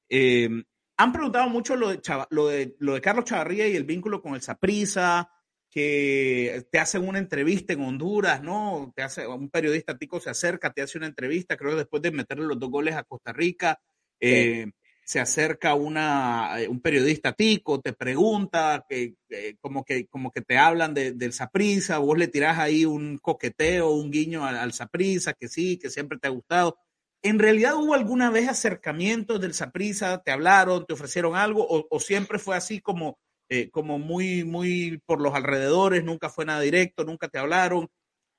Eh, 0.09 0.49
han 0.97 1.11
preguntado 1.13 1.49
mucho 1.49 1.75
lo 1.75 1.89
de, 1.89 2.01
lo, 2.29 2.47
de, 2.47 2.75
lo 2.79 2.93
de 2.93 3.01
Carlos 3.01 3.25
Chavarría 3.25 3.67
y 3.67 3.75
el 3.75 3.83
vínculo 3.83 4.21
con 4.21 4.33
el 4.33 4.41
Saprisa, 4.41 5.29
que 5.69 6.65
te 6.71 6.79
hacen 6.79 7.07
una 7.07 7.19
entrevista 7.19 7.73
en 7.73 7.81
Honduras, 7.81 8.41
¿no? 8.41 8.93
Te 8.95 9.03
hace 9.03 9.27
un 9.27 9.49
periodista 9.49 9.97
tico 9.97 10.19
se 10.19 10.29
acerca, 10.29 10.71
te 10.71 10.81
hace 10.81 10.97
una 10.97 11.07
entrevista, 11.07 11.57
creo 11.57 11.71
que 11.71 11.79
después 11.79 12.01
de 12.01 12.11
meterle 12.11 12.45
los 12.45 12.59
dos 12.59 12.71
goles 12.71 12.95
a 12.95 13.03
Costa 13.03 13.33
Rica, 13.33 13.79
eh, 14.19 14.71
se 15.05 15.19
acerca 15.19 15.75
una, 15.75 16.59
eh, 16.59 16.67
un 16.67 16.81
periodista 16.81 17.31
tico, 17.33 17.79
te 17.79 17.93
pregunta, 17.93 18.85
que, 18.89 19.13
como, 19.61 19.85
que, 19.85 20.07
como 20.07 20.31
que 20.31 20.41
te 20.41 20.57
hablan 20.57 20.95
de, 20.95 21.11
del 21.11 21.31
Saprisa, 21.31 21.99
vos 21.99 22.17
le 22.17 22.27
tirás 22.27 22.57
ahí 22.57 22.85
un 22.85 23.19
coqueteo, 23.19 23.91
un 23.91 24.09
guiño 24.09 24.43
al, 24.45 24.73
Saprisa, 24.73 25.33
que 25.33 25.47
sí, 25.47 25.77
que 25.77 25.91
siempre 25.91 26.17
te 26.17 26.27
ha 26.27 26.31
gustado. 26.31 26.79
¿En 27.21 27.37
realidad 27.37 27.75
hubo 27.75 27.93
alguna 27.93 28.31
vez 28.31 28.49
acercamientos 28.49 29.39
del 29.39 29.53
Saprisa? 29.53 30.23
¿Te 30.23 30.31
hablaron, 30.31 30.87
te 30.87 30.93
ofrecieron 30.93 31.35
algo? 31.35 31.67
¿O, 31.69 31.99
siempre 31.99 32.39
fue 32.39 32.55
así 32.55 32.81
como, 32.81 33.19
eh, 33.47 33.69
como 33.69 33.99
muy, 33.99 34.43
muy 34.43 34.99
por 35.05 35.21
los 35.21 35.35
alrededores? 35.35 36.03
¿Nunca 36.03 36.29
fue 36.29 36.45
nada 36.45 36.61
directo? 36.61 37.05
¿Nunca 37.05 37.27
te 37.27 37.37
hablaron? 37.37 37.87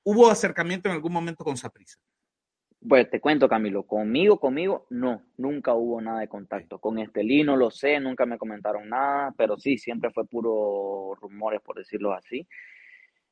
¿Hubo 0.05 0.29
acercamiento 0.31 0.89
en 0.89 0.97
algún 0.97 1.13
momento 1.13 1.45
con 1.45 1.57
Saprisa? 1.57 1.99
Pues 2.89 3.11
te 3.11 3.21
cuento, 3.21 3.49
Camilo, 3.49 3.85
conmigo, 3.85 4.39
conmigo, 4.39 4.87
no, 4.91 5.23
nunca 5.39 5.75
hubo 5.75 6.01
nada 6.01 6.21
de 6.21 6.29
contacto. 6.29 6.79
Con 6.79 6.99
Estelino 6.99 7.57
lo 7.57 7.71
sé, 7.71 7.99
nunca 7.99 8.27
me 8.27 8.39
comentaron 8.39 8.89
nada, 8.89 9.35
pero 9.37 9.59
sí, 9.59 9.77
siempre 9.77 10.11
fue 10.13 10.25
puro 10.27 11.15
rumores, 11.21 11.61
por 11.63 11.77
decirlo 11.79 12.13
así. 12.13 12.47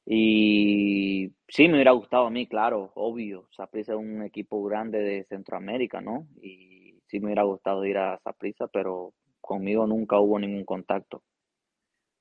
Y 0.06 1.30
sí, 1.48 1.68
me 1.68 1.74
hubiera 1.74 1.92
gustado 1.92 2.26
a 2.26 2.30
mí, 2.30 2.46
claro, 2.48 2.90
obvio. 2.96 3.48
Saprissa 3.56 3.92
es 3.92 3.98
un 3.98 4.22
equipo 4.22 4.62
grande 4.64 4.98
de 4.98 5.24
Centroamérica, 5.24 6.00
¿no? 6.00 6.26
Y 6.42 7.00
sí 7.06 7.20
me 7.20 7.26
hubiera 7.26 7.44
gustado 7.44 7.84
ir 7.84 7.98
a 7.98 8.18
Saprissa, 8.24 8.66
pero 8.66 9.14
conmigo 9.40 9.86
nunca 9.86 10.18
hubo 10.18 10.38
ningún 10.38 10.64
contacto. 10.64 11.22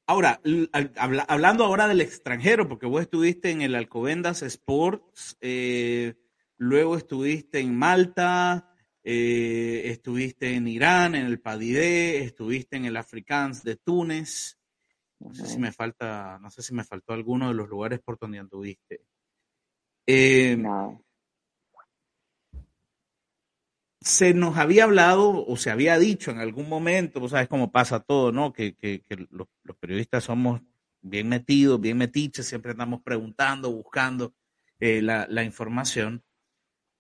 Ahora, 0.06 0.40
hablando 1.28 1.64
ahora 1.64 1.88
del 1.88 2.02
extranjero, 2.02 2.68
porque 2.68 2.86
vos 2.86 3.02
estuviste 3.02 3.52
en 3.52 3.62
el 3.62 3.74
Alcobendas 3.74 4.42
Sports, 4.44 5.38
eh, 5.40 6.14
luego 6.64 6.98
estuviste 6.98 7.60
en 7.60 7.76
Malta, 7.78 8.74
eh, 9.04 9.82
estuviste 9.86 10.56
en 10.56 10.68
Irán, 10.68 11.16
en 11.16 11.26
el 11.26 11.40
Padidé, 11.40 12.24
estuviste 12.24 12.78
en 12.78 12.86
el 12.86 12.98
Afrikaans 12.98 13.64
de 13.64 13.76
Túnez. 13.76 14.58
No 15.20 15.34
sé 15.34 15.46
si 15.46 15.58
me 15.58 15.72
falta, 15.72 16.40
no 16.40 16.50
sé 16.50 16.62
si 16.62 16.74
me 16.74 16.84
faltó 16.84 17.14
alguno 17.14 17.50
de 17.50 17.54
los 17.54 17.70
lugares 17.70 18.00
por 18.00 18.18
donde 18.18 18.40
anduviste. 18.40 19.02
Eh, 20.06 20.58
se 24.02 24.34
nos 24.34 24.58
había 24.58 24.84
hablado 24.84 25.46
o 25.46 25.56
se 25.56 25.72
había 25.72 25.98
dicho 25.98 26.32
en 26.32 26.40
algún 26.40 26.68
momento, 26.68 27.22
vos 27.22 27.32
sabes 27.32 27.48
cómo 27.48 27.72
pasa 27.72 28.02
todo, 28.02 28.34
¿no? 28.34 28.52
Que, 28.52 28.76
los, 29.30 29.48
periodistas 29.80 30.26
somos 30.26 30.62
bien 31.02 31.30
metidos, 31.30 31.80
bien 31.80 31.98
metiches, 31.98 32.48
siempre 32.48 32.72
andamos 32.72 33.02
preguntando, 33.02 33.72
buscando 33.72 34.34
eh, 34.80 35.02
la, 35.02 35.26
la, 35.30 35.44
información 35.44 36.22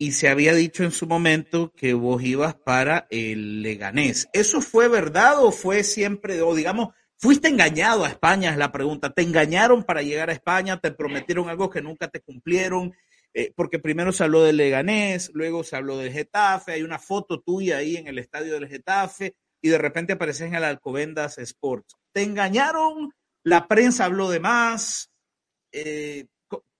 y 0.04 0.12
se 0.12 0.30
había 0.30 0.54
dicho 0.54 0.84
en 0.84 0.92
su 0.92 1.08
momento 1.08 1.72
que 1.76 1.94
vos 1.94 2.22
ibas 2.24 2.56
para 2.56 3.08
el 3.10 3.62
Leganés. 3.62 4.28
¿Eso 4.34 4.62
fue 4.62 4.88
verdad 4.88 5.44
o 5.44 5.52
fue 5.52 5.84
siempre, 5.84 6.42
o 6.42 6.54
digamos, 6.56 6.90
fuiste 7.18 7.48
engañado 7.48 8.06
a 8.06 8.10
España? 8.10 8.52
Es 8.52 8.58
la 8.58 8.72
pregunta. 8.72 9.12
¿Te 9.12 9.22
engañaron 9.22 9.84
para 9.84 10.02
llegar 10.02 10.30
a 10.30 10.34
España? 10.34 10.80
¿Te 10.80 10.92
prometieron 10.92 11.50
algo 11.50 11.70
que 11.70 11.82
nunca 11.82 12.08
te 12.08 12.22
cumplieron? 12.22 12.94
eh, 13.34 13.52
porque 13.56 13.80
primero 13.80 14.12
se 14.12 14.24
habló 14.24 14.44
del 14.44 14.58
Leganés, 14.58 15.32
luego 15.34 15.64
se 15.64 15.76
habló 15.76 15.98
del 15.98 16.14
Getafe, 16.14 16.74
hay 16.74 16.84
una 16.84 17.00
foto 17.00 17.42
tuya 17.42 17.78
ahí 17.78 17.98
en 17.98 18.08
el 18.08 18.20
estadio 18.20 18.54
del 18.54 18.68
Getafe 18.68 19.36
y 19.62 19.70
de 19.70 19.78
repente 19.78 20.14
apareces 20.14 20.48
en 20.48 20.56
el 20.56 20.64
Alcobendas 20.64 21.40
Sports. 21.40 21.96
¿Te 22.12 22.22
engañaron? 22.22 23.12
¿La 23.44 23.68
prensa 23.68 24.06
habló 24.06 24.30
de 24.30 24.40
más? 24.40 25.12
Eh, 25.72 26.28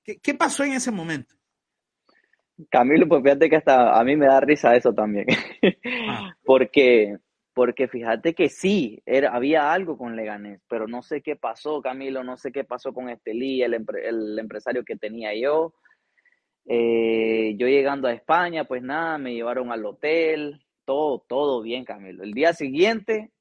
¿qué, 0.04 0.34
pasó 0.36 0.64
en 0.64 0.74
ese 0.74 0.92
momento? 0.92 1.36
Camilo, 2.70 3.08
pues 3.08 3.24
fíjate 3.24 3.50
que 3.50 3.56
hasta 3.58 4.00
a 4.00 4.04
mí 4.04 4.16
me 4.16 4.28
da 4.28 4.40
risa 4.40 4.76
eso 4.76 4.94
también. 4.94 5.26
Ah. 6.08 6.36
porque, 6.44 7.18
porque 7.54 7.88
fíjate 7.88 8.34
que 8.34 8.50
sí, 8.50 9.02
era, 9.06 9.32
había 9.36 9.72
algo 9.72 9.98
con 9.98 10.16
Leganés, 10.16 10.62
pero 10.68 10.88
no 10.88 11.02
sé 11.02 11.22
qué 11.22 11.36
pasó, 11.36 11.82
Camilo, 11.82 12.24
no 12.24 12.38
sé 12.38 12.52
qué 12.52 12.64
pasó 12.64 12.94
con 12.94 13.10
Estelí, 13.10 13.62
el, 13.62 13.74
el 14.04 14.40
empresario 14.40 14.84
que 14.84 14.96
tenía 14.96 15.34
yo. 15.36 15.74
Eh, 16.66 17.56
yo 17.58 17.68
llegando 17.68 18.08
a 18.08 18.14
España, 18.14 18.66
pues 18.66 18.82
nada, 18.82 19.18
me 19.18 19.34
llevaron 19.34 19.72
al 19.72 19.86
hotel, 19.86 20.62
todo, 20.86 21.26
todo 21.28 21.62
bien, 21.62 21.86
Camilo. 21.86 22.24
El 22.24 22.34
día 22.34 22.54
siguiente 22.54 23.32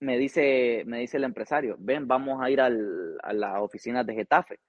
me 0.00 0.18
dice, 0.18 0.84
me 0.86 1.00
dice 1.00 1.16
el 1.16 1.24
empresario, 1.24 1.76
ven, 1.78 2.06
vamos 2.06 2.42
a 2.42 2.50
ir 2.50 2.60
al, 2.60 3.18
a 3.22 3.32
las 3.32 3.60
oficinas 3.60 4.06
de 4.06 4.14
Getafe 4.14 4.60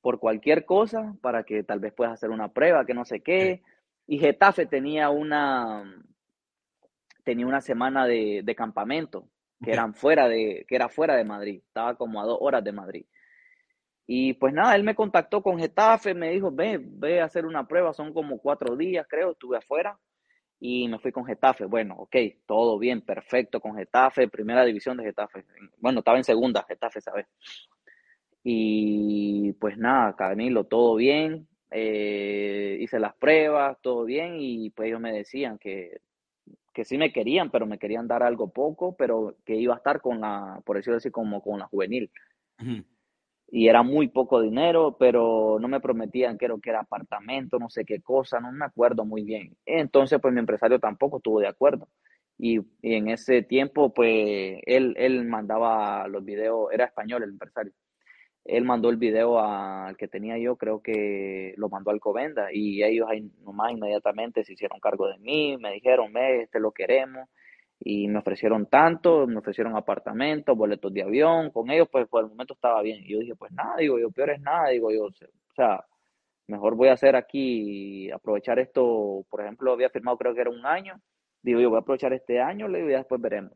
por 0.00 0.18
cualquier 0.18 0.64
cosa 0.64 1.14
para 1.20 1.44
que 1.44 1.62
tal 1.62 1.80
vez 1.80 1.92
puedas 1.92 2.14
hacer 2.14 2.30
una 2.30 2.48
prueba, 2.48 2.84
que 2.86 2.94
no 2.94 3.04
sé 3.04 3.20
qué. 3.20 3.62
Y 4.06 4.18
Getafe 4.18 4.66
tenía 4.66 5.10
una, 5.10 6.02
tenía 7.24 7.46
una 7.46 7.60
semana 7.60 8.06
de, 8.06 8.42
de 8.44 8.54
campamento, 8.54 9.28
que, 9.62 9.72
eran 9.72 9.94
fuera 9.94 10.28
de, 10.28 10.64
que 10.68 10.74
era 10.74 10.88
fuera 10.88 11.16
de 11.16 11.24
Madrid, 11.24 11.62
estaba 11.66 11.94
como 11.96 12.20
a 12.20 12.24
dos 12.24 12.38
horas 12.40 12.64
de 12.64 12.72
Madrid. 12.72 13.06
Y 14.06 14.32
pues 14.34 14.52
nada, 14.52 14.74
él 14.74 14.82
me 14.82 14.96
contactó 14.96 15.42
con 15.42 15.58
Getafe, 15.58 16.14
me 16.14 16.30
dijo, 16.30 16.50
ve, 16.50 16.80
ve 16.82 17.20
a 17.20 17.26
hacer 17.26 17.46
una 17.46 17.68
prueba, 17.68 17.92
son 17.92 18.12
como 18.12 18.38
cuatro 18.38 18.76
días, 18.76 19.06
creo, 19.08 19.32
estuve 19.32 19.58
afuera 19.58 19.96
y 20.58 20.88
me 20.88 20.98
fui 20.98 21.12
con 21.12 21.24
Getafe. 21.24 21.64
Bueno, 21.66 21.94
ok, 21.96 22.16
todo 22.46 22.78
bien, 22.78 23.00
perfecto 23.02 23.60
con 23.60 23.76
Getafe, 23.76 24.28
primera 24.28 24.64
división 24.64 24.96
de 24.96 25.04
Getafe. 25.04 25.44
Bueno, 25.78 26.00
estaba 26.00 26.18
en 26.18 26.24
segunda, 26.24 26.64
Getafe, 26.68 27.00
¿sabes? 27.00 27.26
Y 28.42 29.52
pues 29.54 29.76
nada, 29.76 30.16
Camilo, 30.16 30.64
todo 30.64 30.96
bien, 30.96 31.46
eh, 31.70 32.78
hice 32.80 32.98
las 32.98 33.14
pruebas, 33.16 33.78
todo 33.82 34.04
bien, 34.04 34.36
y 34.38 34.70
pues 34.70 34.88
ellos 34.88 35.00
me 35.00 35.12
decían 35.12 35.58
que, 35.58 36.00
que 36.72 36.84
sí 36.84 36.96
me 36.98 37.12
querían, 37.12 37.50
pero 37.50 37.66
me 37.66 37.78
querían 37.78 38.08
dar 38.08 38.22
algo 38.22 38.50
poco, 38.50 38.96
pero 38.96 39.36
que 39.44 39.56
iba 39.56 39.74
a 39.74 39.78
estar 39.78 40.00
con 40.00 40.20
la, 40.20 40.60
por 40.64 40.76
decirlo 40.76 40.96
así, 40.96 41.10
como 41.10 41.42
con 41.42 41.58
la 41.58 41.66
juvenil 41.66 42.10
y 43.50 43.68
era 43.68 43.82
muy 43.82 44.08
poco 44.08 44.40
dinero, 44.40 44.96
pero 44.98 45.58
no 45.60 45.68
me 45.68 45.80
prometían 45.80 46.38
que 46.38 46.46
era 46.64 46.80
apartamento, 46.80 47.58
no 47.58 47.68
sé 47.68 47.84
qué 47.84 48.00
cosa, 48.00 48.40
no 48.40 48.52
me 48.52 48.64
acuerdo 48.64 49.04
muy 49.04 49.24
bien. 49.24 49.56
Entonces, 49.66 50.20
pues 50.20 50.32
mi 50.32 50.40
empresario 50.40 50.78
tampoco 50.78 51.16
estuvo 51.16 51.40
de 51.40 51.48
acuerdo. 51.48 51.88
Y, 52.38 52.60
en 52.82 53.08
ese 53.08 53.42
tiempo, 53.42 53.92
pues 53.92 54.60
él, 54.66 54.94
él 54.96 55.26
mandaba 55.26 56.06
los 56.08 56.24
videos, 56.24 56.68
era 56.72 56.86
español 56.86 57.24
el 57.24 57.30
empresario. 57.30 57.72
Él 58.44 58.64
mandó 58.64 58.88
el 58.90 58.96
video 58.96 59.38
al 59.38 59.96
que 59.96 60.08
tenía 60.08 60.38
yo, 60.38 60.56
creo 60.56 60.82
que 60.82 61.54
lo 61.56 61.68
mandó 61.68 61.90
al 61.90 62.00
Covenda 62.00 62.52
y 62.52 62.82
ellos 62.82 63.06
ahí 63.10 63.30
nomás 63.42 63.72
inmediatamente 63.72 64.44
se 64.44 64.54
hicieron 64.54 64.80
cargo 64.80 65.08
de 65.08 65.18
mí, 65.18 65.56
me 65.58 65.72
dijeron, 65.72 66.12
ve, 66.12 66.42
este 66.42 66.58
lo 66.58 66.72
queremos 66.72 67.28
y 67.78 68.08
me 68.08 68.18
ofrecieron 68.18 68.66
tanto, 68.66 69.26
me 69.26 69.38
ofrecieron 69.38 69.76
apartamentos, 69.76 70.56
boletos 70.56 70.92
de 70.92 71.02
avión, 71.02 71.50
con 71.50 71.70
ellos 71.70 71.88
pues 71.90 72.06
por 72.08 72.24
el 72.24 72.30
momento 72.30 72.54
estaba 72.54 72.82
bien. 72.82 73.02
Y 73.04 73.12
yo 73.12 73.18
dije, 73.20 73.34
pues 73.34 73.52
nada, 73.52 73.76
digo 73.78 73.98
yo, 73.98 74.10
peor 74.10 74.30
es 74.30 74.40
nada, 74.40 74.68
digo 74.68 74.90
yo, 74.90 75.04
o 75.04 75.54
sea, 75.54 75.84
mejor 76.46 76.74
voy 76.74 76.88
a 76.88 76.92
hacer 76.92 77.16
aquí, 77.16 78.10
aprovechar 78.10 78.58
esto, 78.58 79.24
por 79.30 79.40
ejemplo, 79.40 79.72
había 79.72 79.88
firmado 79.88 80.18
creo 80.18 80.34
que 80.34 80.42
era 80.42 80.50
un 80.50 80.64
año, 80.66 81.00
digo 81.42 81.60
yo, 81.60 81.70
voy 81.70 81.78
a 81.78 81.80
aprovechar 81.80 82.12
este 82.12 82.40
año, 82.40 82.68
le 82.68 82.78
digo, 82.78 82.90
y 82.90 82.94
después 82.94 83.20
veremos. 83.20 83.52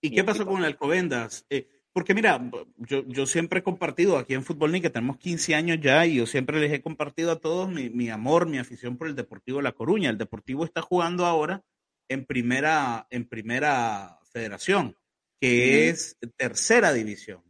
¿Y, 0.00 0.14
qué 0.14 0.22
pasó 0.22 0.46
con 0.46 0.58
el 0.58 0.66
Alcobendas? 0.66 1.44
Eh, 1.50 1.68
porque 1.92 2.14
mira, 2.14 2.40
yo, 2.76 3.04
yo 3.06 3.26
siempre 3.26 3.60
he 3.60 3.62
compartido 3.62 4.18
aquí 4.18 4.34
en 4.34 4.44
Fútbol 4.44 4.72
Ni 4.72 4.80
que 4.80 4.90
tenemos 4.90 5.18
15 5.18 5.54
años 5.54 5.78
ya 5.80 6.06
y 6.06 6.16
yo 6.16 6.26
siempre 6.26 6.60
les 6.60 6.72
he 6.72 6.82
compartido 6.82 7.32
a 7.32 7.40
todos 7.40 7.70
mi, 7.70 7.90
mi 7.90 8.10
amor, 8.10 8.46
mi 8.46 8.58
afición 8.58 8.96
por 8.96 9.08
el 9.08 9.16
Deportivo 9.16 9.62
La 9.62 9.72
Coruña. 9.72 10.10
El 10.10 10.18
Deportivo 10.18 10.64
está 10.64 10.82
jugando 10.82 11.26
ahora 11.26 11.64
en 12.08 12.24
primera, 12.24 13.06
en 13.10 13.28
primera 13.28 14.18
federación, 14.32 14.96
que 15.40 15.88
es 15.88 16.16
tercera 16.36 16.92
división, 16.92 17.42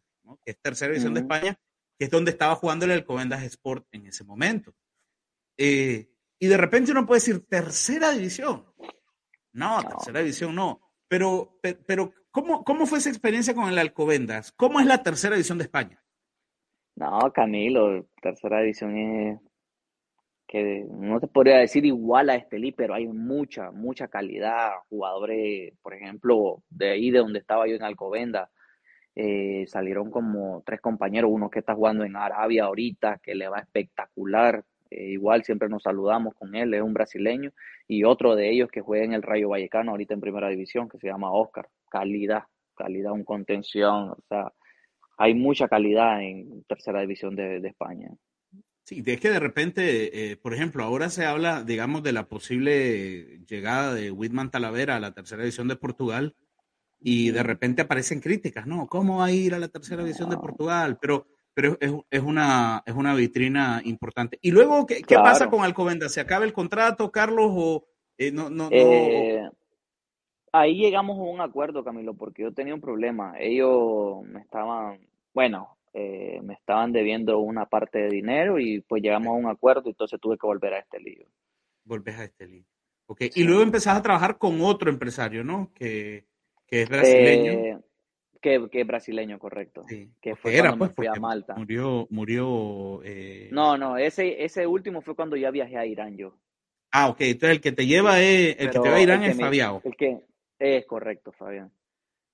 que 0.44 0.52
es 0.52 0.60
tercera 0.60 0.92
división 0.92 1.14
de 1.14 1.20
España, 1.20 1.58
que 1.98 2.04
es 2.04 2.10
donde 2.10 2.30
estaba 2.30 2.54
jugando 2.54 2.84
el 2.84 2.92
Alcobendas 2.92 3.42
Sport 3.42 3.86
en 3.92 4.06
ese 4.06 4.24
momento. 4.24 4.74
Eh, 5.56 6.10
y 6.38 6.46
de 6.46 6.56
repente 6.56 6.92
uno 6.92 7.06
puede 7.06 7.20
decir, 7.20 7.46
tercera 7.46 8.12
división. 8.12 8.64
No, 9.52 9.82
tercera 9.82 10.20
división 10.20 10.54
no. 10.54 10.80
Pero, 11.08 11.58
pero 11.86 12.12
¿cómo, 12.30 12.64
¿cómo 12.64 12.86
fue 12.86 12.98
esa 12.98 13.10
experiencia 13.10 13.54
con 13.54 13.68
el 13.68 13.78
Alcobendas? 13.78 14.52
¿Cómo 14.52 14.80
es 14.80 14.86
la 14.86 15.02
tercera 15.02 15.34
división 15.34 15.58
de 15.58 15.64
España? 15.64 16.02
No, 16.96 17.32
Camilo, 17.32 18.06
tercera 18.20 18.60
división 18.60 18.96
es 18.96 19.40
que 20.48 20.84
no 20.90 21.20
te 21.20 21.28
podría 21.28 21.58
decir 21.58 21.84
igual 21.84 22.30
a 22.30 22.34
Estelí, 22.34 22.72
pero 22.72 22.94
hay 22.94 23.06
mucha, 23.06 23.70
mucha 23.70 24.08
calidad. 24.08 24.70
Jugadores, 24.88 25.74
por 25.82 25.94
ejemplo, 25.94 26.62
de 26.70 26.90
ahí 26.90 27.10
de 27.10 27.18
donde 27.18 27.38
estaba 27.38 27.68
yo 27.68 27.76
en 27.76 27.82
Alcobenda, 27.82 28.50
eh, 29.14 29.66
salieron 29.66 30.10
como 30.10 30.62
tres 30.64 30.80
compañeros, 30.80 31.30
uno 31.32 31.50
que 31.50 31.58
está 31.58 31.74
jugando 31.74 32.04
en 32.04 32.16
Arabia 32.16 32.64
ahorita, 32.64 33.20
que 33.22 33.34
le 33.34 33.48
va 33.48 33.58
espectacular. 33.58 34.64
Eh, 34.90 35.10
igual 35.10 35.44
siempre 35.44 35.68
nos 35.68 35.82
saludamos 35.82 36.34
con 36.34 36.54
él, 36.54 36.74
es 36.74 36.82
un 36.82 36.94
brasileño, 36.94 37.52
y 37.86 38.04
otro 38.04 38.34
de 38.34 38.50
ellos 38.50 38.70
que 38.70 38.80
juega 38.80 39.04
en 39.04 39.12
el 39.12 39.22
Rayo 39.22 39.50
Vallecano 39.50 39.92
ahorita 39.92 40.14
en 40.14 40.20
primera 40.20 40.48
división, 40.48 40.88
que 40.88 40.98
se 40.98 41.08
llama 41.08 41.32
Oscar. 41.32 41.68
Calidad, 41.90 42.44
calidad, 42.76 43.12
un 43.12 43.24
contención, 43.24 44.10
o 44.10 44.22
sea, 44.28 44.52
hay 45.16 45.34
mucha 45.34 45.68
calidad 45.68 46.22
en 46.22 46.62
tercera 46.64 47.00
división 47.00 47.34
de 47.34 47.66
España. 47.66 48.10
Sí, 48.88 49.02
es 49.04 49.20
que 49.20 49.28
de 49.28 49.38
repente, 49.38 50.30
eh, 50.30 50.36
por 50.38 50.54
ejemplo, 50.54 50.82
ahora 50.82 51.10
se 51.10 51.26
habla, 51.26 51.62
digamos, 51.62 52.02
de 52.02 52.12
la 52.12 52.26
posible 52.26 53.40
llegada 53.46 53.92
de 53.92 54.10
Whitman 54.10 54.50
Talavera 54.50 54.96
a 54.96 55.00
la 55.00 55.12
tercera 55.12 55.42
división 55.42 55.68
de 55.68 55.76
Portugal 55.76 56.34
y 56.98 57.30
de 57.30 57.42
repente 57.42 57.82
aparecen 57.82 58.20
críticas, 58.20 58.66
¿no? 58.66 58.86
¿Cómo 58.86 59.18
va 59.18 59.26
a 59.26 59.30
ir 59.30 59.52
a 59.52 59.58
la 59.58 59.68
tercera 59.68 60.02
división 60.02 60.30
de 60.30 60.38
Portugal? 60.38 60.96
Pero, 61.02 61.26
pero 61.58 61.76
es, 61.80 61.92
es, 62.08 62.22
una, 62.22 62.84
es 62.86 62.94
una 62.94 63.16
vitrina 63.16 63.82
importante. 63.84 64.38
Y 64.40 64.52
luego, 64.52 64.86
¿qué, 64.86 65.02
qué 65.02 65.16
pasa 65.16 65.50
con 65.50 65.64
Alcobenda? 65.64 66.08
¿Se 66.08 66.20
acaba 66.20 66.44
el 66.44 66.52
contrato, 66.52 67.10
Carlos, 67.10 67.50
o 67.52 67.84
eh, 68.16 68.30
no? 68.30 68.48
no, 68.48 68.68
eh, 68.70 69.42
ahí 70.52 70.76
llegamos 70.76 71.18
a 71.18 71.22
un 71.22 71.40
acuerdo, 71.40 71.82
Camilo, 71.82 72.14
porque 72.14 72.42
yo 72.42 72.54
tenía 72.54 72.76
un 72.76 72.80
problema. 72.80 73.34
Ellos 73.40 74.22
me 74.22 74.38
estaban, 74.38 75.00
bueno, 75.34 75.76
eh, 75.94 76.38
me 76.44 76.54
estaban 76.54 76.92
debiendo 76.92 77.40
una 77.40 77.66
parte 77.66 78.02
de 78.02 78.08
dinero 78.10 78.60
y 78.60 78.80
pues 78.82 79.02
llegamos 79.02 79.26
a 79.26 79.32
un 79.32 79.46
acuerdo 79.46 79.82
y 79.86 79.88
entonces 79.88 80.20
tuve 80.20 80.38
que 80.38 80.46
volver 80.46 80.74
a 80.74 80.78
este 80.78 81.00
lío. 81.00 81.26
Volves 81.82 82.20
a 82.20 82.22
este 82.22 82.46
lío. 82.46 82.64
Ok, 83.06 83.22
y 83.34 83.42
luego 83.42 83.62
empezás 83.62 83.96
a 83.96 84.02
trabajar 84.02 84.38
con 84.38 84.60
otro 84.60 84.90
empresario, 84.90 85.42
¿no? 85.42 85.72
Que, 85.74 86.24
que 86.68 86.82
es 86.82 86.88
brasileño. 86.88 87.82
Que, 88.40 88.68
que, 88.70 88.80
es 88.80 88.86
brasileño, 88.86 89.38
correcto. 89.38 89.84
Sí. 89.88 90.10
Que 90.20 90.36
fue 90.36 90.56
era, 90.56 90.70
cuando 90.76 90.94
pues, 90.94 91.08
a 91.08 91.20
Malta. 91.20 91.54
Murió, 91.56 92.06
murió. 92.10 93.00
Eh... 93.04 93.48
No, 93.52 93.76
no, 93.76 93.96
ese, 93.96 94.44
ese 94.44 94.66
último 94.66 95.02
fue 95.02 95.14
cuando 95.14 95.36
ya 95.36 95.50
viajé 95.50 95.76
a 95.76 95.86
Irán 95.86 96.16
yo. 96.16 96.34
Ah, 96.90 97.08
ok. 97.08 97.20
Entonces 97.20 97.56
el 97.56 97.60
que 97.60 97.72
te 97.72 97.86
lleva 97.86 98.20
es, 98.20 98.56
el 98.58 98.70
que 98.70 98.78
te 98.78 98.88
va 98.88 98.96
a 98.96 99.00
Irán 99.00 99.22
es 99.22 99.36
Fabián. 99.36 99.80
El 99.84 99.96
que 99.96 100.20
es 100.58 100.86
correcto, 100.86 101.32
Fabián. 101.32 101.70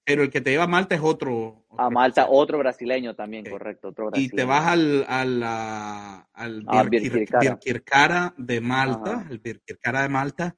Pero 0.04 0.22
el 0.22 0.30
que 0.30 0.42
te 0.42 0.50
lleva 0.50 0.64
a 0.64 0.68
Malta 0.68 0.94
es 0.94 1.00
otro. 1.02 1.64
a 1.78 1.88
Malta, 1.88 2.26
otro 2.28 2.58
brasileño 2.58 3.14
también, 3.14 3.46
correcto. 3.48 3.88
Otro 3.88 4.10
Y 4.14 4.28
te 4.28 4.44
vas 4.44 4.66
al, 4.66 5.04
al, 5.08 5.42
al 5.42 6.64
ah, 6.66 6.84
Birkirkara 6.84 8.34
de 8.36 8.60
Malta, 8.60 9.26
el 9.30 9.38
Birkirkara 9.38 10.02
de 10.02 10.08
Malta. 10.10 10.56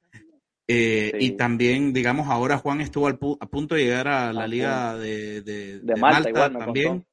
Eh, 0.69 1.13
y 1.21 1.33
también, 1.33 1.93
digamos, 1.93 2.29
ahora 2.29 2.59
Juan 2.59 2.81
estuvo 2.81 3.07
al 3.07 3.19
a 3.41 3.47
punto 3.47 3.75
de 3.75 3.85
llegar 3.85 4.09
a 4.09 4.33
la 4.33 4.47
liga 4.47 4.97
de, 4.97 5.43
de, 5.43 5.97
Malta, 5.97 6.51
también. 6.53 7.07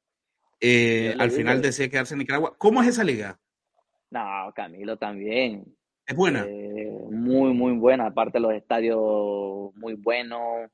Eh, 0.60 1.14
al 1.18 1.30
final 1.30 1.62
decide 1.62 1.90
quedarse 1.90 2.14
en 2.14 2.18
Nicaragua. 2.18 2.54
¿Cómo 2.58 2.82
es 2.82 2.88
esa 2.88 3.04
liga? 3.04 3.38
No, 4.10 4.52
Camilo 4.54 4.96
también. 4.96 5.64
¿Es 6.06 6.16
buena? 6.16 6.44
Eh, 6.48 6.90
muy, 7.10 7.52
muy 7.52 7.72
buena. 7.72 8.06
Aparte 8.06 8.40
los 8.40 8.52
estadios 8.52 9.74
muy 9.76 9.94
buenos 9.94 10.70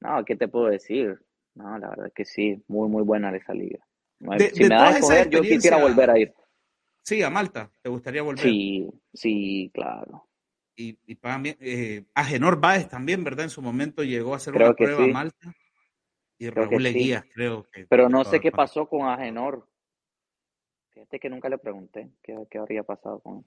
no, 0.00 0.24
¿qué 0.24 0.36
te 0.36 0.48
puedo 0.48 0.66
decir? 0.66 1.18
No, 1.54 1.78
la 1.78 1.88
verdad 1.90 2.06
es 2.06 2.12
que 2.12 2.24
sí, 2.24 2.62
muy, 2.68 2.88
muy 2.88 3.02
buena 3.02 3.34
esa 3.34 3.54
liga. 3.54 3.84
si 4.20 4.62
me 4.62 4.68
da 4.68 4.88
a 4.88 4.90
escoger, 4.90 5.30
yo 5.30 5.40
quisiera 5.40 5.78
volver 5.78 6.10
a 6.10 6.18
ir. 6.18 6.34
Sí, 7.02 7.22
a 7.22 7.30
Malta, 7.30 7.70
¿te 7.82 7.88
gustaría 7.88 8.22
volver? 8.22 8.44
Sí, 8.44 8.88
sí, 9.12 9.70
claro. 9.72 10.25
Y, 10.76 10.98
y 11.06 11.18
eh, 11.60 12.04
a 12.14 12.24
Genor 12.24 12.60
Báez 12.60 12.88
también, 12.88 13.24
¿verdad? 13.24 13.44
En 13.44 13.50
su 13.50 13.62
momento 13.62 14.04
llegó 14.04 14.34
a 14.34 14.36
hacer 14.36 14.54
una 14.54 14.74
prueba 14.74 15.04
a 15.04 15.06
Malta. 15.06 15.54
Y 16.38 16.50
Raúl 16.50 16.82
Leguía, 16.82 17.24
creo 17.32 17.66
que. 17.72 17.86
Pero 17.86 18.10
no 18.10 18.24
sé 18.24 18.40
qué 18.40 18.52
pasó 18.52 18.86
con 18.86 19.08
Agenor. 19.08 19.66
Fíjate 20.90 21.18
que 21.18 21.30
nunca 21.30 21.48
le 21.48 21.58
pregunté 21.58 22.10
qué, 22.22 22.36
qué 22.50 22.58
habría 22.58 22.82
pasado 22.82 23.20
con 23.20 23.38
él. 23.38 23.44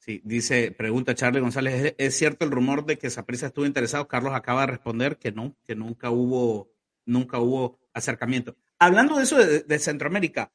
Sí, 0.00 0.22
dice, 0.24 0.72
pregunta 0.72 1.14
Charlie 1.14 1.40
González, 1.40 1.94
¿es 1.98 2.16
cierto 2.16 2.46
el 2.46 2.50
rumor 2.50 2.86
de 2.86 2.96
que 2.96 3.10
Saprissa 3.10 3.48
estuvo 3.48 3.66
interesado? 3.66 4.08
Carlos 4.08 4.32
acaba 4.34 4.62
de 4.62 4.68
responder 4.68 5.18
que 5.18 5.30
no, 5.30 5.54
que 5.62 5.76
nunca 5.76 6.10
hubo, 6.10 6.72
nunca 7.04 7.38
hubo 7.38 7.78
acercamiento. 7.92 8.56
Hablando 8.78 9.16
de 9.16 9.24
eso 9.24 9.36
de, 9.36 9.78
Centroamérica, 9.78 10.52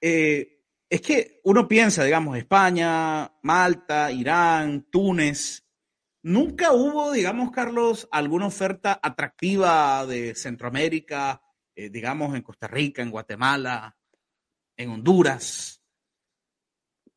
eh, 0.00 0.57
es 0.90 1.02
que 1.02 1.40
uno 1.44 1.68
piensa, 1.68 2.04
digamos, 2.04 2.36
España, 2.38 3.30
Malta, 3.42 4.10
Irán, 4.10 4.86
Túnez, 4.90 5.66
nunca 6.22 6.72
hubo, 6.72 7.12
digamos, 7.12 7.50
Carlos, 7.50 8.08
alguna 8.10 8.46
oferta 8.46 8.98
atractiva 9.02 10.06
de 10.06 10.34
Centroamérica, 10.34 11.42
eh, 11.74 11.90
digamos, 11.90 12.34
en 12.34 12.42
Costa 12.42 12.68
Rica, 12.68 13.02
en 13.02 13.10
Guatemala, 13.10 13.96
en 14.76 14.90
Honduras. 14.90 15.82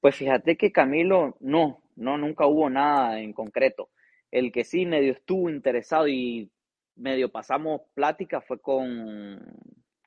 Pues 0.02 0.16
fíjate 0.16 0.58
que 0.58 0.72
Camilo, 0.72 1.38
no, 1.40 1.84
no, 1.96 2.18
nunca 2.18 2.48
hubo 2.48 2.70
nada 2.70 3.20
en 3.22 3.34
concreto. 3.34 3.90
El 4.32 4.52
que 4.52 4.64
sí 4.64 4.86
medio 4.86 5.14
estuvo 5.14 5.50
interesado 5.50 6.08
y 6.08 6.52
medio 6.96 7.32
pasamos 7.32 7.82
plática 7.94 8.42
fue 8.42 8.60
con, 8.60 9.40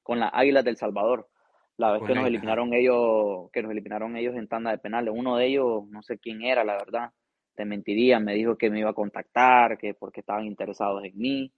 con 0.02 0.20
las 0.20 0.30
Águilas 0.34 0.64
del 0.64 0.76
Salvador. 0.76 1.28
La 1.76 1.92
vez 1.92 2.02
que 2.04 2.14
nos 2.14 2.26
eliminaron 2.26 2.72
ellos, 2.72 3.50
que 3.52 3.62
nos 3.62 3.72
eliminaron 3.72 4.16
ellos 4.16 4.36
en 4.36 4.46
tanda 4.46 4.70
de 4.70 4.78
penales. 4.78 5.12
Uno 5.14 5.36
de 5.36 5.46
ellos, 5.46 5.86
no 5.88 6.02
sé 6.02 6.18
quién 6.18 6.42
era, 6.42 6.62
la 6.62 6.74
verdad, 6.74 7.10
te 7.54 7.64
mentiría, 7.64 8.20
me 8.20 8.34
dijo 8.34 8.56
que 8.56 8.70
me 8.70 8.80
iba 8.80 8.90
a 8.90 8.94
contactar, 8.94 9.76
que 9.78 9.94
porque 9.94 10.20
estaban 10.20 10.44
interesados 10.44 11.04
en 11.04 11.16
mí, 11.16 11.52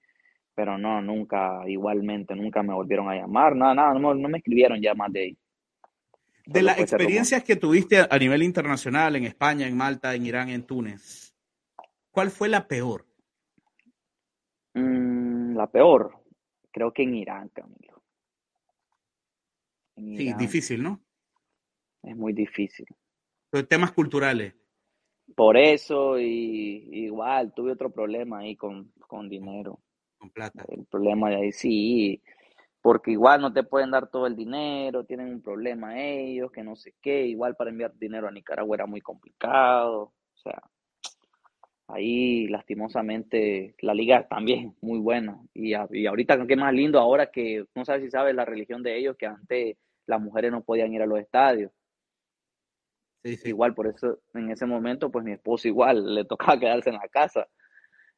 pero 0.54 0.78
no, 0.78 1.02
nunca, 1.02 1.60
igualmente, 1.66 2.34
nunca 2.34 2.62
me 2.62 2.72
volvieron 2.72 3.10
a 3.10 3.14
llamar, 3.14 3.54
nada, 3.54 3.74
nada, 3.74 3.98
no, 3.98 4.14
me 4.14 4.38
escribieron 4.38 4.80
ya 4.80 4.94
más 4.94 5.12
de 5.12 5.20
ahí. 5.20 5.38
De 6.46 6.62
las 6.62 6.78
experiencias 6.78 7.42
que 7.42 7.56
tuviste 7.56 7.98
a 8.08 8.18
nivel 8.18 8.42
internacional, 8.42 9.16
en 9.16 9.24
España, 9.24 9.66
en 9.66 9.76
Malta, 9.76 10.14
en 10.14 10.24
Irán, 10.24 10.48
en 10.48 10.62
Túnez, 10.62 11.34
¿cuál 12.10 12.30
fue 12.30 12.48
la 12.48 12.66
peor? 12.66 13.04
Mm, 14.74 15.56
la 15.56 15.66
peor, 15.66 16.12
creo 16.70 16.92
que 16.92 17.02
en 17.02 17.16
Irán, 17.16 17.48
Camilo. 17.48 17.95
Sí, 19.96 20.32
difícil, 20.34 20.82
¿no? 20.82 21.00
Es 22.02 22.16
muy 22.16 22.32
difícil. 22.32 22.86
temas 23.68 23.92
culturales. 23.92 24.54
Por 25.34 25.56
eso, 25.56 26.20
y 26.20 26.88
igual, 26.92 27.52
tuve 27.54 27.72
otro 27.72 27.90
problema 27.90 28.38
ahí 28.38 28.54
con, 28.54 28.92
con 29.08 29.28
dinero. 29.28 29.80
Con 30.18 30.30
plata. 30.30 30.64
El 30.68 30.86
problema 30.86 31.30
de 31.30 31.36
ahí 31.36 31.52
sí, 31.52 32.22
porque 32.86 33.10
igual 33.10 33.40
no 33.40 33.52
te 33.52 33.64
pueden 33.64 33.90
dar 33.90 34.08
todo 34.08 34.28
el 34.28 34.36
dinero, 34.36 35.04
tienen 35.04 35.34
un 35.34 35.42
problema 35.42 36.00
ellos, 36.00 36.52
que 36.52 36.62
no 36.62 36.76
sé 36.76 36.94
qué, 37.02 37.26
igual 37.26 37.56
para 37.56 37.70
enviar 37.70 37.92
dinero 37.98 38.28
a 38.28 38.30
Nicaragua 38.30 38.76
era 38.76 38.86
muy 38.86 39.00
complicado, 39.00 40.02
o 40.02 40.36
sea, 40.36 40.62
ahí 41.88 42.46
lastimosamente 42.46 43.74
la 43.80 43.92
liga 43.92 44.28
también 44.28 44.76
muy 44.80 45.00
buena, 45.00 45.36
y, 45.52 45.72
y 45.90 46.06
ahorita 46.06 46.46
qué 46.46 46.54
más 46.54 46.72
lindo 46.72 47.00
ahora 47.00 47.32
que 47.32 47.64
no 47.74 47.84
sabes 47.84 48.04
si 48.04 48.10
sabes 48.12 48.36
la 48.36 48.44
religión 48.44 48.84
de 48.84 48.96
ellos, 48.96 49.16
que 49.16 49.26
antes 49.26 49.76
las 50.06 50.20
mujeres 50.20 50.50
no 50.50 50.62
podían 50.62 50.92
ir 50.92 51.02
a 51.02 51.06
los 51.06 51.18
estadios. 51.18 51.72
Sí, 53.24 53.38
Igual, 53.44 53.74
por 53.74 53.88
eso 53.88 54.20
en 54.34 54.50
ese 54.50 54.66
momento, 54.66 55.10
pues 55.10 55.24
mi 55.24 55.32
esposo 55.32 55.66
igual 55.66 56.14
le 56.14 56.24
tocaba 56.24 56.58
quedarse 56.58 56.90
en 56.90 56.96
la 56.96 57.08
casa 57.08 57.48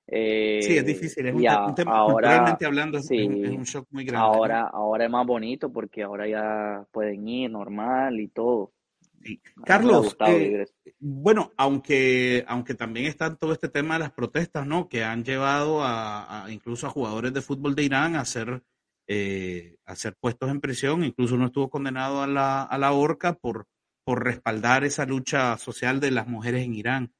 sí, 0.08 0.76
es 0.76 0.86
difícil, 0.86 1.26
es 1.26 1.34
un, 1.34 1.74
tema 1.74 1.96
ahora, 1.96 2.56
hablando, 2.64 3.00
sí, 3.00 3.18
es, 3.18 3.50
un 3.50 3.64
shock 3.64 3.86
muy 3.90 4.04
grande. 4.04 4.26
Ahora, 4.26 4.70
ahora 4.72 5.04
es 5.04 5.10
más 5.10 5.26
bonito 5.26 5.70
porque 5.70 6.02
ahora 6.02 6.26
ya 6.26 6.86
pueden 6.90 7.28
ir 7.28 7.50
normal 7.50 8.18
y 8.18 8.28
todo. 8.28 8.72
Carlos, 9.64 10.16
eh, 10.28 10.64
bueno, 10.98 11.50
aunque, 11.56 12.44
aunque 12.46 12.74
también 12.74 13.06
está 13.06 13.34
todo 13.34 13.52
este 13.52 13.68
tema 13.68 13.94
de 13.94 14.00
las 14.00 14.12
protestas, 14.12 14.66
¿no? 14.66 14.88
Que 14.88 15.04
han 15.04 15.24
llevado 15.24 15.80
a, 15.82 16.46
incluso 16.48 16.86
a 16.86 16.90
jugadores 16.90 17.34
de 17.34 17.42
fútbol 17.42 17.74
de 17.74 17.82
Irán 17.82 18.16
a 18.16 18.24
ser, 18.24 18.62
eh, 19.08 19.78
a 19.86 19.96
ser 19.96 20.14
puestos 20.20 20.50
en 20.50 20.60
prisión, 20.60 21.02
incluso 21.02 21.34
uno 21.34 21.46
estuvo 21.46 21.70
condenado 21.70 22.22
a 22.22 22.26
la, 22.26 22.62
a 22.62 22.78
la 22.78 22.92
horca 22.92 23.32
por, 23.32 23.66
por 24.04 24.22
respaldar 24.22 24.84
esa 24.84 25.06
lucha 25.06 25.56
social 25.56 25.98
de 25.98 26.10
las 26.10 26.28
mujeres 26.28 26.64
en 26.64 26.74
Irán. 26.74 27.12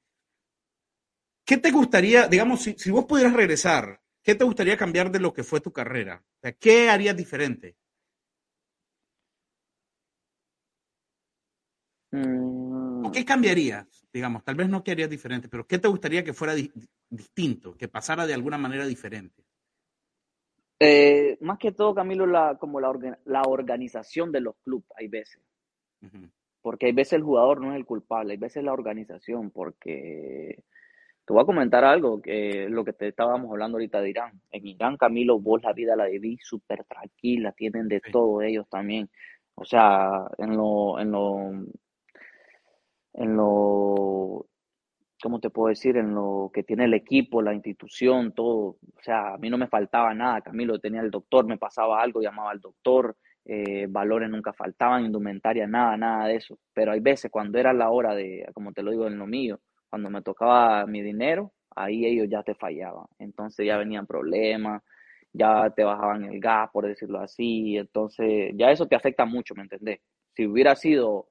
¿Qué 1.47 1.57
te 1.57 1.71
gustaría, 1.71 2.29
digamos, 2.29 2.63
si, 2.63 2.91
vos 2.91 3.07
pudieras 3.07 3.33
regresar, 3.33 4.03
qué 4.23 4.35
te 4.35 4.45
gustaría 4.45 4.77
cambiar 4.77 5.11
de 5.11 5.19
lo 5.19 5.33
que 5.33 5.45
fue 5.45 5.63
tu 5.63 5.73
carrera? 5.73 6.23
¿Qué 6.61 6.91
harías 6.91 7.17
diferente? 7.17 7.79
¿O 12.13 13.11
qué 13.11 13.23
mm. 13.23 13.25
cambiarías? 13.25 14.07
Digamos, 14.13 14.45
tal 14.45 14.57
vez 14.57 14.69
no 14.69 14.85
que 14.85 14.91
harías 14.91 15.09
diferente, 15.09 15.49
pero 15.49 15.67
¿qué 15.67 15.79
te 15.79 15.89
gustaría 15.89 16.23
que 16.23 16.35
fuera 16.35 16.55
distinto, 17.09 17.75
que 17.79 17.89
pasara 17.89 18.27
de 18.27 18.35
alguna 18.35 18.59
manera 18.59 18.87
diferente? 18.87 19.48
Eh, 20.81 21.37
más 21.41 21.59
que 21.59 21.73
todo, 21.73 21.95
Camilo, 21.95 22.27
la, 22.27 22.57
como 22.57 22.81
la, 22.81 22.93
la 23.25 23.43
organización 23.43 24.31
de 24.31 24.41
los 24.41 24.57
clubes, 24.63 24.89
hay 24.97 25.09
veces. 25.09 25.43
Porque 26.63 26.87
hay 26.87 26.93
veces 26.93 27.15
el 27.15 27.23
jugador 27.23 27.61
no 27.61 27.73
es 27.73 27.77
el 27.77 27.85
culpable, 27.85 28.33
hay 28.33 28.39
veces 28.39 28.63
la 28.63 28.73
organización, 28.73 29.51
porque 29.51 30.63
te 31.25 31.33
voy 31.33 31.43
a 31.43 31.47
comentar 31.47 31.85
algo, 31.85 32.23
que 32.23 32.69
lo 32.71 32.85
que 32.85 32.93
te 32.93 33.09
estábamos 33.09 33.51
hablando 33.51 33.77
ahorita 33.77 34.01
de 34.01 34.11
Irán. 34.11 34.41
En 34.51 34.67
Irán, 34.67 34.97
Camilo, 34.97 35.39
vos 35.41 35.63
la 35.63 35.73
vida 35.73 35.97
la 35.97 36.07
viví 36.07 36.39
súper 36.41 36.85
tranquila, 36.85 37.53
tienen 37.53 37.89
de 37.89 38.01
todo 38.01 38.41
ellos 38.43 38.69
también. 38.69 39.11
O 39.55 39.65
sea, 39.65 40.27
en 40.39 40.57
lo, 40.57 41.01
en 41.01 41.11
lo, 41.11 41.51
en 43.15 43.37
lo, 43.37 44.48
¿cómo 45.23 45.41
te 45.41 45.51
puedo 45.51 45.69
decir? 45.69 45.97
En 45.97 46.15
lo 46.15 46.51
que 46.53 46.63
tiene 46.63 46.85
el 46.85 46.95
equipo, 46.95 47.43
la 47.43 47.55
institución, 47.55 48.33
todo. 48.33 48.77
O 48.97 49.03
sea, 49.03 49.35
a 49.35 49.39
mí 49.39 49.51
no 49.51 49.59
me 49.59 49.69
faltaba 49.69 50.15
nada, 50.15 50.41
Camilo, 50.41 50.79
tenía 50.79 51.01
el 51.01 51.11
doctor, 51.11 51.47
me 51.47 51.59
pasaba 51.59 52.03
algo, 52.03 52.21
llamaba 52.21 52.51
al 52.51 52.61
doctor, 52.61 53.17
eh, 53.45 53.87
valores 53.89 54.31
nunca 54.31 54.53
faltaban, 54.53 55.05
indumentaria, 55.07 55.67
nada, 55.67 55.97
nada 55.97 56.27
de 56.27 56.37
eso. 56.37 56.59
Pero 56.75 56.93
hay 56.93 57.01
veces 57.01 57.31
cuando 57.31 57.59
era 57.59 57.73
la 57.73 57.91
hora 57.91 58.15
de, 58.15 58.47
como 58.55 58.73
te 58.73 58.83
lo 58.83 58.91
digo, 58.91 59.07
en 59.07 59.19
lo 59.19 59.27
mío, 59.27 59.61
cuando 59.91 60.11
me 60.11 60.23
tocaba 60.23 60.87
mi 60.87 61.03
dinero, 61.03 61.53
ahí 61.75 62.07
ellos 62.07 62.29
ya 62.29 62.43
te 62.43 62.55
fallaban. 62.55 63.07
Entonces 63.19 63.67
ya 63.67 63.79
venían 63.79 64.07
problemas, 64.07 64.83
ya 65.33 65.71
te 65.71 65.85
bajaban 65.85 66.25
el 66.25 66.41
gas, 66.41 66.71
por 66.73 66.87
decirlo 66.87 67.21
así. 67.21 67.77
Entonces 67.77 68.53
ya 68.57 68.71
eso 68.71 68.87
te 68.87 68.97
afecta 68.97 69.25
mucho, 69.25 69.55
¿me 69.55 69.63
entendés? 69.63 70.01
Si 70.35 70.47
hubiera 70.47 70.75
sido 70.77 71.29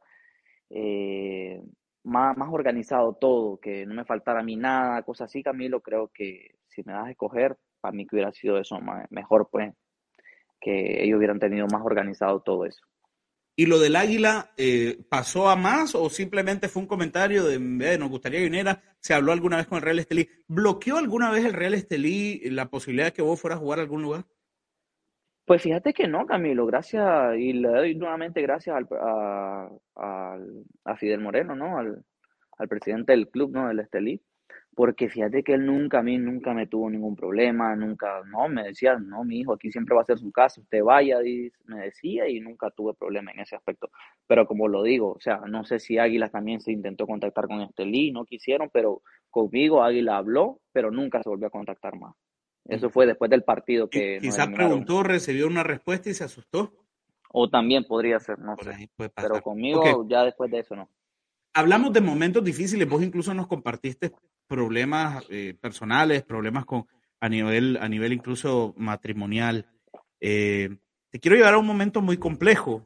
eh, 0.70 1.62
más, 2.08 2.38
más 2.38 2.50
organizado 2.52 3.14
todo, 3.14 3.60
que 3.60 3.86
no 3.86 3.94
me 3.94 4.06
faltara 4.06 4.40
a 4.40 4.44
mí 4.44 4.56
nada, 4.56 5.04
cosas 5.04 5.30
así, 5.30 5.44
Camilo, 5.44 5.82
creo 5.82 6.10
que 6.14 6.56
si 6.68 6.82
me 6.84 6.94
das 6.94 7.08
a 7.08 7.12
escoger, 7.12 7.58
para 7.82 7.92
mí 7.92 8.08
que 8.08 8.16
hubiera 8.16 8.32
sido 8.32 8.58
eso 8.58 8.80
mejor, 9.10 9.50
pues, 9.52 9.74
que 10.60 11.04
ellos 11.04 11.18
hubieran 11.18 11.40
tenido 11.40 11.68
más 11.68 11.84
organizado 11.84 12.42
todo 12.42 12.66
eso. 12.66 12.82
¿Y 13.60 13.66
lo 13.66 13.80
del 13.80 13.96
águila 13.96 14.52
eh, 14.56 15.00
pasó 15.10 15.50
a 15.50 15.56
más 15.56 15.96
o 15.96 16.10
simplemente 16.10 16.70
fue 16.70 16.84
un 16.84 16.88
comentario 16.88 17.44
de, 17.44 17.98
nos 17.98 18.10
gustaría 18.10 18.40
que 18.40 18.46
viniera? 18.46 18.84
¿Se 19.00 19.14
habló 19.16 19.32
alguna 19.32 19.58
vez 19.58 19.66
con 19.66 19.78
el 19.78 19.82
Real 19.82 20.00
Estelí? 20.00 20.30
¿Bloqueó 20.48 20.98
alguna 20.98 21.32
vez 21.32 21.44
el 21.44 21.54
Real 21.54 21.74
Estelí 21.74 22.40
la 22.52 22.70
posibilidad 22.70 23.08
de 23.08 23.14
que 23.14 23.24
vos 23.24 23.42
fueras 23.42 23.58
a 23.58 23.62
jugar 23.62 23.80
a 23.80 23.82
algún 23.82 24.04
lugar? 24.04 24.26
Pues 25.48 25.62
fíjate 25.62 25.94
que 25.94 26.10
no, 26.10 26.26
Camilo, 26.26 26.66
gracias, 26.66 27.38
y 27.38 27.54
le 27.54 27.70
doy 27.70 27.96
nuevamente 27.96 28.42
gracias 28.42 28.76
al, 28.76 28.86
a, 29.02 29.70
a, 30.84 30.96
Fidel 30.98 31.22
Moreno, 31.22 31.56
¿no? 31.56 31.78
Al, 31.78 32.04
presidente 32.68 33.14
del 33.14 33.30
club, 33.30 33.52
¿no? 33.54 33.70
Del 33.70 33.80
Estelí 33.80 34.22
porque 34.76 35.10
fíjate 35.10 35.44
que 35.44 35.54
él 35.54 35.66
nunca, 35.66 36.00
a 36.00 36.04
mí 36.04 36.18
nunca 36.20 36.54
me 36.54 36.68
tuvo 36.68 36.90
ningún 36.90 37.16
problema, 37.16 37.76
nunca, 37.76 38.22
no, 38.26 38.48
me 38.50 38.64
decía, 38.66 38.98
no, 39.00 39.24
mi 39.24 39.40
hijo, 39.40 39.54
aquí 39.54 39.72
siempre 39.72 39.96
va 39.96 40.02
a 40.02 40.06
ser 40.06 40.20
su 40.20 40.32
casa, 40.32 40.62
usted 40.62 40.84
vaya, 40.84 41.18
me 41.66 41.80
decía, 41.86 42.30
y 42.30 42.40
nunca 42.42 42.70
tuve 42.72 42.94
problema 42.94 43.32
en 43.32 43.40
ese 43.40 43.56
aspecto. 43.56 43.90
Pero 44.28 44.46
como 44.48 44.68
lo 44.68 44.84
digo, 44.84 45.14
o 45.14 45.20
sea, 45.20 45.38
no 45.48 45.64
sé 45.66 45.80
si 45.80 45.98
Águilas 45.98 46.32
también 46.32 46.62
se 46.62 46.72
intentó 46.72 47.08
contactar 47.08 47.48
con 47.48 47.62
Estelí, 47.62 48.12
no 48.12 48.26
quisieron, 48.26 48.70
pero 48.72 49.02
conmigo 49.32 49.82
Águila 49.84 50.18
habló, 50.18 50.60
pero 50.74 50.92
nunca 50.92 51.24
se 51.24 51.30
volvió 51.30 51.48
a 51.48 51.52
contactar 51.52 51.98
más. 51.98 52.16
Eso 52.68 52.90
fue 52.90 53.06
después 53.06 53.32
del 53.32 53.44
partido 53.44 53.90
que... 53.90 54.20
Quizás 54.22 54.48
preguntó, 54.50 55.04
recibió 55.04 55.48
una 55.48 55.64
respuesta 55.64 56.10
y 56.10 56.14
se 56.14 56.26
asustó. 56.26 56.74
O 57.30 57.50
también 57.50 57.86
podría 57.86 58.20
ser, 58.20 58.40
no 58.40 58.56
sé. 58.58 58.90
Pero 58.98 59.42
conmigo 59.42 60.06
ya 60.10 60.24
después 60.24 60.52
de 60.52 60.60
eso 60.60 60.76
no. 60.76 60.90
Hablamos 61.54 61.92
de 61.94 62.02
momentos 62.02 62.44
difíciles, 62.44 62.88
vos 62.88 63.02
incluso 63.02 63.34
nos 63.34 63.48
compartiste 63.48 64.12
problemas 64.48 65.26
eh, 65.30 65.56
personales, 65.60 66.24
problemas 66.24 66.66
con, 66.66 66.86
a, 67.20 67.30
nivel, 67.30 67.78
a 67.82 67.90
nivel 67.90 68.14
incluso 68.14 68.74
matrimonial. 68.78 69.66
Eh, 70.20 70.78
te 71.10 71.20
quiero 71.20 71.36
llevar 71.36 71.56
a 71.56 71.58
un 71.58 71.66
momento 71.66 72.02
muy 72.02 72.18
complejo 72.18 72.86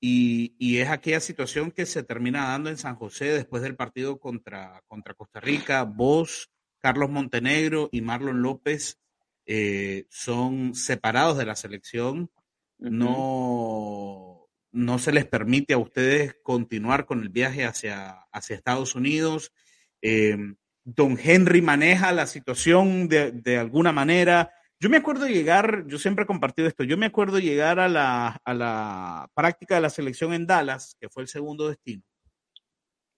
y, 0.00 0.54
y, 0.58 0.78
es 0.78 0.88
aquella 0.88 1.20
situación 1.20 1.70
que 1.70 1.86
se 1.86 2.02
termina 2.02 2.48
dando 2.48 2.70
en 2.70 2.76
San 2.76 2.96
José 2.96 3.26
después 3.26 3.62
del 3.62 3.76
partido 3.76 4.18
contra, 4.18 4.82
contra 4.88 5.14
Costa 5.14 5.40
Rica. 5.40 5.84
Vos, 5.84 6.50
Carlos 6.80 7.10
Montenegro 7.10 7.88
y 7.92 8.00
Marlon 8.00 8.42
López 8.42 9.01
eh, 9.46 10.06
son 10.10 10.74
separados 10.74 11.38
de 11.38 11.46
la 11.46 11.56
selección. 11.56 12.30
No, 12.78 14.48
no 14.72 14.98
se 14.98 15.12
les 15.12 15.24
permite 15.24 15.74
a 15.74 15.78
ustedes 15.78 16.36
continuar 16.42 17.06
con 17.06 17.22
el 17.22 17.28
viaje 17.28 17.64
hacia, 17.64 18.26
hacia 18.32 18.56
Estados 18.56 18.94
Unidos. 18.94 19.52
Eh, 20.00 20.36
don 20.84 21.18
Henry 21.22 21.62
maneja 21.62 22.12
la 22.12 22.26
situación 22.26 23.08
de, 23.08 23.32
de, 23.32 23.58
alguna 23.58 23.92
manera. 23.92 24.50
Yo 24.80 24.90
me 24.90 24.96
acuerdo 24.96 25.28
llegar, 25.28 25.84
yo 25.86 25.98
siempre 25.98 26.24
he 26.24 26.26
compartido 26.26 26.66
esto, 26.66 26.82
yo 26.82 26.96
me 26.96 27.06
acuerdo 27.06 27.38
llegar 27.38 27.78
a 27.78 27.88
la, 27.88 28.40
a 28.44 28.54
la 28.54 29.30
práctica 29.34 29.76
de 29.76 29.80
la 29.82 29.90
selección 29.90 30.32
en 30.32 30.46
Dallas, 30.46 30.96
que 31.00 31.08
fue 31.08 31.22
el 31.22 31.28
segundo 31.28 31.68
destino. 31.68 32.02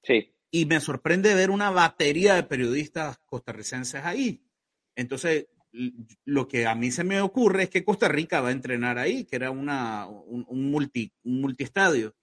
Sí. 0.02 0.34
Y 0.50 0.66
me 0.66 0.80
sorprende 0.80 1.34
ver 1.34 1.50
una 1.50 1.70
batería 1.70 2.34
de 2.34 2.42
periodistas 2.42 3.18
costarricenses 3.24 4.04
ahí. 4.04 4.46
Entonces, 4.94 5.46
lo 6.24 6.48
que 6.48 6.66
a 6.66 6.74
mí 6.74 6.90
se 6.90 7.04
me 7.04 7.20
ocurre 7.20 7.64
es 7.64 7.70
que 7.70 7.84
Costa 7.84 8.08
Rica 8.08 8.40
va 8.40 8.48
a 8.50 8.52
entrenar 8.52 8.98
ahí, 8.98 9.24
que 9.24 9.36
era 9.36 9.50
una, 9.50 10.06
un, 10.06 10.44
un, 10.48 10.70
multi, 10.70 11.12
un 11.24 11.40
multiestadio. 11.40 12.14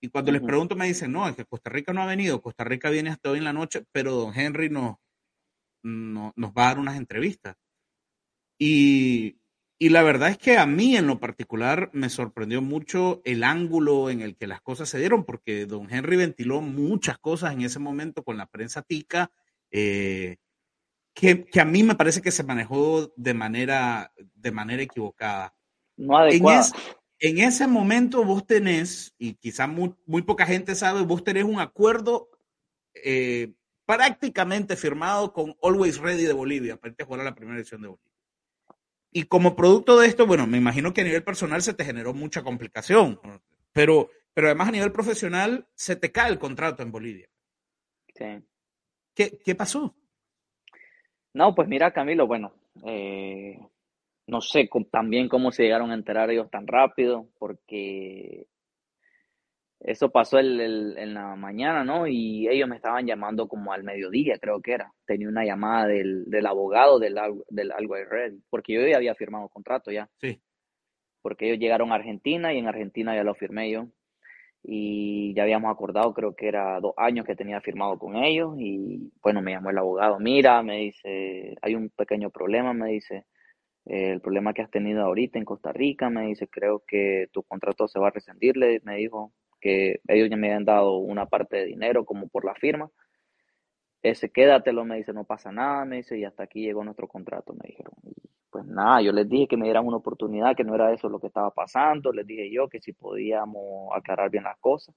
Y 0.00 0.08
cuando 0.08 0.30
uh 0.30 0.34
-huh. 0.34 0.38
les 0.38 0.46
pregunto 0.46 0.76
me 0.76 0.86
dicen, 0.86 1.12
no, 1.12 1.28
es 1.28 1.36
que 1.36 1.44
Costa 1.44 1.70
Rica 1.70 1.92
no 1.92 2.02
ha 2.02 2.06
venido, 2.06 2.40
Costa 2.40 2.64
Rica 2.64 2.90
viene 2.90 3.10
hasta 3.10 3.30
hoy 3.30 3.38
en 3.38 3.44
la 3.44 3.52
noche, 3.52 3.84
pero 3.92 4.14
don 4.14 4.34
Henry 4.34 4.70
nos, 4.70 4.96
no, 5.82 6.32
nos 6.36 6.50
va 6.52 6.64
a 6.64 6.68
dar 6.68 6.78
unas 6.78 6.96
entrevistas. 6.96 7.56
Y, 8.58 9.38
y 9.78 9.90
la 9.90 10.02
verdad 10.02 10.30
es 10.30 10.38
que 10.38 10.56
a 10.56 10.66
mí 10.66 10.96
en 10.96 11.06
lo 11.06 11.20
particular 11.20 11.90
me 11.92 12.08
sorprendió 12.08 12.62
mucho 12.62 13.20
el 13.24 13.44
ángulo 13.44 14.08
en 14.08 14.22
el 14.22 14.36
que 14.36 14.46
las 14.46 14.62
cosas 14.62 14.88
se 14.88 14.98
dieron, 14.98 15.24
porque 15.24 15.66
don 15.66 15.92
Henry 15.92 16.16
ventiló 16.16 16.62
muchas 16.62 17.18
cosas 17.18 17.52
en 17.52 17.60
ese 17.60 17.78
momento 17.78 18.24
con 18.24 18.38
la 18.38 18.46
prensa 18.46 18.82
tica. 18.82 19.30
Eh, 19.70 20.36
que, 21.16 21.46
que, 21.46 21.60
a 21.60 21.64
mí 21.64 21.82
me 21.82 21.94
parece 21.94 22.20
que 22.20 22.30
se 22.30 22.44
manejó 22.44 23.10
de 23.16 23.32
manera, 23.32 24.12
de 24.34 24.52
manera 24.52 24.82
equivocada. 24.82 25.56
No 25.96 26.18
adecuada. 26.18 26.58
En, 26.58 26.62
es, 26.62 26.72
en 27.18 27.38
ese 27.38 27.66
momento 27.66 28.22
vos 28.22 28.46
tenés, 28.46 29.14
y 29.16 29.32
quizá 29.34 29.66
muy, 29.66 29.94
muy, 30.04 30.20
poca 30.20 30.44
gente 30.44 30.74
sabe, 30.74 31.00
vos 31.02 31.24
tenés 31.24 31.44
un 31.44 31.58
acuerdo 31.58 32.28
eh, 32.92 33.54
prácticamente 33.86 34.76
firmado 34.76 35.32
con 35.32 35.56
Always 35.62 35.96
Ready 35.96 36.24
de 36.24 36.34
Bolivia 36.34 36.76
para 36.76 36.90
irte 36.90 37.04
a 37.04 37.06
jugar 37.06 37.22
a 37.22 37.24
la 37.24 37.34
primera 37.34 37.58
edición 37.58 37.80
de 37.80 37.88
Bolivia. 37.88 38.12
Y 39.10 39.22
como 39.22 39.56
producto 39.56 39.98
de 39.98 40.08
esto, 40.08 40.26
bueno, 40.26 40.46
me 40.46 40.58
imagino 40.58 40.92
que 40.92 41.00
a 41.00 41.04
nivel 41.04 41.24
personal 41.24 41.62
se 41.62 41.72
te 41.72 41.86
generó 41.86 42.12
mucha 42.12 42.42
complicación, 42.42 43.18
pero, 43.72 44.10
pero 44.34 44.48
además 44.48 44.68
a 44.68 44.72
nivel 44.72 44.92
profesional 44.92 45.66
se 45.74 45.96
te 45.96 46.12
cae 46.12 46.30
el 46.30 46.38
contrato 46.38 46.82
en 46.82 46.92
Bolivia. 46.92 47.30
Sí. 48.14 48.44
¿Qué, 49.14 49.38
qué 49.42 49.54
pasó? 49.54 49.96
No, 51.36 51.54
pues 51.54 51.68
mira, 51.68 51.90
Camilo, 51.90 52.26
bueno, 52.26 52.54
eh, 52.86 53.58
no 54.26 54.40
sé 54.40 54.70
también 54.90 55.28
cómo 55.28 55.52
se 55.52 55.64
llegaron 55.64 55.90
a 55.90 55.94
enterar 55.94 56.30
ellos 56.30 56.50
tan 56.50 56.66
rápido, 56.66 57.28
porque 57.38 58.46
eso 59.80 60.10
pasó 60.10 60.38
el, 60.38 60.58
el, 60.58 60.96
en 60.96 61.12
la 61.12 61.36
mañana, 61.36 61.84
¿no? 61.84 62.06
Y 62.06 62.48
ellos 62.48 62.66
me 62.70 62.76
estaban 62.76 63.06
llamando 63.06 63.48
como 63.48 63.74
al 63.74 63.84
mediodía, 63.84 64.38
creo 64.38 64.62
que 64.62 64.72
era. 64.72 64.90
Tenía 65.04 65.28
una 65.28 65.44
llamada 65.44 65.86
del, 65.88 66.24
del 66.24 66.46
abogado 66.46 66.98
del, 66.98 67.18
del 67.50 67.70
Always 67.70 68.08
Red, 68.08 68.34
porque 68.48 68.72
yo 68.72 68.88
ya 68.88 68.96
había 68.96 69.14
firmado 69.14 69.50
contrato 69.50 69.90
ya. 69.90 70.08
Sí. 70.22 70.40
Porque 71.20 71.48
ellos 71.48 71.58
llegaron 71.58 71.92
a 71.92 71.96
Argentina 71.96 72.54
y 72.54 72.58
en 72.60 72.68
Argentina 72.68 73.14
ya 73.14 73.24
lo 73.24 73.34
firmé 73.34 73.70
yo 73.70 73.88
y 74.62 75.34
ya 75.34 75.44
habíamos 75.44 75.72
acordado, 75.72 76.12
creo 76.14 76.34
que 76.34 76.48
era 76.48 76.80
dos 76.80 76.94
años 76.96 77.24
que 77.26 77.36
tenía 77.36 77.60
firmado 77.60 77.98
con 77.98 78.16
ellos 78.16 78.54
y 78.58 79.12
bueno, 79.22 79.42
me 79.42 79.52
llamó 79.52 79.70
el 79.70 79.78
abogado, 79.78 80.18
mira, 80.18 80.62
me 80.62 80.78
dice, 80.78 81.56
hay 81.62 81.74
un 81.74 81.90
pequeño 81.90 82.30
problema, 82.30 82.72
me 82.74 82.90
dice, 82.90 83.26
eh, 83.86 84.12
el 84.12 84.20
problema 84.20 84.54
que 84.54 84.62
has 84.62 84.70
tenido 84.70 85.04
ahorita 85.04 85.38
en 85.38 85.44
Costa 85.44 85.72
Rica, 85.72 86.10
me 86.10 86.26
dice, 86.26 86.48
creo 86.48 86.82
que 86.86 87.28
tu 87.32 87.42
contrato 87.44 87.88
se 87.88 87.98
va 88.00 88.08
a 88.08 88.10
rescindir, 88.12 88.56
me 88.84 88.96
dijo 88.96 89.32
que 89.60 90.00
ellos 90.08 90.30
ya 90.30 90.36
me 90.36 90.48
habían 90.48 90.64
dado 90.64 90.98
una 90.98 91.26
parte 91.26 91.56
de 91.58 91.66
dinero 91.66 92.04
como 92.04 92.28
por 92.28 92.44
la 92.44 92.54
firma, 92.54 92.90
ese 94.02 94.30
quédatelo, 94.30 94.84
me 94.84 94.96
dice, 94.96 95.12
no 95.12 95.24
pasa 95.24 95.52
nada, 95.52 95.84
me 95.84 95.96
dice, 95.96 96.18
y 96.18 96.24
hasta 96.24 96.44
aquí 96.44 96.62
llegó 96.62 96.84
nuestro 96.84 97.08
contrato, 97.08 97.52
me 97.54 97.68
dijeron. 97.68 97.92
Pues 98.56 98.68
nada, 98.68 99.02
yo 99.02 99.12
les 99.12 99.28
dije 99.28 99.48
que 99.48 99.56
me 99.58 99.66
dieran 99.66 99.86
una 99.86 99.98
oportunidad, 99.98 100.56
que 100.56 100.64
no 100.64 100.74
era 100.74 100.90
eso 100.90 101.10
lo 101.10 101.20
que 101.20 101.26
estaba 101.26 101.50
pasando, 101.50 102.10
les 102.10 102.26
dije 102.26 102.50
yo 102.50 102.70
que 102.70 102.80
si 102.80 102.94
podíamos 102.94 103.90
aclarar 103.94 104.30
bien 104.30 104.44
las 104.44 104.56
cosas. 104.60 104.94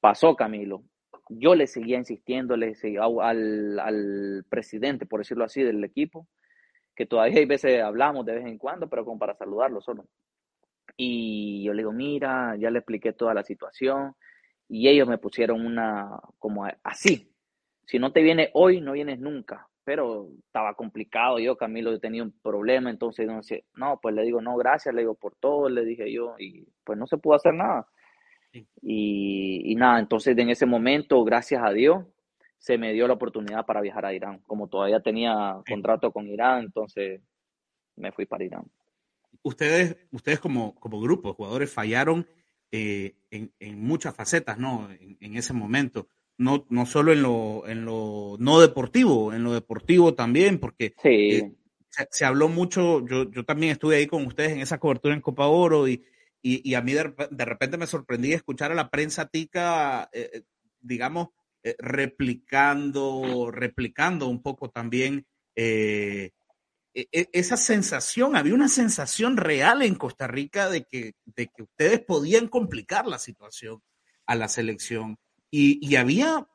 Pasó, 0.00 0.34
Camilo. 0.34 0.84
Yo 1.28 1.54
le 1.54 1.66
seguía 1.66 1.98
insistiendo, 1.98 2.56
le 2.56 2.74
seguía 2.74 3.02
al, 3.04 3.78
al 3.78 4.46
presidente, 4.48 5.04
por 5.04 5.20
decirlo 5.20 5.44
así, 5.44 5.62
del 5.62 5.84
equipo, 5.84 6.26
que 6.96 7.04
todavía 7.04 7.40
hay 7.40 7.44
veces 7.44 7.82
hablamos 7.82 8.24
de 8.24 8.36
vez 8.36 8.46
en 8.46 8.56
cuando, 8.56 8.88
pero 8.88 9.04
como 9.04 9.18
para 9.18 9.34
saludarlo 9.34 9.82
solo. 9.82 10.06
Y 10.96 11.62
yo 11.62 11.74
le 11.74 11.82
digo, 11.82 11.92
mira, 11.92 12.56
ya 12.56 12.70
le 12.70 12.78
expliqué 12.78 13.12
toda 13.12 13.34
la 13.34 13.44
situación, 13.44 14.14
y 14.66 14.88
ellos 14.88 15.06
me 15.06 15.18
pusieron 15.18 15.66
una, 15.66 16.08
como 16.38 16.66
así, 16.82 17.30
si 17.84 17.98
no 17.98 18.12
te 18.12 18.22
viene 18.22 18.48
hoy, 18.54 18.80
no 18.80 18.92
vienes 18.92 19.20
nunca. 19.20 19.68
Pero 19.84 20.28
estaba 20.46 20.74
complicado 20.74 21.38
yo, 21.38 21.56
Camilo, 21.56 21.92
yo 21.92 22.00
tenía 22.00 22.22
un 22.22 22.32
problema, 22.32 22.90
entonces 22.90 23.28
no, 23.74 24.00
pues 24.00 24.14
le 24.14 24.22
digo, 24.22 24.40
no, 24.40 24.56
gracias, 24.56 24.94
le 24.94 25.02
digo 25.02 25.14
por 25.14 25.34
todo, 25.36 25.68
le 25.68 25.84
dije 25.84 26.10
yo, 26.10 26.36
y 26.38 26.66
pues 26.84 26.98
no 26.98 27.06
se 27.06 27.18
pudo 27.18 27.34
hacer 27.34 27.54
nada. 27.54 27.86
Sí. 28.52 28.66
Y, 28.82 29.72
y, 29.72 29.74
nada, 29.74 29.98
entonces 29.98 30.36
en 30.38 30.48
ese 30.48 30.64
momento, 30.64 31.22
gracias 31.24 31.62
a 31.62 31.70
Dios, 31.72 32.06
se 32.58 32.78
me 32.78 32.94
dio 32.94 33.06
la 33.06 33.14
oportunidad 33.14 33.66
para 33.66 33.82
viajar 33.82 34.06
a 34.06 34.14
Irán. 34.14 34.38
Como 34.46 34.68
todavía 34.68 35.00
tenía 35.00 35.56
sí. 35.66 35.72
contrato 35.74 36.12
con 36.12 36.26
Irán, 36.28 36.64
entonces 36.64 37.20
me 37.96 38.10
fui 38.10 38.24
para 38.24 38.44
Irán. 38.44 38.64
Ustedes, 39.42 39.98
ustedes 40.12 40.40
como, 40.40 40.74
como 40.76 41.00
grupo 41.00 41.28
de 41.28 41.34
jugadores 41.34 41.70
fallaron 41.70 42.26
eh, 42.72 43.16
en, 43.30 43.52
en, 43.58 43.82
muchas 43.82 44.14
facetas, 44.14 44.58
¿no? 44.58 44.90
En, 44.90 45.18
en 45.20 45.36
ese 45.36 45.52
momento 45.52 46.08
no, 46.36 46.66
no 46.68 46.86
solo 46.86 47.12
en 47.12 47.22
lo, 47.22 47.66
en 47.66 47.84
lo 47.84 48.36
no 48.38 48.60
deportivo, 48.60 49.32
en 49.32 49.44
lo 49.44 49.52
deportivo 49.52 50.14
también, 50.14 50.58
porque 50.58 50.94
sí. 51.02 51.08
eh, 51.08 51.52
se, 51.88 52.08
se, 52.10 52.24
habló 52.24 52.48
mucho, 52.48 53.06
yo, 53.06 53.30
yo 53.30 53.44
también 53.44 53.72
estuve 53.72 53.96
ahí 53.96 54.06
con 54.06 54.26
ustedes 54.26 54.52
en 54.52 54.60
esa 54.60 54.78
cobertura 54.78 55.14
en 55.14 55.20
Copa 55.20 55.46
Oro 55.46 55.88
y, 55.88 56.04
y, 56.42 56.68
y 56.68 56.74
a 56.74 56.82
mí 56.82 56.92
de, 56.92 57.14
de, 57.30 57.44
repente 57.44 57.76
me 57.76 57.86
sorprendí 57.86 58.32
escuchar 58.32 58.72
a 58.72 58.74
la 58.74 58.90
prensa 58.90 59.26
tica, 59.26 60.08
eh, 60.12 60.42
digamos, 60.80 61.28
eh, 61.62 61.76
replicando, 61.78 63.50
replicando 63.50 64.28
un 64.28 64.42
poco 64.42 64.70
también 64.70 65.26
eh, 65.56 66.32
esa 66.92 67.56
sensación, 67.56 68.36
había 68.36 68.54
una 68.54 68.68
sensación 68.68 69.36
real 69.36 69.82
en 69.82 69.94
Costa 69.96 70.28
Rica 70.28 70.68
de 70.68 70.84
que, 70.84 71.14
de 71.24 71.48
que 71.48 71.62
ustedes 71.62 72.00
podían 72.00 72.46
complicar 72.46 73.06
la 73.06 73.18
situación 73.18 73.82
a 74.26 74.34
la 74.36 74.48
selección. 74.48 75.18
Y, 75.50 75.78
y, 75.86 75.96
había 75.96 76.46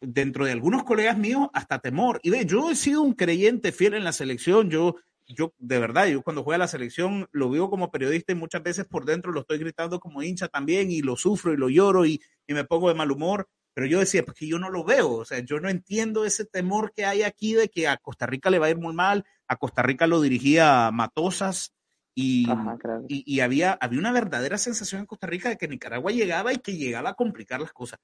dentro 0.00 0.44
de 0.44 0.52
algunos 0.52 0.84
colegas 0.84 1.18
míos 1.18 1.48
hasta 1.52 1.78
temor. 1.80 2.20
Y 2.22 2.30
ve, 2.30 2.46
yo 2.46 2.70
he 2.70 2.76
sido 2.76 3.02
un 3.02 3.14
creyente 3.14 3.72
fiel 3.72 3.94
en 3.94 4.04
la 4.04 4.12
selección. 4.12 4.70
Yo, 4.70 4.96
yo 5.26 5.54
de 5.58 5.78
verdad, 5.78 6.06
yo 6.06 6.22
cuando 6.22 6.42
juego 6.42 6.56
a 6.56 6.58
la 6.58 6.68
selección 6.68 7.28
lo 7.32 7.50
vivo 7.50 7.70
como 7.70 7.90
periodista 7.90 8.32
y 8.32 8.36
muchas 8.36 8.62
veces 8.62 8.84
por 8.84 9.04
dentro 9.04 9.32
lo 9.32 9.40
estoy 9.40 9.58
gritando 9.58 9.98
como 9.98 10.22
hincha 10.22 10.48
también 10.48 10.90
y 10.90 11.00
lo 11.00 11.16
sufro 11.16 11.52
y 11.52 11.56
lo 11.56 11.68
lloro 11.68 12.06
y, 12.06 12.20
y 12.46 12.54
me 12.54 12.64
pongo 12.64 12.88
de 12.88 12.94
mal 12.94 13.10
humor. 13.10 13.48
Pero 13.74 13.88
yo 13.88 13.98
decía, 13.98 14.24
pues 14.24 14.36
que 14.38 14.46
yo 14.46 14.60
no 14.60 14.70
lo 14.70 14.84
veo, 14.84 15.10
o 15.10 15.24
sea, 15.24 15.40
yo 15.40 15.58
no 15.58 15.68
entiendo 15.68 16.24
ese 16.24 16.44
temor 16.44 16.92
que 16.94 17.04
hay 17.04 17.22
aquí 17.22 17.54
de 17.54 17.68
que 17.68 17.88
a 17.88 17.96
Costa 17.96 18.24
Rica 18.24 18.48
le 18.48 18.60
va 18.60 18.66
a 18.66 18.70
ir 18.70 18.78
muy 18.78 18.94
mal. 18.94 19.24
A 19.48 19.56
Costa 19.56 19.82
Rica 19.82 20.06
lo 20.06 20.20
dirigía 20.20 20.92
Matosas, 20.92 21.74
y, 22.14 22.48
Ajá, 22.48 22.78
claro. 22.78 23.04
y, 23.08 23.24
y, 23.26 23.40
había, 23.40 23.72
había 23.72 23.98
una 23.98 24.12
verdadera 24.12 24.56
sensación 24.58 25.00
en 25.00 25.06
Costa 25.06 25.26
Rica 25.26 25.48
de 25.48 25.56
que 25.56 25.66
Nicaragua 25.66 26.12
llegaba 26.12 26.52
y 26.52 26.58
que 26.58 26.76
llegaba 26.76 27.10
a 27.10 27.14
complicar 27.14 27.60
las 27.60 27.72
cosas 27.72 27.98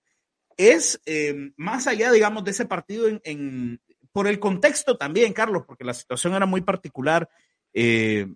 es 0.69 1.01
eh, 1.07 1.53
más 1.57 1.87
allá, 1.87 2.13
digamos, 2.13 2.45
de 2.45 2.51
ese 2.51 2.67
partido 2.67 3.09
en, 3.09 3.21
en, 3.25 3.81
por 4.13 4.27
el 4.27 4.39
contexto 4.39 4.97
también, 4.97 5.33
Carlos, 5.33 5.65
porque 5.67 5.85
la 5.85 5.95
situación 5.95 6.35
era 6.35 6.47
muy 6.47 6.61
particular. 6.61 7.29
Eh, 7.73 8.27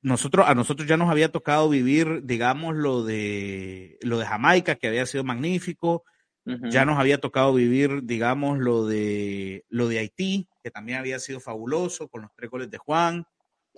nosotros, 0.00 0.46
a 0.48 0.54
nosotros 0.54 0.88
ya 0.88 0.96
nos 0.96 1.10
había 1.10 1.30
tocado 1.30 1.68
vivir, 1.68 2.22
digamos, 2.24 2.76
lo 2.76 3.04
de, 3.04 3.98
lo 4.00 4.18
de 4.18 4.26
Jamaica, 4.26 4.76
que 4.76 4.88
había 4.88 5.06
sido 5.06 5.24
magnífico. 5.24 6.04
Uh 6.44 6.52
-huh. 6.52 6.70
Ya 6.70 6.84
nos 6.84 6.98
había 6.98 7.20
tocado 7.20 7.54
vivir, 7.54 8.02
digamos, 8.02 8.58
lo 8.58 8.86
de, 8.86 9.64
lo 9.68 9.88
de 9.88 9.98
Haití, 9.98 10.48
que 10.62 10.70
también 10.70 10.98
había 10.98 11.18
sido 11.20 11.38
fabuloso, 11.40 12.08
con 12.08 12.22
los 12.22 12.30
tres 12.34 12.50
goles 12.50 12.70
de 12.70 12.78
Juan. 12.78 13.24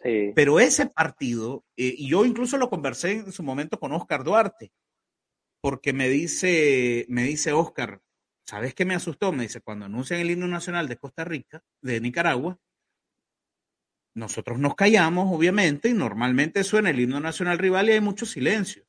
Sí. 0.03 0.33
Pero 0.35 0.61
ese 0.61 0.87
partido, 0.87 1.65
eh, 1.77 1.95
y 1.97 2.09
yo 2.09 2.25
incluso 2.25 2.57
lo 2.57 2.71
conversé 2.71 3.13
en 3.13 3.33
su 3.33 3.43
momento 3.43 3.79
con 3.79 3.93
Oscar 3.93 4.25
Duarte, 4.25 4.73
porque 5.65 5.95
me 5.95 6.11
dice, 6.11 7.07
me 7.09 7.23
dice 7.23 7.55
Oscar, 7.55 8.03
¿sabes 8.47 8.75
qué 8.75 8.85
me 8.85 8.95
asustó? 8.95 9.33
Me 9.33 9.45
dice, 9.45 9.63
cuando 9.63 9.87
anuncian 9.87 10.21
el 10.21 10.31
himno 10.31 10.47
nacional 10.47 10.89
de 10.89 10.99
Costa 10.99 11.25
Rica, 11.25 11.65
de 11.81 12.03
Nicaragua, 12.03 12.59
nosotros 14.15 14.59
nos 14.59 14.75
callamos, 14.75 15.35
obviamente, 15.35 15.89
y 15.89 15.95
normalmente 15.95 16.65
suena 16.65 16.91
el 16.91 17.01
himno 17.01 17.19
nacional 17.19 17.57
rival 17.57 17.89
y 17.89 17.93
hay 17.93 18.03
mucho 18.03 18.27
silencio. 18.27 18.85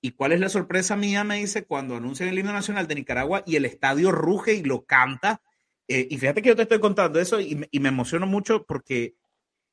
¿Y 0.00 0.12
cuál 0.12 0.32
es 0.32 0.40
la 0.40 0.48
sorpresa 0.48 0.96
mía? 0.96 1.24
Me 1.24 1.36
dice, 1.36 1.66
cuando 1.66 1.94
anuncian 1.94 2.30
el 2.30 2.38
himno 2.38 2.54
nacional 2.54 2.86
de 2.86 2.94
Nicaragua 2.94 3.42
y 3.46 3.56
el 3.56 3.66
estadio 3.66 4.10
ruge 4.10 4.54
y 4.54 4.62
lo 4.62 4.86
canta. 4.86 5.42
Eh, 5.88 6.08
y 6.10 6.16
fíjate 6.16 6.40
que 6.40 6.48
yo 6.48 6.56
te 6.56 6.62
estoy 6.62 6.80
contando 6.80 7.20
eso 7.20 7.38
y, 7.38 7.68
y 7.70 7.80
me 7.80 7.90
emociono 7.90 8.26
mucho 8.26 8.64
porque 8.64 9.14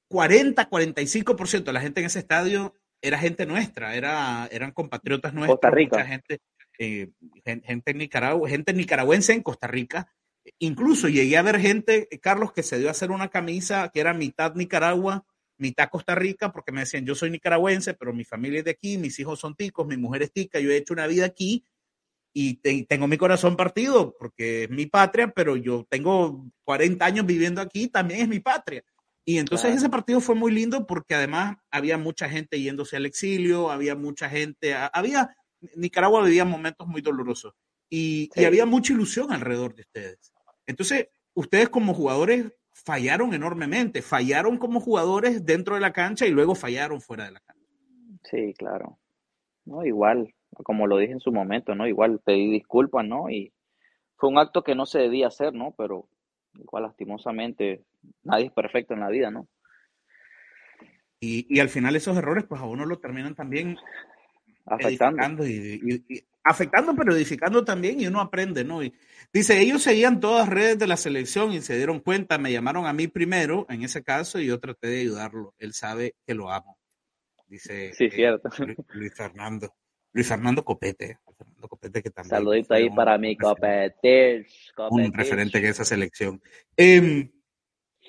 40, 0.09 0.69
45% 0.69 1.63
de 1.63 1.71
la 1.71 1.79
gente 1.79 2.01
en 2.01 2.07
ese 2.07 2.19
estadio 2.19 2.75
era 3.01 3.17
gente 3.17 3.45
nuestra, 3.45 3.95
era, 3.95 4.47
eran 4.51 4.71
compatriotas 4.71 5.33
nuestros, 5.33 5.59
Costa 5.59 5.71
Rica. 5.71 5.97
mucha 5.97 6.07
gente, 6.07 6.41
eh, 6.79 7.09
gente, 7.43 7.93
Nicaragua, 7.93 8.49
gente 8.49 8.73
nicaragüense 8.73 9.33
en 9.33 9.41
Costa 9.41 9.67
Rica. 9.67 10.11
Incluso 10.59 11.07
llegué 11.07 11.37
a 11.37 11.41
ver 11.41 11.59
gente, 11.59 12.07
Carlos, 12.21 12.51
que 12.51 12.63
se 12.63 12.79
dio 12.79 12.87
a 12.87 12.91
hacer 12.91 13.11
una 13.11 13.29
camisa 13.29 13.89
que 13.93 13.99
era 13.99 14.13
mitad 14.13 14.55
Nicaragua, 14.55 15.25
mitad 15.57 15.89
Costa 15.89 16.15
Rica, 16.15 16.51
porque 16.51 16.71
me 16.71 16.81
decían, 16.81 17.05
yo 17.05 17.13
soy 17.13 17.29
nicaragüense, 17.29 17.93
pero 17.93 18.13
mi 18.13 18.23
familia 18.23 18.59
es 18.59 18.65
de 18.65 18.71
aquí, 18.71 18.97
mis 18.97 19.19
hijos 19.19 19.39
son 19.39 19.55
ticos, 19.55 19.85
mi 19.85 19.97
mujer 19.97 20.23
es 20.23 20.31
tica, 20.31 20.59
yo 20.59 20.71
he 20.71 20.77
hecho 20.77 20.93
una 20.93 21.07
vida 21.07 21.25
aquí 21.25 21.63
y 22.33 22.55
tengo 22.85 23.07
mi 23.07 23.17
corazón 23.17 23.57
partido 23.57 24.15
porque 24.17 24.63
es 24.63 24.69
mi 24.69 24.85
patria, 24.85 25.27
pero 25.27 25.57
yo 25.57 25.85
tengo 25.89 26.45
40 26.63 27.05
años 27.05 27.25
viviendo 27.25 27.61
aquí, 27.61 27.87
también 27.87 28.21
es 28.21 28.27
mi 28.27 28.39
patria. 28.39 28.83
Y 29.23 29.37
entonces 29.37 29.75
ese 29.75 29.89
partido 29.89 30.19
fue 30.19 30.35
muy 30.35 30.51
lindo 30.51 30.87
porque 30.87 31.15
además 31.15 31.57
había 31.69 31.97
mucha 31.97 32.27
gente 32.27 32.59
yéndose 32.59 32.97
al 32.97 33.05
exilio, 33.05 33.69
había 33.69 33.95
mucha 33.95 34.29
gente, 34.29 34.73
había, 34.73 35.35
Nicaragua 35.75 36.23
vivía 36.23 36.43
momentos 36.43 36.87
muy 36.87 37.01
dolorosos 37.01 37.53
y, 37.89 38.29
y 38.35 38.45
había 38.45 38.65
mucha 38.65 38.93
ilusión 38.93 39.31
alrededor 39.31 39.75
de 39.75 39.83
ustedes. 39.83 40.33
Entonces, 40.65 41.09
ustedes 41.33 41.69
como 41.69 41.93
jugadores 41.93 42.51
fallaron 42.73 43.33
enormemente, 43.33 44.01
fallaron 44.01 44.57
como 44.57 44.79
jugadores 44.79 45.45
dentro 45.45 45.75
de 45.75 45.81
la 45.81 45.93
cancha 45.93 46.25
y 46.25 46.31
luego 46.31 46.55
fallaron 46.55 47.01
fuera 47.01 47.25
de 47.25 47.31
la 47.31 47.39
cancha. 47.41 47.67
Sí, 48.23 48.53
claro. 48.57 48.97
No, 49.65 49.85
igual, 49.85 50.33
como 50.51 50.87
lo 50.87 50.97
dije 50.97 51.13
en 51.13 51.19
su 51.19 51.31
momento, 51.31 51.75
¿no? 51.75 51.87
Igual 51.87 52.19
pedí 52.23 52.49
disculpas, 52.49 53.05
¿no? 53.05 53.29
Y 53.29 53.53
fue 54.15 54.29
un 54.29 54.37
acto 54.37 54.63
que 54.63 54.75
no 54.75 54.85
se 54.85 54.99
debía 54.99 55.27
hacer, 55.27 55.53
¿no? 55.53 55.73
Pero 55.77 56.07
igual 56.55 56.83
lastimosamente 56.83 57.83
nadie 58.23 58.47
es 58.47 58.51
perfecto 58.51 58.93
en 58.93 58.99
la 59.01 59.09
vida, 59.09 59.31
¿no? 59.31 59.47
Y, 61.19 61.45
y 61.49 61.59
al 61.59 61.69
final 61.69 61.95
esos 61.95 62.17
errores, 62.17 62.45
pues 62.47 62.61
a 62.61 62.65
uno 62.65 62.85
lo 62.85 62.99
terminan 62.99 63.35
también 63.35 63.77
afectando. 64.65 65.47
Y, 65.47 66.25
afectando, 66.43 66.95
pero 66.95 67.15
edificando 67.15 67.63
también 67.63 68.01
y 68.01 68.07
uno 68.07 68.19
aprende, 68.19 68.63
¿no? 68.63 68.83
Y 68.83 68.93
dice, 69.31 69.59
ellos 69.59 69.83
seguían 69.83 70.19
todas 70.19 70.47
las 70.47 70.53
redes 70.53 70.79
de 70.79 70.87
la 70.87 70.97
selección 70.97 71.51
y 71.51 71.61
se 71.61 71.77
dieron 71.77 71.99
cuenta, 71.99 72.37
me 72.37 72.51
llamaron 72.51 72.85
a 72.85 72.93
mí 72.93 73.07
primero 73.07 73.65
en 73.69 73.83
ese 73.83 74.03
caso 74.03 74.39
y 74.39 74.47
yo 74.47 74.59
traté 74.59 74.87
de 74.87 75.01
ayudarlo. 75.01 75.53
Él 75.59 75.73
sabe 75.73 76.15
que 76.25 76.33
lo 76.33 76.51
amo. 76.51 76.77
Dice 77.47 77.93
sí, 77.93 78.09
cierto. 78.09 78.49
Luis 78.93 79.13
Fernando. 79.13 79.75
Luis 80.13 80.27
Fernando 80.27 80.63
Copete. 80.63 81.19
Fernando 81.37 81.67
Copete 81.67 82.01
que 82.01 82.09
también 82.09 82.29
Saludito 82.29 82.73
ahí 82.73 82.89
para 82.89 83.17
mi 83.17 83.35
Copete. 83.37 84.45
Un 84.89 85.13
referente 85.13 85.59
en 85.59 85.65
esa 85.65 85.85
selección. 85.85 86.41
Eh, 86.75 87.29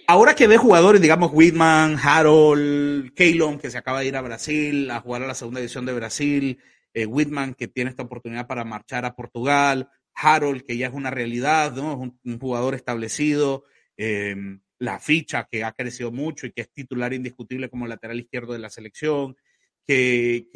ahora 0.07 0.35
que 0.35 0.47
ve 0.47 0.57
jugadores, 0.57 1.01
digamos, 1.01 1.31
Whitman, 1.33 1.99
Harold, 2.03 3.13
Keylon, 3.15 3.59
que 3.59 3.71
se 3.71 3.79
acaba 3.79 4.01
de 4.01 4.07
ir 4.07 4.17
a 4.17 4.23
Brasil 4.23 4.91
a 4.91 5.01
jugar 5.01 5.23
a 5.23 5.27
la 5.27 5.35
segunda 5.35 5.61
división 5.61 5.87
de 5.87 5.93
Brasil, 5.93 6.59
eh, 6.95 7.07
Whitman, 7.07 7.55
que 7.55 7.69
tiene 7.69 7.91
esta 7.91 8.03
oportunidad 8.03 8.47
para 8.47 8.65
marchar 8.65 9.05
a 9.05 9.15
Portugal, 9.15 9.91
Harold, 10.15 10.63
que 10.65 10.77
ya 10.77 10.89
es 10.89 10.95
una 10.95 11.11
realidad, 11.11 11.73
¿no? 11.73 11.93
Es 11.93 12.13
un, 12.25 12.39
jugador 12.39 12.75
establecido, 12.75 13.65
eh, 13.97 14.37
la 14.79 14.99
ficha 14.99 15.49
que 15.51 15.65
ha 15.65 15.73
crecido 15.73 16.11
mucho 16.11 16.47
y 16.47 16.53
que 16.53 16.63
es 16.63 16.73
titular 16.73 17.13
indiscutible 17.13 17.71
como 17.71 17.87
lateral 17.87 18.21
izquierdo 18.21 18.53
de 18.53 18.59
la 18.59 18.71
selección, 18.71 19.37
que, 19.87 20.47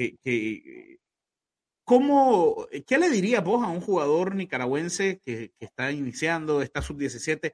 ¿cómo, 1.84 2.66
¿qué 2.86 2.98
le 2.98 3.10
diría 3.10 3.40
vos 3.40 3.64
a 3.64 3.68
un 3.68 3.80
jugador 3.80 4.34
nicaragüense 4.34 5.20
que, 5.24 5.52
que 5.58 5.64
está 5.64 5.92
iniciando, 5.92 6.62
esta 6.62 6.82
sub-17? 6.82 7.52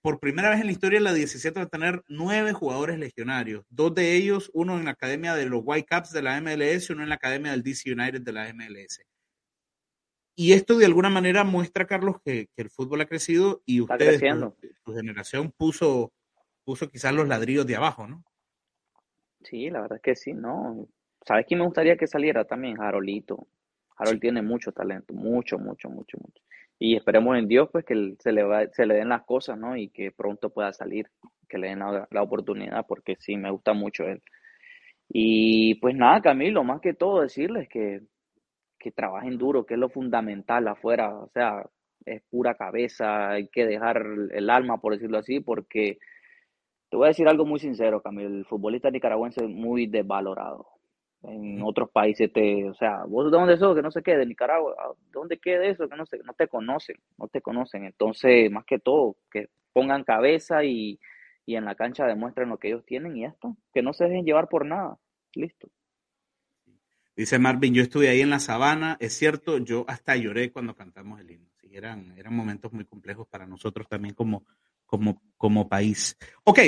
Por 0.00 0.20
primera 0.20 0.50
vez 0.50 0.60
en 0.60 0.66
la 0.66 0.72
historia 0.72 1.00
la 1.00 1.12
17 1.12 1.58
va 1.58 1.66
a 1.66 1.68
tener 1.68 2.02
nueve 2.08 2.52
jugadores 2.52 2.98
legionarios, 2.98 3.64
dos 3.68 3.94
de 3.94 4.14
ellos, 4.14 4.50
uno 4.54 4.78
en 4.78 4.84
la 4.84 4.92
academia 4.92 5.34
de 5.34 5.46
los 5.46 5.62
Whitecaps 5.64 6.12
de 6.12 6.22
la 6.22 6.40
MLS 6.40 6.88
y 6.88 6.92
uno 6.92 7.02
en 7.02 7.08
la 7.08 7.16
academia 7.16 7.52
del 7.52 7.62
DC 7.62 7.92
United 7.92 8.22
de 8.22 8.32
la 8.32 8.52
MLS. 8.52 9.00
Y 10.36 10.52
esto 10.52 10.78
de 10.78 10.86
alguna 10.86 11.10
manera 11.10 11.42
muestra, 11.42 11.86
Carlos, 11.86 12.16
que, 12.24 12.48
el 12.56 12.70
fútbol 12.70 13.00
ha 13.00 13.06
crecido 13.06 13.60
y 13.66 13.80
ustedes, 13.80 14.20
tu, 14.84 14.94
generación, 14.94 15.52
puso, 15.56 16.12
puso 16.64 16.88
quizás 16.88 17.12
los 17.12 17.26
ladrillos 17.26 17.66
de 17.66 17.74
abajo, 17.74 18.06
¿no? 18.06 18.22
Sí, 19.42 19.68
la 19.68 19.80
verdad 19.80 19.96
es 19.96 20.02
que 20.02 20.14
sí, 20.14 20.32
¿no? 20.32 20.86
¿Sabes 21.26 21.44
quién 21.46 21.58
me 21.58 21.66
gustaría 21.66 21.96
que 21.96 22.06
saliera 22.06 22.44
también? 22.44 22.80
Harolito. 22.80 23.48
Harold 23.96 24.20
tiene 24.20 24.42
mucho 24.42 24.70
talento, 24.70 25.12
mucho, 25.12 25.58
mucho, 25.58 25.88
mucho, 25.88 26.18
mucho 26.18 26.42
y 26.78 26.96
esperemos 26.96 27.36
en 27.36 27.48
Dios 27.48 27.68
pues 27.72 27.84
que 27.84 28.14
se 28.18 28.32
le, 28.32 28.44
va, 28.44 28.66
se 28.68 28.86
le 28.86 28.94
den 28.94 29.08
las 29.08 29.24
cosas, 29.24 29.58
¿no? 29.58 29.76
Y 29.76 29.88
que 29.88 30.12
pronto 30.12 30.50
pueda 30.50 30.72
salir, 30.72 31.08
que 31.48 31.58
le 31.58 31.68
den 31.68 31.80
la, 31.80 32.22
oportunidad, 32.22 32.86
porque 32.86 33.16
sí, 33.18 33.36
me 33.36 33.50
gusta 33.50 33.72
mucho 33.72 34.04
él. 34.04 34.22
Y 35.08 35.76
pues 35.76 35.94
nada, 35.96 36.20
Camilo, 36.22 36.64
más 36.64 36.80
que 36.80 36.94
todo 36.94 37.22
decirles 37.22 37.68
que, 37.68 38.02
que 38.78 38.92
trabajen 38.92 39.38
duro, 39.38 39.66
que 39.66 39.74
es 39.74 39.80
lo 39.80 39.88
fundamental 39.88 40.68
afuera, 40.68 41.14
o 41.16 41.28
sea, 41.30 41.64
es 42.04 42.22
pura 42.30 42.54
cabeza, 42.54 43.30
hay 43.30 43.48
que 43.48 43.66
dejar 43.66 44.04
el 44.32 44.50
alma, 44.50 44.80
por 44.80 44.94
decirlo 44.94 45.18
así, 45.18 45.40
porque 45.40 45.98
te 46.90 46.96
voy 46.96 47.06
a 47.06 47.08
decir 47.08 47.28
algo 47.28 47.44
muy 47.46 47.60
sincero, 47.60 48.02
Camilo, 48.02 48.28
el 48.28 48.44
futbolista 48.46 48.90
nicaragüense 48.90 49.44
es 49.44 49.50
muy 49.50 49.86
desvalorado 49.86 50.77
en 51.22 51.62
otros 51.62 51.90
países 51.90 52.32
te, 52.32 52.68
o 52.68 52.74
sea, 52.74 53.04
vos 53.04 53.30
de 53.30 53.36
dónde 53.36 53.56
sos, 53.56 53.74
que 53.74 53.82
no 53.82 53.90
sé 53.90 54.02
qué, 54.02 54.16
de 54.16 54.26
Nicaragua, 54.26 54.74
¿dónde 55.12 55.38
queda 55.38 55.64
eso? 55.64 55.88
Que 55.88 55.96
no 55.96 56.06
sé, 56.06 56.18
no 56.24 56.32
te 56.32 56.48
conocen, 56.48 56.96
no 57.16 57.28
te 57.28 57.40
conocen. 57.40 57.84
Entonces, 57.84 58.50
más 58.50 58.64
que 58.64 58.78
todo, 58.78 59.16
que 59.30 59.48
pongan 59.72 60.04
cabeza 60.04 60.64
y, 60.64 61.00
y 61.44 61.56
en 61.56 61.64
la 61.64 61.74
cancha 61.74 62.06
demuestren 62.06 62.48
lo 62.48 62.58
que 62.58 62.68
ellos 62.68 62.84
tienen 62.84 63.16
y 63.16 63.24
esto, 63.24 63.56
que 63.72 63.82
no 63.82 63.92
se 63.92 64.04
dejen 64.04 64.24
llevar 64.24 64.48
por 64.48 64.64
nada. 64.64 64.98
Listo. 65.34 65.68
Dice 67.16 67.38
Marvin, 67.38 67.74
yo 67.74 67.82
estuve 67.82 68.08
ahí 68.08 68.20
en 68.20 68.30
la 68.30 68.38
sabana, 68.38 68.96
es 69.00 69.12
cierto, 69.12 69.58
yo 69.58 69.84
hasta 69.88 70.14
lloré 70.14 70.52
cuando 70.52 70.76
cantamos 70.76 71.20
el 71.20 71.32
himno. 71.32 71.50
Sí, 71.60 71.68
eran, 71.72 72.16
eran 72.16 72.32
momentos 72.32 72.72
muy 72.72 72.84
complejos 72.84 73.26
para 73.26 73.44
nosotros 73.44 73.88
también 73.88 74.14
como, 74.14 74.44
como, 74.86 75.20
como 75.36 75.68
país. 75.68 76.16
Ok, 76.44 76.60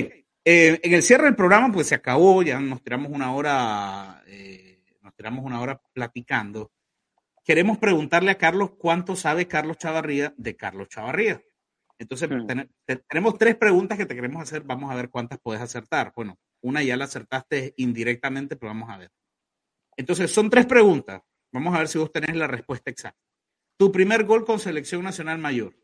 eh, 0.45 0.81
en 0.83 0.95
el 0.95 1.03
cierre 1.03 1.25
del 1.25 1.37
programa, 1.37 1.73
pues 1.73 1.89
se 1.89 1.95
acabó, 1.95 2.43
ya 2.43 2.59
nos 2.61 2.83
tiramos 2.83 3.11
una 3.13 3.35
hora, 3.35 4.23
eh, 4.27 4.83
nos 5.03 5.15
tiramos 5.15 5.45
una 5.45 5.61
hora 5.61 5.81
platicando. 5.93 6.73
Queremos 7.45 7.79
preguntarle 7.79 8.31
a 8.31 8.39
Carlos 8.39 8.73
cuánto 8.79 9.17
sabe 9.17 9.49
Carlos 9.49 9.79
Chavarría 9.79 10.33
de 10.37 10.57
Carlos 10.57 10.89
Chavarría. 10.89 11.43
Entonces, 11.99 12.31
mm. 12.31 12.47
tenemos 13.09 13.37
tres 13.37 13.57
preguntas 13.57 13.99
que 13.99 14.07
te 14.07 14.15
queremos 14.15 14.43
hacer. 14.43 14.63
Vamos 14.63 14.91
a 14.91 14.95
ver 14.95 15.11
cuántas 15.11 15.39
puedes 15.39 15.61
acertar. 15.61 16.13
Bueno, 16.17 16.39
una 16.63 16.83
ya 16.83 16.97
la 16.97 17.05
acertaste 17.05 17.75
indirectamente, 17.77 18.57
pero 18.57 18.71
vamos 18.71 18.89
a 18.89 18.97
ver. 18.97 19.11
Entonces, 19.97 20.31
son 20.31 20.49
tres 20.49 20.65
preguntas. 20.65 21.23
Vamos 21.53 21.75
a 21.75 21.79
ver 21.79 21.89
si 21.89 21.99
vos 21.99 22.11
tenés 22.11 22.37
la 22.37 22.47
respuesta 22.47 22.91
exacta. 22.91 23.21
Tu 23.77 23.93
primer 23.93 24.25
gol 24.25 24.47
con 24.47 24.59
selección 24.59 25.03
nacional 25.03 25.39
mayor. 25.39 25.75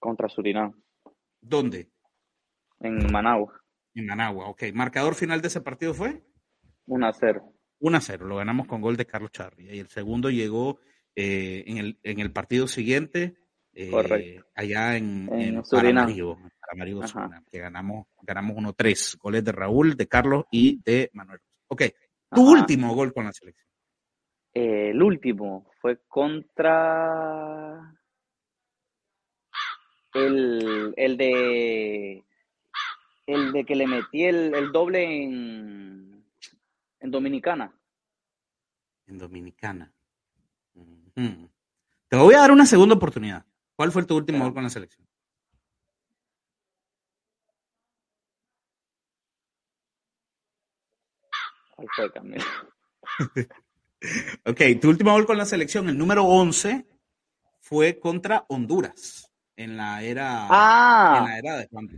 Contra 0.00 0.28
Surinam. 0.28 0.72
¿Dónde? 1.40 1.90
En 2.80 3.10
Managua. 3.10 3.60
En 3.94 4.06
Managua, 4.06 4.48
ok. 4.48 4.64
¿Marcador 4.74 5.14
final 5.14 5.40
de 5.40 5.48
ese 5.48 5.60
partido 5.60 5.94
fue? 5.94 6.22
1 6.86 7.06
a 7.06 7.12
0. 7.12 7.52
1 7.80 7.96
a 7.96 8.00
0, 8.00 8.26
lo 8.26 8.36
ganamos 8.36 8.66
con 8.66 8.80
gol 8.80 8.96
de 8.96 9.06
Carlos 9.06 9.30
Charri. 9.32 9.68
Y 9.70 9.78
el 9.78 9.88
segundo 9.88 10.30
llegó 10.30 10.80
eh, 11.14 11.64
en, 11.66 11.78
el, 11.78 11.98
en 12.02 12.20
el 12.20 12.32
partido 12.32 12.66
siguiente, 12.66 13.36
eh, 13.72 14.40
allá 14.54 14.96
en, 14.96 15.28
en, 15.32 15.56
en 15.56 15.62
Paramaribo, 15.62 16.36
que 17.50 17.58
ganamos, 17.58 18.06
ganamos 18.22 18.56
1-3. 18.56 19.18
Goles 19.18 19.44
de 19.44 19.52
Raúl, 19.52 19.96
de 19.96 20.08
Carlos 20.08 20.44
y 20.50 20.80
de 20.82 21.10
Manuel. 21.12 21.40
Ok, 21.68 21.82
tu 22.30 22.50
último 22.50 22.94
gol 22.94 23.12
con 23.12 23.24
la 23.24 23.32
selección. 23.32 23.68
Eh, 24.54 24.90
el 24.90 25.02
último 25.02 25.70
fue 25.80 26.00
contra 26.08 27.94
el, 30.14 30.94
el 30.96 31.16
de 31.16 32.24
el 33.28 33.52
de 33.52 33.64
que 33.64 33.76
le 33.76 33.86
metí 33.86 34.24
el, 34.24 34.72
doble 34.72 35.04
en, 35.04 36.24
en 37.00 37.10
Dominicana. 37.10 37.72
En 39.06 39.18
Dominicana. 39.18 39.92
Te 42.08 42.16
voy 42.16 42.34
a 42.34 42.38
dar 42.38 42.52
una 42.52 42.64
segunda 42.64 42.94
oportunidad. 42.94 43.44
¿Cuál 43.76 43.92
fue 43.92 44.04
tu 44.06 44.16
último 44.16 44.44
gol 44.44 44.54
con 44.54 44.62
la 44.62 44.70
selección? 44.70 45.06
¿Cuál 51.76 51.88
fue, 51.94 52.12
Camilo? 52.12 52.44
ok, 54.46 54.60
tu 54.80 54.88
último 54.88 55.12
gol 55.12 55.26
con 55.26 55.36
la 55.36 55.44
selección, 55.44 55.88
el 55.88 55.98
número 55.98 56.24
11, 56.24 56.86
fue 57.60 58.00
contra 58.00 58.46
Honduras 58.48 59.30
en 59.54 59.76
la 59.76 60.02
era, 60.02 60.46
ah. 60.48 61.18
en 61.18 61.24
la 61.24 61.38
era 61.38 61.56
de 61.58 61.66
Juan 61.68 61.88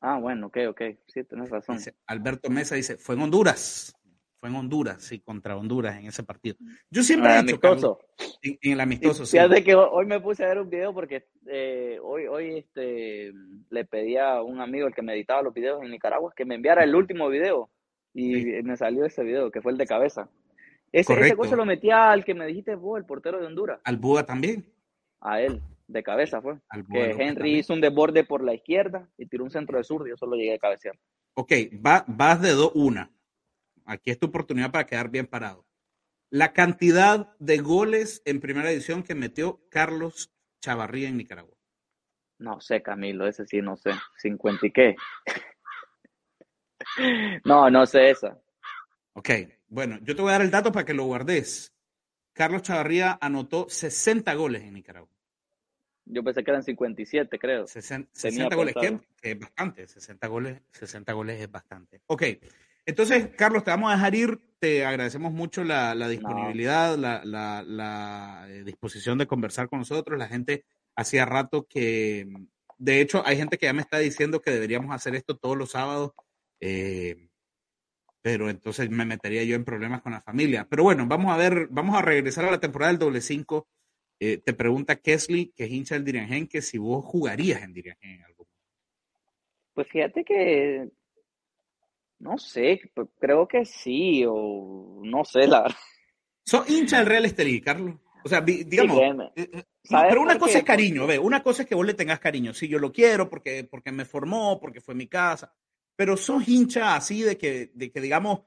Ah, 0.00 0.18
bueno, 0.18 0.46
ok, 0.46 0.58
ok. 0.70 0.82
Sí, 1.06 1.24
tienes 1.24 1.50
razón. 1.50 1.78
Alberto 2.06 2.50
Mesa 2.50 2.74
dice, 2.74 2.96
fue 2.96 3.14
en 3.14 3.22
Honduras. 3.22 3.94
Fue 4.38 4.48
en 4.48 4.54
Honduras, 4.54 5.02
sí, 5.02 5.18
contra 5.18 5.56
Honduras 5.56 5.98
en 5.98 6.06
ese 6.06 6.22
partido. 6.22 6.54
Yo 6.90 7.02
siempre 7.02 7.32
he 7.32 7.42
dicho, 7.42 7.58
amistoso. 7.60 7.98
en, 8.42 8.72
el 8.72 8.80
amistoso, 8.80 9.26
sí. 9.26 9.36
Fíjate 9.36 9.64
que 9.64 9.74
hoy 9.74 10.06
me 10.06 10.20
puse 10.20 10.44
a 10.44 10.48
ver 10.48 10.60
un 10.60 10.70
video 10.70 10.94
porque 10.94 11.26
eh, 11.46 11.98
hoy, 12.00 12.28
hoy 12.28 12.58
este, 12.58 13.32
le 13.70 13.84
pedí 13.84 14.16
a 14.16 14.40
un 14.42 14.60
amigo, 14.60 14.86
el 14.86 14.94
que 14.94 15.02
me 15.02 15.14
editaba 15.14 15.42
los 15.42 15.52
videos 15.52 15.82
en 15.82 15.90
Nicaragua, 15.90 16.32
que 16.36 16.44
me 16.44 16.54
enviara 16.54 16.84
el 16.84 16.94
último 16.94 17.28
video. 17.28 17.68
Y 18.14 18.62
me 18.62 18.76
salió 18.76 19.04
ese 19.04 19.22
video, 19.22 19.50
que 19.50 19.60
fue 19.60 19.72
el 19.72 19.78
de 19.78 19.86
cabeza. 19.86 20.28
Ese, 20.92 21.12
ese 21.12 21.34
gol 21.34 21.48
se 21.48 21.56
lo 21.56 21.66
metía 21.66 22.10
al 22.10 22.24
que 22.24 22.34
me 22.34 22.46
dijiste 22.46 22.74
vos, 22.74 22.98
el 22.98 23.04
portero 23.04 23.38
de 23.40 23.46
Honduras. 23.46 23.80
¿Al 23.84 23.96
Buda 23.96 24.24
también? 24.24 24.72
A 25.20 25.40
él, 25.40 25.60
de 25.88 26.02
cabeza 26.02 26.40
fue. 26.40 26.58
que 26.92 27.10
Henry 27.10 27.58
hizo 27.58 27.72
un 27.72 27.80
desborde 27.80 28.22
por 28.22 28.44
la 28.44 28.54
izquierda 28.54 29.08
y 29.16 29.26
tiró 29.26 29.44
un 29.44 29.50
centro 29.50 29.78
de 29.78 29.84
sur 29.84 30.06
y 30.06 30.10
yo 30.10 30.16
solo 30.16 30.36
llegué 30.36 30.54
a 30.54 30.58
cabecear. 30.58 30.96
Ok, 31.34 31.52
va, 31.84 32.04
vas 32.06 32.40
de 32.40 32.50
dos, 32.50 32.70
una. 32.74 33.10
Aquí 33.84 34.10
es 34.10 34.18
tu 34.18 34.26
oportunidad 34.26 34.70
para 34.70 34.86
quedar 34.86 35.10
bien 35.10 35.26
parado. 35.26 35.66
La 36.30 36.52
cantidad 36.52 37.34
de 37.38 37.58
goles 37.58 38.22
en 38.26 38.40
primera 38.40 38.70
edición 38.70 39.02
que 39.02 39.14
metió 39.14 39.62
Carlos 39.70 40.30
Chavarría 40.60 41.08
en 41.08 41.16
Nicaragua. 41.16 41.56
No 42.38 42.60
sé, 42.60 42.82
Camilo, 42.82 43.26
ese 43.26 43.46
sí, 43.46 43.62
no 43.62 43.76
sé. 43.76 43.90
¿50 44.22 44.58
y 44.64 44.70
qué? 44.70 44.96
no, 47.44 47.70
no 47.70 47.86
sé 47.86 48.10
esa. 48.10 48.38
Ok, 49.14 49.30
bueno, 49.68 49.98
yo 50.02 50.14
te 50.14 50.22
voy 50.22 50.30
a 50.30 50.32
dar 50.32 50.42
el 50.42 50.50
dato 50.50 50.70
para 50.70 50.84
que 50.84 50.94
lo 50.94 51.04
guardes. 51.04 51.74
Carlos 52.34 52.62
Chavarría 52.62 53.18
anotó 53.20 53.68
60 53.68 54.32
goles 54.34 54.62
en 54.62 54.74
Nicaragua. 54.74 55.17
Yo 56.10 56.24
pensé 56.24 56.42
que 56.42 56.50
eran 56.50 56.62
57, 56.62 57.38
creo. 57.38 57.66
60, 57.66 58.56
goles, 58.56 58.74
que, 58.74 58.98
es 59.22 59.38
bastante. 59.38 59.86
60 59.86 60.26
goles, 60.26 60.62
60 60.72 61.12
goles 61.12 61.40
es 61.40 61.50
bastante. 61.50 62.00
Ok, 62.06 62.22
entonces, 62.88 63.28
Carlos, 63.36 63.64
te 63.64 63.70
vamos 63.70 63.90
a 63.90 63.96
dejar 63.96 64.14
ir. 64.14 64.40
Te 64.58 64.86
agradecemos 64.86 65.30
mucho 65.30 65.62
la, 65.62 65.94
disponibilidad, 66.08 66.96
la, 66.96 67.22
la, 67.22 68.46
eh, 68.48 68.64
disposición 68.64 69.18
de 69.18 69.26
conversar 69.26 69.68
con 69.68 69.80
nosotros. 69.80 70.18
La 70.18 70.26
gente 70.26 70.64
hacía 70.96 71.26
rato 71.26 71.66
que, 71.68 72.26
de 72.78 73.00
hecho, 73.02 73.22
hay 73.26 73.36
gente 73.36 73.58
que 73.58 73.66
ya 73.66 73.74
me 73.74 73.82
está 73.82 73.98
diciendo 73.98 74.40
que 74.40 74.50
deberíamos 74.50 74.94
hacer 74.94 75.14
esto 75.14 75.36
todos 75.36 75.54
los 75.54 75.72
sábados. 75.72 76.12
Eh, 76.60 77.28
pero 78.22 78.48
entonces 78.48 78.88
me 78.88 79.04
metería 79.04 79.44
yo 79.44 79.54
en 79.54 79.66
problemas 79.66 80.00
con 80.00 80.12
la 80.12 80.22
familia. 80.22 80.66
Pero 80.70 80.82
bueno, 80.82 81.06
vamos 81.06 81.30
a 81.30 81.36
ver, 81.36 81.68
vamos 81.70 81.94
a 81.94 82.00
regresar 82.00 82.46
a 82.46 82.50
la 82.50 82.58
temporada 82.58 82.90
del 82.90 82.98
doble 82.98 83.20
5. 83.20 83.68
Eh, 84.20 84.38
te 84.38 84.52
pregunta 84.52 84.96
Kesley, 84.96 85.52
que 85.54 85.64
es 85.64 85.70
hincha 85.70 85.94
del 85.94 86.04
Diriangén, 86.04 86.48
que 86.48 86.60
si 86.60 86.78
vos 86.78 87.04
jugarías 87.04 87.62
en 87.62 87.72
Diriangén 87.72 88.10
en 88.16 88.24
algún 88.24 88.46
Pues 89.74 89.88
fíjate 89.88 90.24
que, 90.24 90.88
no 92.18 92.38
sé, 92.38 92.80
creo 93.18 93.46
que 93.46 93.64
sí, 93.64 94.24
o 94.26 95.00
no 95.04 95.24
sé, 95.24 95.46
la 95.46 95.62
verdad. 95.62 95.78
¿Sos 96.44 96.68
hincha 96.68 96.98
del 96.98 97.06
Real 97.06 97.24
Estelí, 97.26 97.60
Carlos? 97.60 97.96
O 98.24 98.28
sea, 98.28 98.40
digamos, 98.40 98.98
eh, 99.36 99.48
eh, 99.52 99.64
pero 99.88 100.20
una 100.20 100.38
cosa 100.38 100.58
es 100.58 100.64
cariño, 100.64 101.06
ve, 101.06 101.18
una 101.18 101.42
cosa 101.42 101.62
es 101.62 101.68
que 101.68 101.74
vos 101.74 101.86
le 101.86 101.94
tengas 101.94 102.18
cariño. 102.18 102.52
Sí, 102.52 102.68
yo 102.68 102.78
lo 102.78 102.92
quiero 102.92 103.30
porque, 103.30 103.64
porque 103.64 103.92
me 103.92 104.04
formó, 104.04 104.58
porque 104.60 104.80
fue 104.80 104.94
mi 104.94 105.06
casa 105.06 105.54
pero 105.98 106.16
sos 106.16 106.46
hincha 106.46 106.94
así 106.94 107.22
de 107.22 107.36
que, 107.36 107.72
de 107.74 107.90
que 107.90 108.00
digamos, 108.00 108.42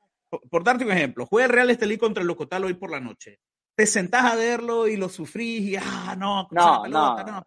por, 0.50 0.64
darte 0.64 0.86
un 0.86 0.92
ejemplo, 0.94 1.26
juega 1.26 1.48
el 1.48 1.52
Real 1.52 1.70
Estelí 1.70 1.98
contra 1.98 2.22
el 2.22 2.28
Locotal 2.28 2.64
hoy 2.64 2.76
por 2.76 2.90
la 2.90 3.02
noche. 3.02 3.42
Te 3.76 3.86
sentás 3.86 4.34
a 4.34 4.36
verlo 4.36 4.88
y 4.88 4.98
lo 4.98 5.10
sufrís 5.10 5.62
y, 5.62 5.76
ah, 5.78 6.16
no, 6.18 6.48
no, 6.52 6.88
no, 6.88 7.16
no, 7.24 7.44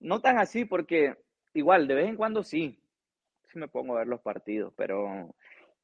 no 0.00 0.20
tan 0.20 0.38
así 0.38 0.64
porque 0.64 1.16
igual, 1.54 1.88
de 1.88 1.94
vez 1.94 2.08
en 2.08 2.16
cuando 2.16 2.42
sí, 2.42 2.78
sí 3.50 3.58
me 3.58 3.68
pongo 3.68 3.94
a 3.94 4.00
ver 4.00 4.08
los 4.08 4.20
partidos, 4.20 4.72
pero 4.76 5.34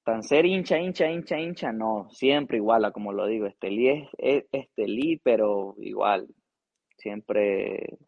tan 0.04 0.22
ser 0.22 0.46
hincha, 0.46 0.78
hincha, 0.78 1.10
hincha, 1.10 1.38
hincha, 1.38 1.72
no, 1.72 2.08
siempre 2.10 2.58
igual, 2.58 2.92
como 2.92 3.12
lo 3.12 3.26
digo, 3.26 3.46
Estelí 3.46 3.88
es 4.18 4.44
Estelí, 4.52 5.16
pero 5.16 5.74
igual, 5.78 6.28
siempre 6.96 7.98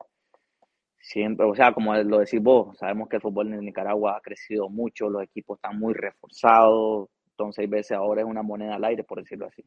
siempre, 1.06 1.46
o 1.46 1.54
sea, 1.54 1.72
como 1.72 1.94
lo 1.94 2.18
decís 2.18 2.42
vos, 2.42 2.76
sabemos 2.78 3.08
que 3.08 3.16
el 3.16 3.22
fútbol 3.22 3.52
en 3.52 3.60
Nicaragua 3.60 4.16
ha 4.16 4.20
crecido 4.20 4.68
mucho, 4.68 5.08
los 5.08 5.22
equipos 5.22 5.58
están 5.58 5.78
muy 5.78 5.94
reforzados, 5.94 7.08
entonces 7.30 7.60
hay 7.60 7.68
veces 7.68 7.92
ahora 7.92 8.22
es 8.22 8.26
una 8.26 8.42
moneda 8.42 8.74
al 8.74 8.84
aire, 8.84 9.04
por 9.04 9.20
decirlo 9.20 9.46
así. 9.46 9.64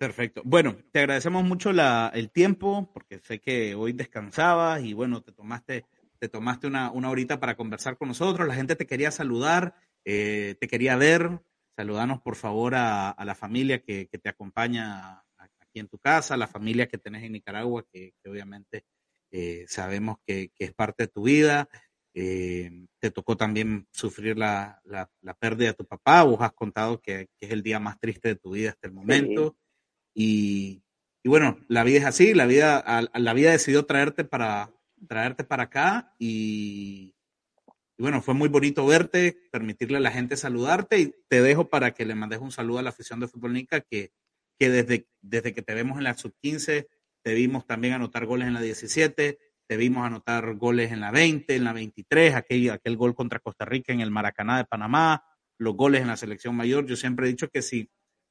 Perfecto. 0.00 0.40
Bueno, 0.46 0.78
te 0.92 1.00
agradecemos 1.00 1.44
mucho 1.44 1.74
la, 1.74 2.10
el 2.14 2.30
tiempo, 2.30 2.90
porque 2.94 3.18
sé 3.18 3.38
que 3.38 3.74
hoy 3.74 3.92
descansabas 3.92 4.82
y 4.82 4.94
bueno, 4.94 5.22
te 5.22 5.30
tomaste, 5.30 5.84
te 6.18 6.30
tomaste 6.30 6.66
una, 6.66 6.90
una 6.90 7.10
horita 7.10 7.38
para 7.38 7.54
conversar 7.54 7.98
con 7.98 8.08
nosotros. 8.08 8.48
La 8.48 8.54
gente 8.54 8.76
te 8.76 8.86
quería 8.86 9.10
saludar, 9.10 9.74
eh, 10.06 10.56
te 10.58 10.68
quería 10.68 10.96
ver. 10.96 11.42
Saludanos 11.76 12.22
por 12.22 12.36
favor 12.36 12.76
a, 12.76 13.10
a 13.10 13.24
la 13.26 13.34
familia 13.34 13.82
que, 13.82 14.08
que, 14.10 14.16
te 14.16 14.30
acompaña 14.30 15.22
aquí 15.36 15.80
en 15.80 15.88
tu 15.88 15.98
casa, 15.98 16.38
la 16.38 16.48
familia 16.48 16.88
que 16.88 16.96
tenés 16.96 17.22
en 17.22 17.32
Nicaragua, 17.32 17.84
que, 17.92 18.14
que 18.22 18.30
obviamente 18.30 18.86
eh, 19.30 19.66
sabemos 19.68 20.16
que, 20.26 20.50
es 20.58 20.72
parte 20.72 21.02
de 21.02 21.08
tu 21.08 21.24
vida. 21.24 21.68
Eh, 22.14 22.86
te 22.98 23.10
tocó 23.10 23.36
también 23.36 23.86
sufrir 23.92 24.38
la, 24.38 24.80
pérdida 25.38 25.68
de 25.68 25.74
tu 25.74 25.84
papá. 25.84 26.22
Vos 26.22 26.40
has 26.40 26.54
contado 26.54 27.02
que, 27.02 27.28
es 27.38 27.50
el 27.50 27.62
día 27.62 27.78
más 27.78 28.00
triste 28.00 28.28
de 28.28 28.36
tu 28.36 28.52
vida 28.52 28.70
hasta 28.70 28.88
el 28.88 28.94
momento. 28.94 29.58
Y, 30.22 30.82
bueno, 31.24 31.58
la 31.68 31.82
vida 31.84 31.98
es 31.98 32.04
así. 32.04 32.34
La 32.34 32.46
vida, 32.46 32.84
la 33.14 33.32
vida 33.32 33.52
decidió 33.52 33.86
traerte 33.86 34.24
para, 34.24 34.70
traerte 35.08 35.44
para 35.44 35.64
acá. 35.64 36.14
Y, 36.18 37.14
bueno, 37.98 38.20
fue 38.20 38.34
muy 38.34 38.48
bonito 38.48 38.84
verte, 38.84 39.48
permitirle 39.50 39.96
a 39.96 40.00
la 40.00 40.10
gente 40.10 40.36
saludarte. 40.36 40.98
Y 41.00 41.14
te 41.28 41.40
dejo 41.40 41.68
para 41.68 41.92
que 41.92 42.04
le 42.04 42.14
mandes 42.14 42.40
un 42.40 42.52
saludo 42.52 42.80
a 42.80 42.82
la 42.82 42.90
afición 42.90 43.20
de 43.20 43.28
Fútbol 43.28 43.54
Nica 43.54 43.80
que, 43.80 44.12
que 44.58 44.68
desde, 44.68 45.08
desde 45.22 45.54
que 45.54 45.62
te 45.62 45.74
vemos 45.74 45.96
en 45.96 46.04
la 46.04 46.14
sub-15 46.14 46.86
te 47.22 47.34
vimos 47.34 47.66
también 47.66 47.92
anotar 47.94 48.24
goles 48.24 48.48
en 48.48 48.54
la 48.54 48.62
17, 48.62 49.38
te 49.66 49.76
vimos 49.76 50.06
anotar 50.06 50.54
goles 50.54 50.90
en 50.90 51.00
la 51.00 51.10
20, 51.10 51.54
en 51.54 51.64
la 51.64 51.74
23, 51.74 52.34
aquel, 52.34 52.70
aquel 52.70 52.96
gol 52.96 53.14
contra 53.14 53.40
Costa 53.40 53.66
Rica 53.66 53.92
en 53.92 54.00
el 54.00 54.10
Maracaná 54.10 54.56
de 54.56 54.64
Panamá, 54.64 55.22
los 55.58 55.76
goles 55.76 56.00
en 56.00 56.08
la 56.08 56.16
selección 56.16 56.56
mayor. 56.56 56.86
Yo 56.86 56.96
siempre 56.96 57.26
he 57.26 57.28
dicho 57.28 57.48
que 57.48 57.60
si, 57.60 57.90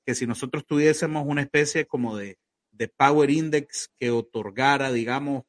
que 0.09 0.15
si 0.15 0.25
nosotros 0.25 0.65
tuviésemos 0.65 1.23
una 1.27 1.43
especie 1.43 1.85
como 1.85 2.17
de, 2.17 2.39
de 2.71 2.87
Power 2.87 3.29
Index 3.29 3.91
que 3.99 4.09
otorgara, 4.09 4.91
digamos, 4.91 5.43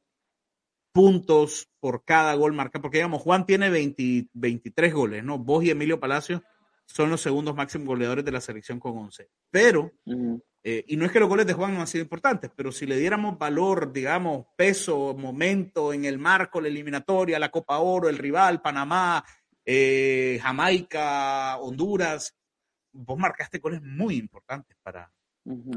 puntos 0.91 1.67
por 1.79 2.05
cada 2.05 2.35
gol 2.35 2.53
marcado, 2.53 2.83
porque 2.83 2.99
digamos, 2.99 3.23
Juan 3.23 3.47
tiene 3.47 3.71
23 3.71 4.93
goles, 4.93 5.23
¿no? 5.23 5.39
Vos 5.39 5.63
y 5.63 5.71
Emilio 5.71 5.99
Palacio 5.99 6.43
son 6.85 7.09
los 7.09 7.21
segundos 7.21 7.55
máximos 7.55 7.87
goleadores 7.87 8.23
de 8.23 8.31
la 8.31 8.39
selección 8.39 8.79
con 8.79 8.95
11. 8.99 9.31
Pero 9.49 9.93
eh, 10.63 10.85
y 10.85 10.95
no 10.95 11.07
es 11.07 11.11
que 11.11 11.19
los 11.19 11.27
goles 11.27 11.47
de 11.47 11.53
Juan 11.53 11.73
no 11.73 11.81
han 11.81 11.87
sido 11.87 12.03
importantes, 12.03 12.51
pero 12.55 12.71
si 12.71 12.85
le 12.85 12.97
diéramos 12.97 13.39
valor, 13.39 13.91
digamos, 13.91 14.45
peso, 14.55 15.15
momento 15.17 15.91
en 15.91 16.05
el 16.05 16.19
marco, 16.19 16.61
la 16.61 16.67
eliminatoria, 16.67 17.39
la 17.39 17.49
Copa 17.49 17.79
Oro, 17.79 18.09
el 18.09 18.19
rival, 18.19 18.61
Panamá, 18.61 19.25
eh, 19.65 20.39
Jamaica, 20.39 21.57
Honduras, 21.57 22.35
vos 22.91 23.17
marcaste 23.17 23.59
goles 23.59 23.81
muy 23.81 24.15
importantes 24.15 24.77
para, 24.81 25.11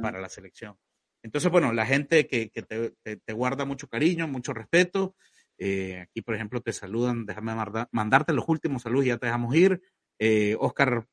para 0.00 0.20
la 0.20 0.28
selección. 0.28 0.76
Entonces, 1.22 1.50
bueno, 1.50 1.72
la 1.72 1.86
gente 1.86 2.26
que, 2.26 2.50
te, 2.50 3.32
guarda 3.32 3.64
mucho 3.64 3.88
cariño, 3.88 4.28
mucho 4.28 4.52
respeto. 4.52 5.16
Eh, 5.56 6.00
aquí, 6.00 6.20
por 6.20 6.34
ejemplo, 6.34 6.60
te 6.60 6.72
saludan, 6.72 7.24
déjame 7.24 7.54
mandarte 7.90 8.32
los 8.32 8.48
últimos 8.48 8.82
saludos 8.82 9.06
y 9.06 9.08
ya 9.08 9.18
te 9.18 9.26
dejamos 9.26 9.54
ir. 9.54 9.80
Oscar 10.58 11.06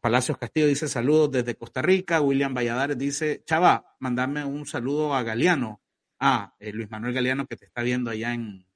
Palacios 0.00 0.38
Castillo 0.38 0.66
dice 0.66 0.88
saludos 0.88 1.32
desde 1.32 1.56
Costa 1.56 1.82
Rica. 1.82 2.20
William 2.20 2.54
Valladares 2.54 2.98
dice, 2.98 3.42
Chava, 3.44 3.96
mandame 3.98 4.44
un 4.44 4.66
saludo 4.66 5.14
a 5.14 5.22
Galeano. 5.22 5.80
Ah, 6.20 6.54
eh, 6.58 6.72
Luis 6.72 6.90
Manuel 6.90 7.14
Galeano 7.14 7.46
que 7.46 7.56
te 7.56 7.64
está 7.66 7.82
viendo 7.82 8.10
allá 8.10 8.32
en... 8.32 8.66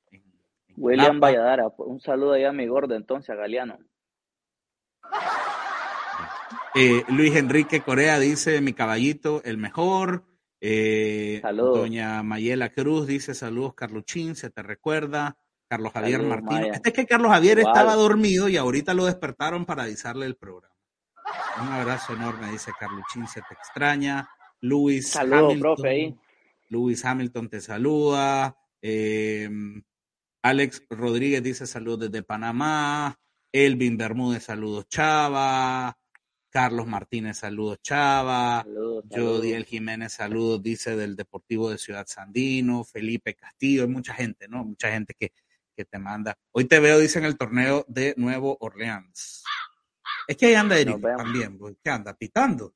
William 0.77 1.21
Valladares, 1.21 1.67
un 1.79 2.01
saludo 2.01 2.35
allá 2.35 2.51
a 2.51 2.53
mi 2.53 2.67
gordo 2.67 2.95
entonces, 2.95 3.31
a 3.31 3.35
Galeano. 3.35 3.79
Eh, 6.75 7.05
Luis 7.09 7.35
Enrique 7.37 7.81
Corea 7.81 8.19
dice, 8.19 8.61
mi 8.61 8.73
caballito, 8.73 9.43
el 9.45 9.59
mejor. 9.59 10.25
Eh, 10.61 11.41
Doña 11.55 12.23
Mayela 12.23 12.71
Cruz 12.71 13.07
dice, 13.07 13.35
saludos 13.35 13.75
Carluchín, 13.75 14.35
se 14.37 14.51
te 14.51 14.63
recuerda. 14.63 15.37
Carlos 15.69 15.93
Javier 15.93 16.23
Martínez. 16.23 16.77
Este 16.77 16.89
es 16.89 16.95
que 16.95 17.07
Carlos 17.07 17.31
Javier 17.31 17.59
estaba 17.59 17.95
dormido 17.95 18.49
y 18.49 18.57
ahorita 18.57 18.95
lo 18.95 19.05
despertaron 19.05 19.67
para 19.67 19.83
avisarle 19.83 20.25
el 20.25 20.35
programa. 20.35 20.75
Un 21.61 21.69
abrazo 21.69 22.15
enorme, 22.15 22.51
dice 22.51 22.73
Carluchín, 22.79 23.27
se 23.27 23.43
te 23.43 23.55
extraña. 23.55 24.29
Luis 24.61 25.15
Hamilton. 25.15 26.19
Luis 26.71 27.05
Hamilton 27.05 27.49
te 27.51 27.61
saluda. 27.61 28.57
Em, 28.81 29.83
Alex 30.43 30.85
Rodríguez 30.89 31.43
dice 31.43 31.67
saludos 31.67 32.11
desde 32.11 32.23
Panamá. 32.23 33.19
Elvin 33.53 33.99
Bermúdez, 33.99 34.45
saludos 34.45 34.89
Chava. 34.89 35.98
Carlos 36.51 36.87
Martínez, 36.87 37.39
saludos 37.39 37.79
Chava. 37.83 38.65
Jodiel 39.11 39.65
Jiménez, 39.65 40.13
saludos, 40.13 40.63
dice 40.63 40.97
del 40.97 41.17
Deportivo 41.17 41.71
de 41.71 41.79
Ciudad 41.79 42.07
Sandino. 42.07 42.85
Felipe 42.85 43.35
Castillo, 43.35 43.83
hay 43.83 43.89
mucha 43.89 44.15
gente, 44.15 44.49
¿no? 44.49 44.65
Mucha 44.65 44.91
gente 44.91 45.15
que, 45.19 45.33
que 45.77 45.85
te 45.85 45.99
manda. 45.99 46.37
Hoy 46.53 46.65
te 46.65 46.81
veo, 46.81 46.99
dice 46.99 47.19
en 47.19 47.25
el 47.27 47.37
torneo 47.37 47.85
de 47.89 48.15
Nuevo 48.17 48.57
Orleans. 48.61 49.45
Es 50.27 50.37
que 50.37 50.47
ahí 50.47 50.55
anda 50.55 50.79
Eric 50.79 51.01
también, 51.01 51.59
¿qué 51.83 51.91
anda? 51.91 52.15
Pitando. 52.15 52.75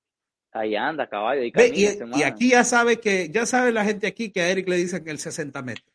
Ahí 0.52 0.76
anda, 0.76 1.08
caballo. 1.08 1.42
Y, 1.42 1.52
y, 1.74 2.22
aquí 2.22 2.50
ya 2.50 2.62
sabe 2.62 3.00
que, 3.00 3.30
ya 3.30 3.46
sabe 3.46 3.72
la 3.72 3.84
gente 3.84 4.06
aquí 4.06 4.30
que 4.30 4.42
a 4.42 4.50
Eric 4.50 4.68
le 4.68 4.76
dicen 4.76 5.02
el 5.06 5.18
60 5.18 5.62
metros. 5.62 5.92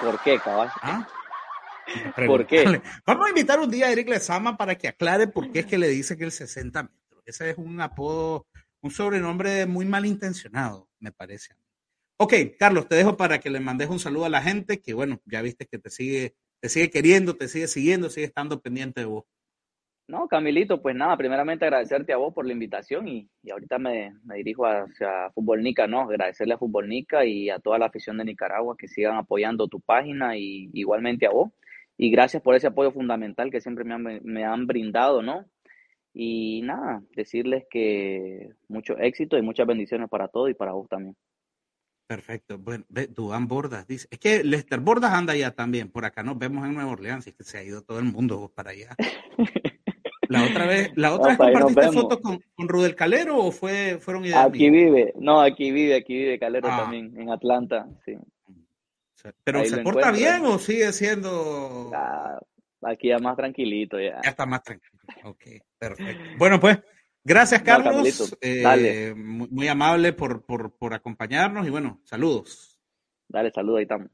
¿Por 0.00 0.22
qué, 0.22 0.38
caballo? 0.38 0.72
¿Ah? 0.80 1.06
¿Por 2.26 2.46
qué? 2.46 2.64
Vamos 3.06 3.26
a 3.26 3.30
invitar 3.30 3.60
un 3.60 3.70
día 3.70 3.86
a 3.86 3.92
Eric 3.92 4.08
Lezama 4.08 4.56
para 4.56 4.76
que 4.76 4.88
aclare 4.88 5.26
por 5.26 5.50
qué 5.50 5.60
es 5.60 5.66
que 5.66 5.78
le 5.78 5.88
dice 5.88 6.16
que 6.16 6.24
el 6.24 6.32
60 6.32 6.82
metros. 6.82 7.22
Ese 7.26 7.50
es 7.50 7.58
un 7.58 7.80
apodo, 7.80 8.46
un 8.80 8.90
sobrenombre 8.90 9.66
muy 9.66 9.84
malintencionado, 9.84 10.88
me 10.98 11.12
parece. 11.12 11.54
Ok, 12.16 12.34
Carlos, 12.58 12.86
te 12.88 12.96
dejo 12.96 13.16
para 13.16 13.38
que 13.38 13.50
le 13.50 13.60
mandes 13.60 13.88
un 13.88 13.98
saludo 13.98 14.26
a 14.26 14.30
la 14.30 14.42
gente 14.42 14.80
que, 14.80 14.92
bueno, 14.92 15.20
ya 15.24 15.40
viste 15.42 15.66
que 15.66 15.78
te 15.78 15.90
sigue, 15.90 16.34
te 16.60 16.68
sigue 16.68 16.90
queriendo, 16.90 17.36
te 17.36 17.48
sigue 17.48 17.66
siguiendo, 17.66 18.10
sigue 18.10 18.26
estando 18.26 18.60
pendiente 18.60 19.00
de 19.00 19.06
vos. 19.06 19.24
No, 20.10 20.26
Camilito, 20.26 20.82
pues 20.82 20.96
nada, 20.96 21.16
primeramente 21.16 21.64
agradecerte 21.64 22.12
a 22.12 22.16
vos 22.16 22.34
por 22.34 22.44
la 22.44 22.52
invitación 22.52 23.06
y, 23.06 23.30
ahorita 23.48 23.78
me, 23.78 24.12
dirijo 24.34 24.66
hacia 24.66 25.30
Fútbol 25.30 25.62
Nica, 25.62 25.86
¿no? 25.86 26.00
Agradecerle 26.00 26.54
a 26.54 26.58
Fútbol 26.58 26.88
Nica 26.88 27.24
y 27.24 27.48
a 27.48 27.60
toda 27.60 27.78
la 27.78 27.86
afición 27.86 28.18
de 28.18 28.24
Nicaragua 28.24 28.74
que 28.76 28.88
sigan 28.88 29.16
apoyando 29.16 29.68
tu 29.68 29.80
página 29.80 30.36
y 30.36 30.68
igualmente 30.74 31.26
a 31.26 31.30
vos. 31.30 31.52
Y 32.02 32.10
gracias 32.10 32.42
por 32.42 32.54
ese 32.54 32.66
apoyo 32.66 32.90
fundamental 32.92 33.50
que 33.50 33.60
siempre 33.60 33.84
me 33.84 33.92
han, 33.92 34.20
me 34.24 34.42
han 34.42 34.66
brindado, 34.66 35.20
¿no? 35.20 35.44
Y 36.14 36.62
nada, 36.62 37.02
decirles 37.14 37.64
que 37.70 38.48
mucho 38.68 38.96
éxito 38.96 39.36
y 39.36 39.42
muchas 39.42 39.66
bendiciones 39.66 40.08
para 40.08 40.28
todos 40.28 40.48
y 40.48 40.54
para 40.54 40.72
vos 40.72 40.88
también. 40.88 41.14
Perfecto. 42.06 42.56
Bueno, 42.56 42.86
Dubán 43.10 43.48
Bordas 43.48 43.86
dice. 43.86 44.08
Es 44.10 44.18
que 44.18 44.42
Lester 44.42 44.80
Bordas 44.80 45.12
anda 45.12 45.34
allá 45.34 45.50
también. 45.50 45.90
Por 45.90 46.06
acá 46.06 46.22
nos 46.22 46.38
vemos 46.38 46.64
en 46.64 46.72
Nueva 46.72 46.90
Orleans. 46.90 47.26
Es 47.26 47.34
que 47.34 47.44
se 47.44 47.58
ha 47.58 47.62
ido 47.62 47.82
todo 47.82 47.98
el 47.98 48.06
mundo 48.06 48.50
para 48.54 48.70
allá. 48.70 48.96
La 50.30 50.44
otra 50.44 50.64
vez, 50.64 50.92
la 50.94 51.12
otra 51.12 51.30
vez 51.30 51.38
compartiste 51.38 51.92
fotos 51.92 52.20
con, 52.20 52.40
con, 52.54 52.68
Rudel 52.68 52.94
Calero 52.94 53.36
o 53.36 53.50
fue, 53.50 53.98
fueron 53.98 54.24
ideas 54.24 54.46
Aquí 54.46 54.70
vive, 54.70 55.12
no, 55.18 55.40
aquí 55.40 55.72
vive, 55.72 55.96
aquí 55.96 56.14
vive 56.14 56.38
Calero 56.38 56.68
ah. 56.70 56.82
también, 56.82 57.20
en 57.20 57.30
Atlanta, 57.30 57.88
sí. 58.04 58.16
Pero 59.44 59.64
¿se 59.64 59.78
porta 59.78 60.10
bien 60.10 60.44
o 60.44 60.58
sigue 60.58 60.92
siendo...? 60.92 61.90
Ah, 61.94 62.38
aquí 62.82 63.08
ya 63.08 63.18
más 63.18 63.36
tranquilito 63.36 63.98
ya. 63.98 64.20
Ya 64.22 64.30
está 64.30 64.46
más 64.46 64.62
tranquilo, 64.62 64.98
ok, 65.24 65.42
perfecto. 65.78 66.24
Bueno, 66.38 66.58
pues, 66.60 66.78
gracias 67.24 67.62
Carlos, 67.62 68.36
eh, 68.40 69.14
muy, 69.16 69.68
amable 69.68 70.12
por, 70.12 70.44
por, 70.44 70.76
por 70.76 70.94
acompañarnos 70.94 71.66
y 71.66 71.70
bueno, 71.70 72.00
saludos. 72.04 72.80
Dale, 73.28 73.50
saludos, 73.52 73.78
ahí 73.78 73.82
estamos. 73.82 74.08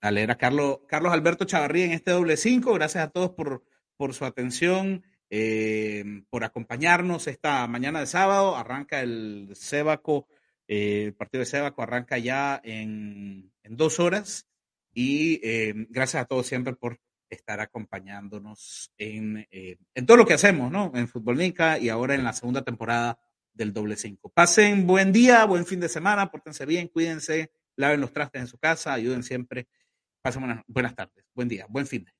Dale, 0.00 0.22
era 0.22 0.36
Carlos, 0.36 0.80
Carlos 0.86 1.12
Alberto 1.12 1.44
Chavarría 1.44 1.86
en 1.86 1.92
este 1.92 2.10
doble 2.10 2.36
cinco. 2.36 2.74
Gracias 2.74 3.02
a 3.04 3.10
todos 3.10 3.30
por, 3.30 3.64
por 3.96 4.12
su 4.12 4.24
atención. 4.24 5.02
Eh, 5.30 6.04
por 6.30 6.44
acompañarnos 6.44 7.26
esta 7.26 7.66
mañana 7.66 8.00
de 8.00 8.06
sábado. 8.06 8.54
Arranca 8.54 9.00
el 9.00 9.48
Sebaco, 9.54 10.28
eh, 10.68 11.04
el 11.06 11.14
partido 11.14 11.40
de 11.40 11.46
Sebaco 11.46 11.82
arranca 11.82 12.18
ya 12.18 12.60
en, 12.64 13.52
dos 13.64 13.98
horas 14.00 14.46
y 14.92 15.40
eh, 15.42 15.74
gracias 15.88 16.22
a 16.22 16.26
todos 16.26 16.46
siempre 16.46 16.74
por 16.74 17.00
estar 17.28 17.60
acompañándonos 17.60 18.92
en, 18.96 19.46
en 19.50 20.06
todo 20.06 20.16
lo 20.16 20.26
que 20.26 20.34
hacemos, 20.34 20.70
¿no? 20.70 20.92
En 20.94 21.08
Fútbol 21.08 21.38
Nica 21.38 21.78
y 21.78 21.88
ahora 21.88 22.14
en 22.14 22.22
la 22.22 22.32
segunda 22.32 22.62
temporada 22.62 23.18
del 23.52 23.72
doble 23.72 23.96
cinco. 23.96 24.30
Pasen 24.30 24.86
buen 24.86 25.12
día, 25.12 25.44
buen 25.44 25.66
fin 25.66 25.80
de 25.80 25.88
semana, 25.88 26.30
pórtense 26.30 26.66
bien, 26.66 26.88
cuídense, 26.88 27.52
laven 27.76 28.00
los 28.00 28.12
trastes 28.12 28.42
en 28.42 28.46
su 28.48 28.58
casa, 28.58 28.92
ayuden 28.92 29.22
siempre. 29.22 29.68
Pasen 30.22 30.42
buenas, 30.42 30.64
buenas 30.66 30.94
tardes, 30.94 31.24
buen 31.34 31.48
día, 31.48 31.66
buen 31.68 31.86
fin 31.86 32.04
de 32.04 32.13